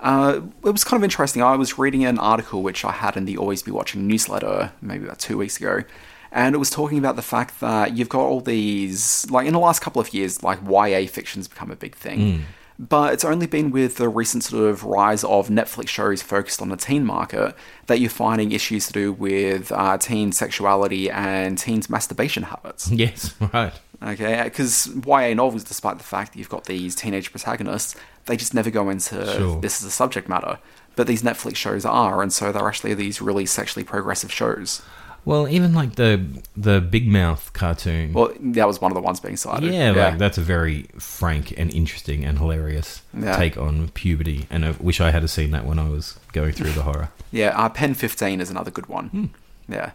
Uh, 0.00 0.40
it 0.64 0.70
was 0.70 0.84
kind 0.84 1.00
of 1.00 1.04
interesting. 1.04 1.42
I 1.42 1.56
was 1.56 1.78
reading 1.78 2.04
an 2.04 2.18
article 2.18 2.62
which 2.62 2.84
I 2.84 2.90
had 2.90 3.16
in 3.16 3.24
the 3.24 3.38
Always 3.38 3.62
Be 3.62 3.70
Watching 3.70 4.06
newsletter 4.06 4.72
maybe 4.82 5.04
about 5.04 5.20
two 5.20 5.38
weeks 5.38 5.56
ago, 5.58 5.84
and 6.32 6.54
it 6.54 6.58
was 6.58 6.70
talking 6.70 6.98
about 6.98 7.16
the 7.16 7.22
fact 7.22 7.60
that 7.60 7.96
you've 7.96 8.08
got 8.08 8.22
all 8.22 8.40
these, 8.40 9.30
like 9.30 9.46
in 9.46 9.52
the 9.54 9.58
last 9.60 9.80
couple 9.80 10.02
of 10.02 10.12
years, 10.12 10.42
like 10.42 10.58
YA 10.68 11.06
fiction's 11.06 11.46
become 11.48 11.70
a 11.70 11.76
big 11.76 11.94
thing. 11.94 12.44
But 12.78 13.12
it's 13.12 13.24
only 13.24 13.46
been 13.46 13.70
with 13.70 13.96
the 13.96 14.08
recent 14.08 14.44
sort 14.44 14.64
of 14.68 14.82
rise 14.84 15.22
of 15.24 15.48
Netflix 15.48 15.88
shows 15.88 16.22
focused 16.22 16.60
on 16.60 16.68
the 16.68 16.76
teen 16.76 17.04
market 17.04 17.54
that 17.86 18.00
you're 18.00 18.10
finding 18.10 18.50
issues 18.52 18.86
to 18.88 18.92
do 18.92 19.12
with 19.12 19.70
uh, 19.72 19.98
teen 19.98 20.32
sexuality 20.32 21.10
and 21.10 21.56
teens' 21.58 21.88
masturbation 21.88 22.44
habits. 22.44 22.90
Yes, 22.90 23.34
right. 23.52 23.72
Okay, 24.02 24.42
because 24.44 24.90
YA 25.06 25.32
novels, 25.34 25.62
despite 25.62 25.98
the 25.98 26.04
fact 26.04 26.32
that 26.32 26.38
you've 26.38 26.48
got 26.48 26.64
these 26.64 26.94
teenage 26.96 27.30
protagonists, 27.30 27.94
they 28.26 28.36
just 28.36 28.52
never 28.52 28.68
go 28.70 28.90
into 28.90 29.24
Sure. 29.36 29.60
this 29.60 29.80
is 29.80 29.86
a 29.86 29.90
subject 29.92 30.28
matter. 30.28 30.58
But 30.96 31.06
these 31.06 31.22
Netflix 31.22 31.56
shows 31.56 31.84
are, 31.86 32.20
and 32.20 32.32
so 32.32 32.52
they're 32.52 32.66
actually 32.68 32.94
these 32.94 33.22
really 33.22 33.46
sexually 33.46 33.84
progressive 33.84 34.32
shows. 34.32 34.82
Well, 35.24 35.46
even 35.48 35.72
like 35.72 35.94
the 35.94 36.24
the 36.56 36.80
Big 36.80 37.06
Mouth 37.06 37.52
cartoon. 37.52 38.12
Well, 38.12 38.32
that 38.40 38.66
was 38.66 38.80
one 38.80 38.90
of 38.90 38.96
the 38.96 39.00
ones 39.02 39.20
being 39.20 39.36
cited. 39.36 39.72
yeah, 39.72 39.90
like 39.92 40.18
that's 40.18 40.36
a 40.38 40.40
very 40.42 40.84
frank 40.98 41.54
and 41.56 41.72
interesting 41.72 42.24
and 42.24 42.38
hilarious 42.38 43.02
Yeah. 43.16 43.36
take 43.36 43.56
on 43.56 43.88
puberty, 43.90 44.46
and 44.50 44.64
I 44.64 44.72
wish 44.80 45.00
I 45.00 45.10
had 45.12 45.28
seen 45.30 45.52
that 45.52 45.64
when 45.64 45.78
I 45.78 45.88
was 45.88 46.18
going 46.32 46.52
through 46.52 46.72
the 46.72 46.82
horror. 46.82 47.10
Yeah, 47.34 47.56
uh, 47.56 47.70
Pen 47.70 47.94
15 47.94 48.42
is 48.42 48.50
another 48.50 48.70
good 48.70 48.86
one. 48.88 49.30
Yeah. 49.66 49.92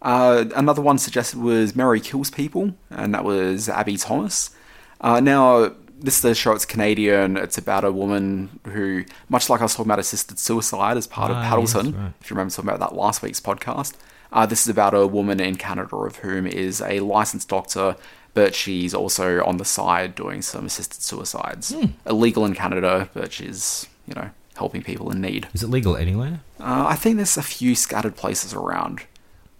Uh, 0.00 0.46
another 0.56 0.80
one 0.80 0.96
suggested 0.96 1.38
was 1.38 1.76
Mary 1.76 2.00
Kills 2.00 2.30
People, 2.30 2.74
and 2.90 3.12
that 3.14 3.24
was 3.24 3.68
Abby 3.68 3.98
Thomas. 3.98 4.50
Uh, 5.00 5.20
now, 5.20 5.72
this 6.00 6.18
is 6.18 6.24
a 6.24 6.34
show, 6.34 6.52
it's 6.52 6.64
Canadian. 6.64 7.36
It's 7.36 7.58
about 7.58 7.84
a 7.84 7.92
woman 7.92 8.58
who, 8.64 9.04
much 9.28 9.50
like 9.50 9.60
I 9.60 9.64
was 9.64 9.72
talking 9.74 9.86
about 9.90 9.98
assisted 9.98 10.38
suicide 10.38 10.96
as 10.96 11.06
part 11.06 11.30
Ah, 11.30 11.40
of 11.40 11.46
Paddleton, 11.46 11.86
yes, 11.86 11.94
right. 11.94 12.12
if 12.22 12.30
you 12.30 12.34
remember 12.34 12.50
talking 12.54 12.70
about 12.70 12.80
that 12.80 12.96
last 12.96 13.20
week's 13.20 13.40
podcast, 13.40 13.94
uh, 14.32 14.46
this 14.46 14.62
is 14.62 14.68
about 14.68 14.94
a 14.94 15.06
woman 15.06 15.40
in 15.40 15.56
Canada 15.56 15.94
of 15.96 16.16
whom 16.16 16.46
is 16.46 16.80
a 16.80 17.00
licensed 17.00 17.48
doctor, 17.48 17.96
but 18.34 18.54
she's 18.54 18.94
also 18.94 19.44
on 19.44 19.58
the 19.58 19.64
side 19.64 20.14
doing 20.14 20.42
some 20.42 20.66
assisted 20.66 21.02
suicides. 21.02 21.72
Hmm. 21.72 21.86
Illegal 22.06 22.44
in 22.44 22.54
Canada, 22.54 23.08
but 23.14 23.32
she's, 23.32 23.86
you 24.06 24.14
know, 24.14 24.30
helping 24.56 24.82
people 24.82 25.10
in 25.10 25.20
need. 25.20 25.48
Is 25.52 25.62
it 25.62 25.68
legal 25.68 25.96
anywhere? 25.96 26.40
Uh, 26.58 26.86
I 26.88 26.96
think 26.96 27.16
there's 27.16 27.36
a 27.36 27.42
few 27.42 27.74
scattered 27.74 28.16
places 28.16 28.54
around. 28.54 29.02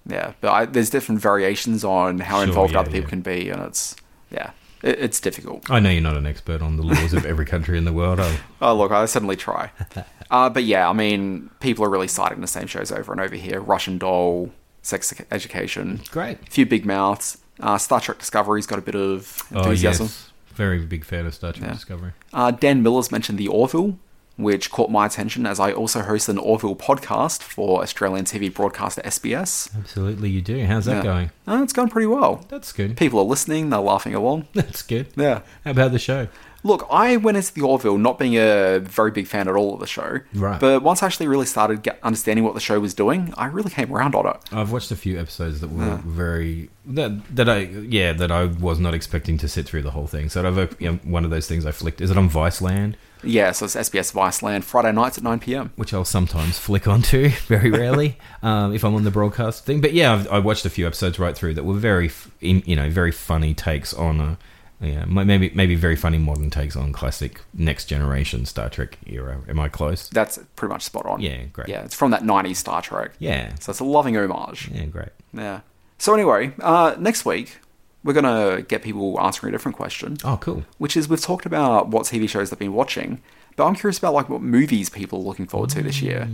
Yeah, 0.07 0.33
but 0.41 0.51
I, 0.53 0.65
there's 0.65 0.91
different 0.91 1.21
variations 1.21 1.85
on 1.85 2.19
how 2.21 2.39
Sure, 2.39 2.45
involved 2.49 2.73
yeah, 2.73 2.81
other 2.81 2.91
people 2.91 3.07
yeah. 3.07 3.11
can 3.11 3.21
be, 3.21 3.51
and 3.51 3.63
it's 3.63 3.95
yeah, 4.33 4.51
it, 4.83 4.99
it's 4.99 5.21
difficult. 5.21 5.71
I 5.71 5.79
know 5.79 5.91
you're 5.91 6.03
not 6.03 6.17
an 6.17 6.27
expert 6.27 6.61
on 6.61 6.77
the 6.77 6.83
laws 6.83 7.13
of 7.13 7.25
every 7.25 7.47
country 7.47 7.79
in 7.79 7.85
the 7.85 7.93
world. 7.93 8.19
Oh, 8.21 8.41
Oh, 8.63 8.75
look, 8.75 8.91
I 8.91 9.05
certainly 9.07 9.37
try. 9.37 9.71
uh, 10.31 10.51
but 10.51 10.65
yeah, 10.65 10.89
I 10.89 10.93
mean, 10.93 11.51
people 11.61 11.85
are 11.85 11.91
really 11.91 12.09
citing 12.09 12.41
the 12.41 12.49
same 12.49 12.67
shows 12.67 12.91
over 12.91 13.13
and 13.13 13.21
over 13.21 13.37
here: 13.37 13.61
Russian 13.61 13.97
Doll, 13.99 14.51
Sex 14.83 15.15
Education, 15.31 16.01
great. 16.11 16.39
a 16.47 16.51
few 16.51 16.67
big 16.67 16.85
mouths. 16.85 17.39
Uh, 17.61 17.79
Star 17.79 18.01
Trek 18.01 18.19
Discovery's 18.19 18.67
got 18.67 18.79
a 18.79 18.83
bit 18.83 18.95
of 18.97 19.43
Oh 19.55 19.59
enthusiasm. 19.61 20.07
yes, 20.07 20.31
very 20.55 20.79
big 20.85 21.05
fan 21.05 21.27
of 21.27 21.35
Star 21.35 21.53
Trek 21.53 21.69
Yeah. 21.69 21.73
Discovery. 21.75 22.13
Uh, 22.33 22.51
Dan 22.51 22.83
Miller's 22.83 23.13
mentioned 23.13 23.39
the 23.39 23.47
Orville, 23.49 23.99
which 24.37 24.71
caught 24.71 24.91
my 24.91 25.07
attention 25.07 25.47
as 25.47 25.61
I 25.61 25.73
also 25.73 26.01
host 26.01 26.29
an 26.29 26.39
Orville 26.39 26.75
podcast 26.75 27.43
for 27.43 27.83
Australian 27.83 28.25
TV 28.25 28.53
broadcaster 28.53 29.03
SBS. 29.03 29.69
Absolutely, 29.77 30.31
you 30.31 30.41
do. 30.41 30.65
How's 30.67 30.87
that 30.87 30.97
Yeah. 30.97 31.03
going? 31.03 31.31
Uh, 31.47 31.63
it's 31.63 31.73
going 31.75 31.89
pretty 31.91 32.07
well. 32.07 32.45
That's 32.49 32.73
good. 32.73 32.97
People 32.97 33.19
are 33.21 33.25
listening, 33.25 33.71
they're 33.71 33.79
laughing 33.81 34.15
along. 34.15 34.47
That's 34.55 34.83
good. 34.83 35.09
Yeah. 35.17 35.43
How 35.65 35.71
about 35.73 35.93
the 35.93 35.99
show? 35.99 36.29
Look, 36.65 36.87
I 36.91 37.17
went 37.17 37.37
into 37.37 37.53
the 37.53 37.63
Orville 37.63 37.99
not 37.99 38.19
being 38.19 38.37
a 38.37 38.79
very 38.79 39.11
big 39.11 39.27
fan 39.27 39.49
at 39.49 39.55
all 39.55 39.75
of 39.75 39.81
the 39.81 39.87
show. 39.87 40.21
Right. 40.33 40.61
But 40.61 40.83
once 40.83 41.03
I 41.03 41.07
actually 41.07 41.27
really 41.27 41.47
started 41.47 41.83
get, 41.83 41.99
understanding 42.03 42.45
what 42.45 42.55
the 42.55 42.61
show 42.61 42.79
was 42.79 42.95
doing, 42.95 43.35
I 43.37 43.47
really 43.47 43.71
came 43.71 43.93
around 43.93 44.15
on 44.15 44.27
it. 44.27 44.37
I've 44.53 44.71
watched 44.71 44.91
a 44.91 44.97
few 44.97 45.19
episodes 45.19 45.61
that 45.61 45.71
were 45.71 45.97
very 46.05 46.71
that 46.85 47.37
that 47.37 47.49
I 47.49 47.59
yeah 47.59 48.13
that 48.13 48.33
I 48.33 48.45
was 48.45 48.81
not 48.81 48.93
expecting 48.95 49.39
to 49.39 49.49
sit 49.49 49.67
through 49.67 49.83
the 49.83 49.93
whole 49.93 50.07
thing. 50.07 50.29
So 50.29 50.47
I've 50.47 50.81
you 50.81 50.93
know, 50.93 50.99
one 51.05 51.25
of 51.25 51.31
those 51.31 51.47
things 51.47 51.67
I 51.67 51.73
flicked. 51.73 52.01
Is 52.01 52.11
it 52.11 52.17
on 52.17 52.31
Viceland? 52.31 52.95
Yeah, 53.25 53.53
so 53.53 53.67
it's 53.67 53.77
SBS 53.77 54.13
Viceland, 54.13 54.65
Friday 54.65 54.91
nights 54.93 55.17
at 55.17 55.25
9pm. 55.25 55.71
which 55.77 55.95
I'll 55.95 56.05
sometimes 56.05 56.59
flick 56.59 56.89
onto, 56.89 57.29
very 57.47 57.71
rarely, 57.71 58.19
um, 58.43 58.75
if 58.75 58.85
I'm 58.85 58.95
on 58.95 59.05
the 59.05 59.11
broadcast 59.11 59.65
thing. 59.65 59.81
But 59.81 59.93
yeah, 59.93 60.13
I've, 60.13 60.29
I 60.29 60.39
watched 60.41 60.65
a 60.67 60.71
few 60.71 60.87
episodes 60.87 61.19
right 61.19 61.37
through 61.37 61.55
that 61.55 61.65
were 61.65 61.75
very, 61.75 62.11
in, 62.41 62.63
you 62.67 62.75
know, 62.75 62.91
very 62.91 63.13
funny 63.13 63.55
takes 63.55 63.95
on, 63.95 64.21
a, 64.21 64.39
yeah, 64.83 65.05
maybe 65.07 65.51
maybe 65.55 65.75
very 65.77 65.97
funny 65.97 66.19
modern 66.19 66.51
takes 66.51 66.77
on 66.77 66.93
classic 66.93 67.41
next 67.55 67.87
generation 67.87 68.45
Star 68.47 68.69
Trek 68.69 68.99
era. 69.07 69.41
Am 69.49 69.59
I 69.61 69.69
close? 69.69 70.09
That's 70.11 70.39
pretty 70.57 70.73
much 70.73 70.83
spot 70.83 71.07
on. 71.07 71.21
Yeah, 71.21 71.45
great. 71.53 71.69
Yeah, 71.69 71.85
it's 71.85 71.95
from 71.95 72.11
that 72.11 72.23
90s 72.23 72.57
Star 72.57 72.83
Trek. 72.83 73.13
Yeah, 73.19 73.55
So 73.61 73.71
it's 73.71 73.81
a 73.81 73.85
loving 73.85 74.17
homage. 74.17 74.71
yeah, 74.73 74.85
great. 74.87 75.11
Yeah. 75.33 75.61
So 75.99 76.13
anyway, 76.15 76.53
uh, 76.61 76.97
next 76.99 77.25
week, 77.25 77.59
we're 78.03 78.13
going 78.13 78.25
to 78.25 78.63
get 78.63 78.83
people 78.83 79.21
answering 79.21 79.51
a 79.51 79.57
different 79.57 79.77
question. 79.77 80.17
Oh, 80.25 80.37
cool. 80.39 80.65
which 80.79 80.97
is 80.97 81.09
we've 81.09 81.21
talked 81.21 81.47
about 81.47 81.89
what 81.89 82.03
TV 82.07 82.29
shows 82.29 82.51
they've 82.51 82.59
been 82.59 82.73
watching, 82.73 83.23
but 83.55 83.67
I'm 83.67 83.77
curious 83.77 83.99
about 83.99 84.13
like 84.13 84.29
what 84.29 84.43
movies 84.43 84.91
people 84.91 85.21
are 85.21 85.23
looking 85.23 85.47
forward 85.47 85.71
to 85.71 85.83
this 85.83 86.03
year. 86.03 86.29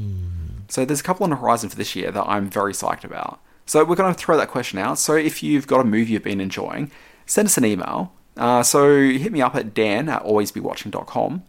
So 0.69 0.85
there's 0.87 1.01
a 1.01 1.03
couple 1.03 1.25
on 1.25 1.31
the 1.31 1.37
horizon 1.37 1.69
for 1.69 1.77
this 1.77 1.95
year 1.95 2.11
that 2.11 2.25
I'm 2.25 2.49
very 2.49 2.73
psyched 2.73 3.05
about. 3.05 3.41
So 3.67 3.85
we're 3.85 3.97
going 3.97 4.15
to 4.15 4.19
throw 4.19 4.39
that 4.39 4.49
question 4.49 4.79
out. 4.79 4.99
So 4.99 5.15
if 5.15 5.43
you've 5.43 5.67
got 5.67 5.81
a 5.81 5.85
movie 5.85 6.13
you've 6.15 6.23
been 6.23 6.41
enjoying, 6.41 6.91
send 7.27 7.47
us 7.47 7.59
an 7.59 7.67
email. 7.67 8.13
Uh, 8.39 8.63
so 8.63 9.03
hit 9.03 9.33
me 9.33 9.43
up 9.43 9.55
at 9.57 9.75
dan 9.75 10.09
at 10.09 10.23
alwaysbewatching.com 10.23 11.43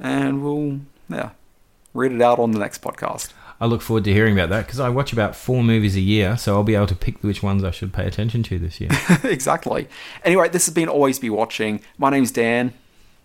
and 0.00 0.42
we'll 0.44 0.80
yeah 1.08 1.30
read 1.94 2.12
it 2.12 2.20
out 2.20 2.38
on 2.38 2.50
the 2.50 2.58
next 2.58 2.82
podcast. 2.82 3.32
I 3.60 3.66
look 3.66 3.80
forward 3.80 4.02
to 4.04 4.12
hearing 4.12 4.36
about 4.36 4.50
that 4.50 4.66
because 4.66 4.80
I 4.80 4.88
watch 4.88 5.12
about 5.12 5.36
four 5.36 5.62
movies 5.62 5.94
a 5.94 6.00
year, 6.00 6.36
so 6.36 6.54
I'll 6.54 6.64
be 6.64 6.74
able 6.74 6.88
to 6.88 6.96
pick 6.96 7.22
which 7.22 7.44
ones 7.44 7.62
I 7.62 7.70
should 7.70 7.92
pay 7.92 8.06
attention 8.06 8.42
to 8.44 8.58
this 8.58 8.80
year. 8.80 8.90
exactly. 9.22 9.88
Anyway, 10.24 10.48
this 10.48 10.66
has 10.66 10.74
been 10.74 10.88
Always 10.88 11.20
Be 11.20 11.30
Watching. 11.30 11.80
My 11.96 12.10
name's 12.10 12.32
Dan. 12.32 12.72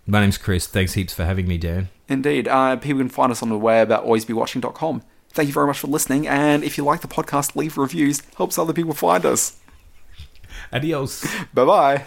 My 0.06 0.22
name's 0.22 0.38
Chris. 0.38 0.68
Thanks 0.68 0.94
heaps 0.94 1.12
for 1.12 1.26
having 1.26 1.48
me, 1.48 1.58
Dan. 1.58 1.90
Indeed. 2.08 2.48
Uh, 2.48 2.76
people 2.76 3.00
can 3.00 3.10
find 3.10 3.32
us 3.32 3.42
on 3.42 3.50
the 3.50 3.58
web 3.58 3.92
at 3.92 4.04
alwaysbewatching.com. 4.04 5.02
Thank 5.32 5.48
you 5.48 5.54
very 5.54 5.66
much 5.66 5.80
for 5.80 5.88
listening, 5.88 6.28
and 6.28 6.64
if 6.64 6.78
you 6.78 6.84
like 6.84 7.02
the 7.02 7.08
podcast, 7.08 7.56
leave 7.56 7.76
reviews. 7.76 8.22
Helps 8.38 8.60
other 8.60 8.74
people 8.74 8.94
find 8.94 9.26
us. 9.26 9.58
Adios. 10.72 11.26
Bye 11.54 11.66
bye. 11.66 12.06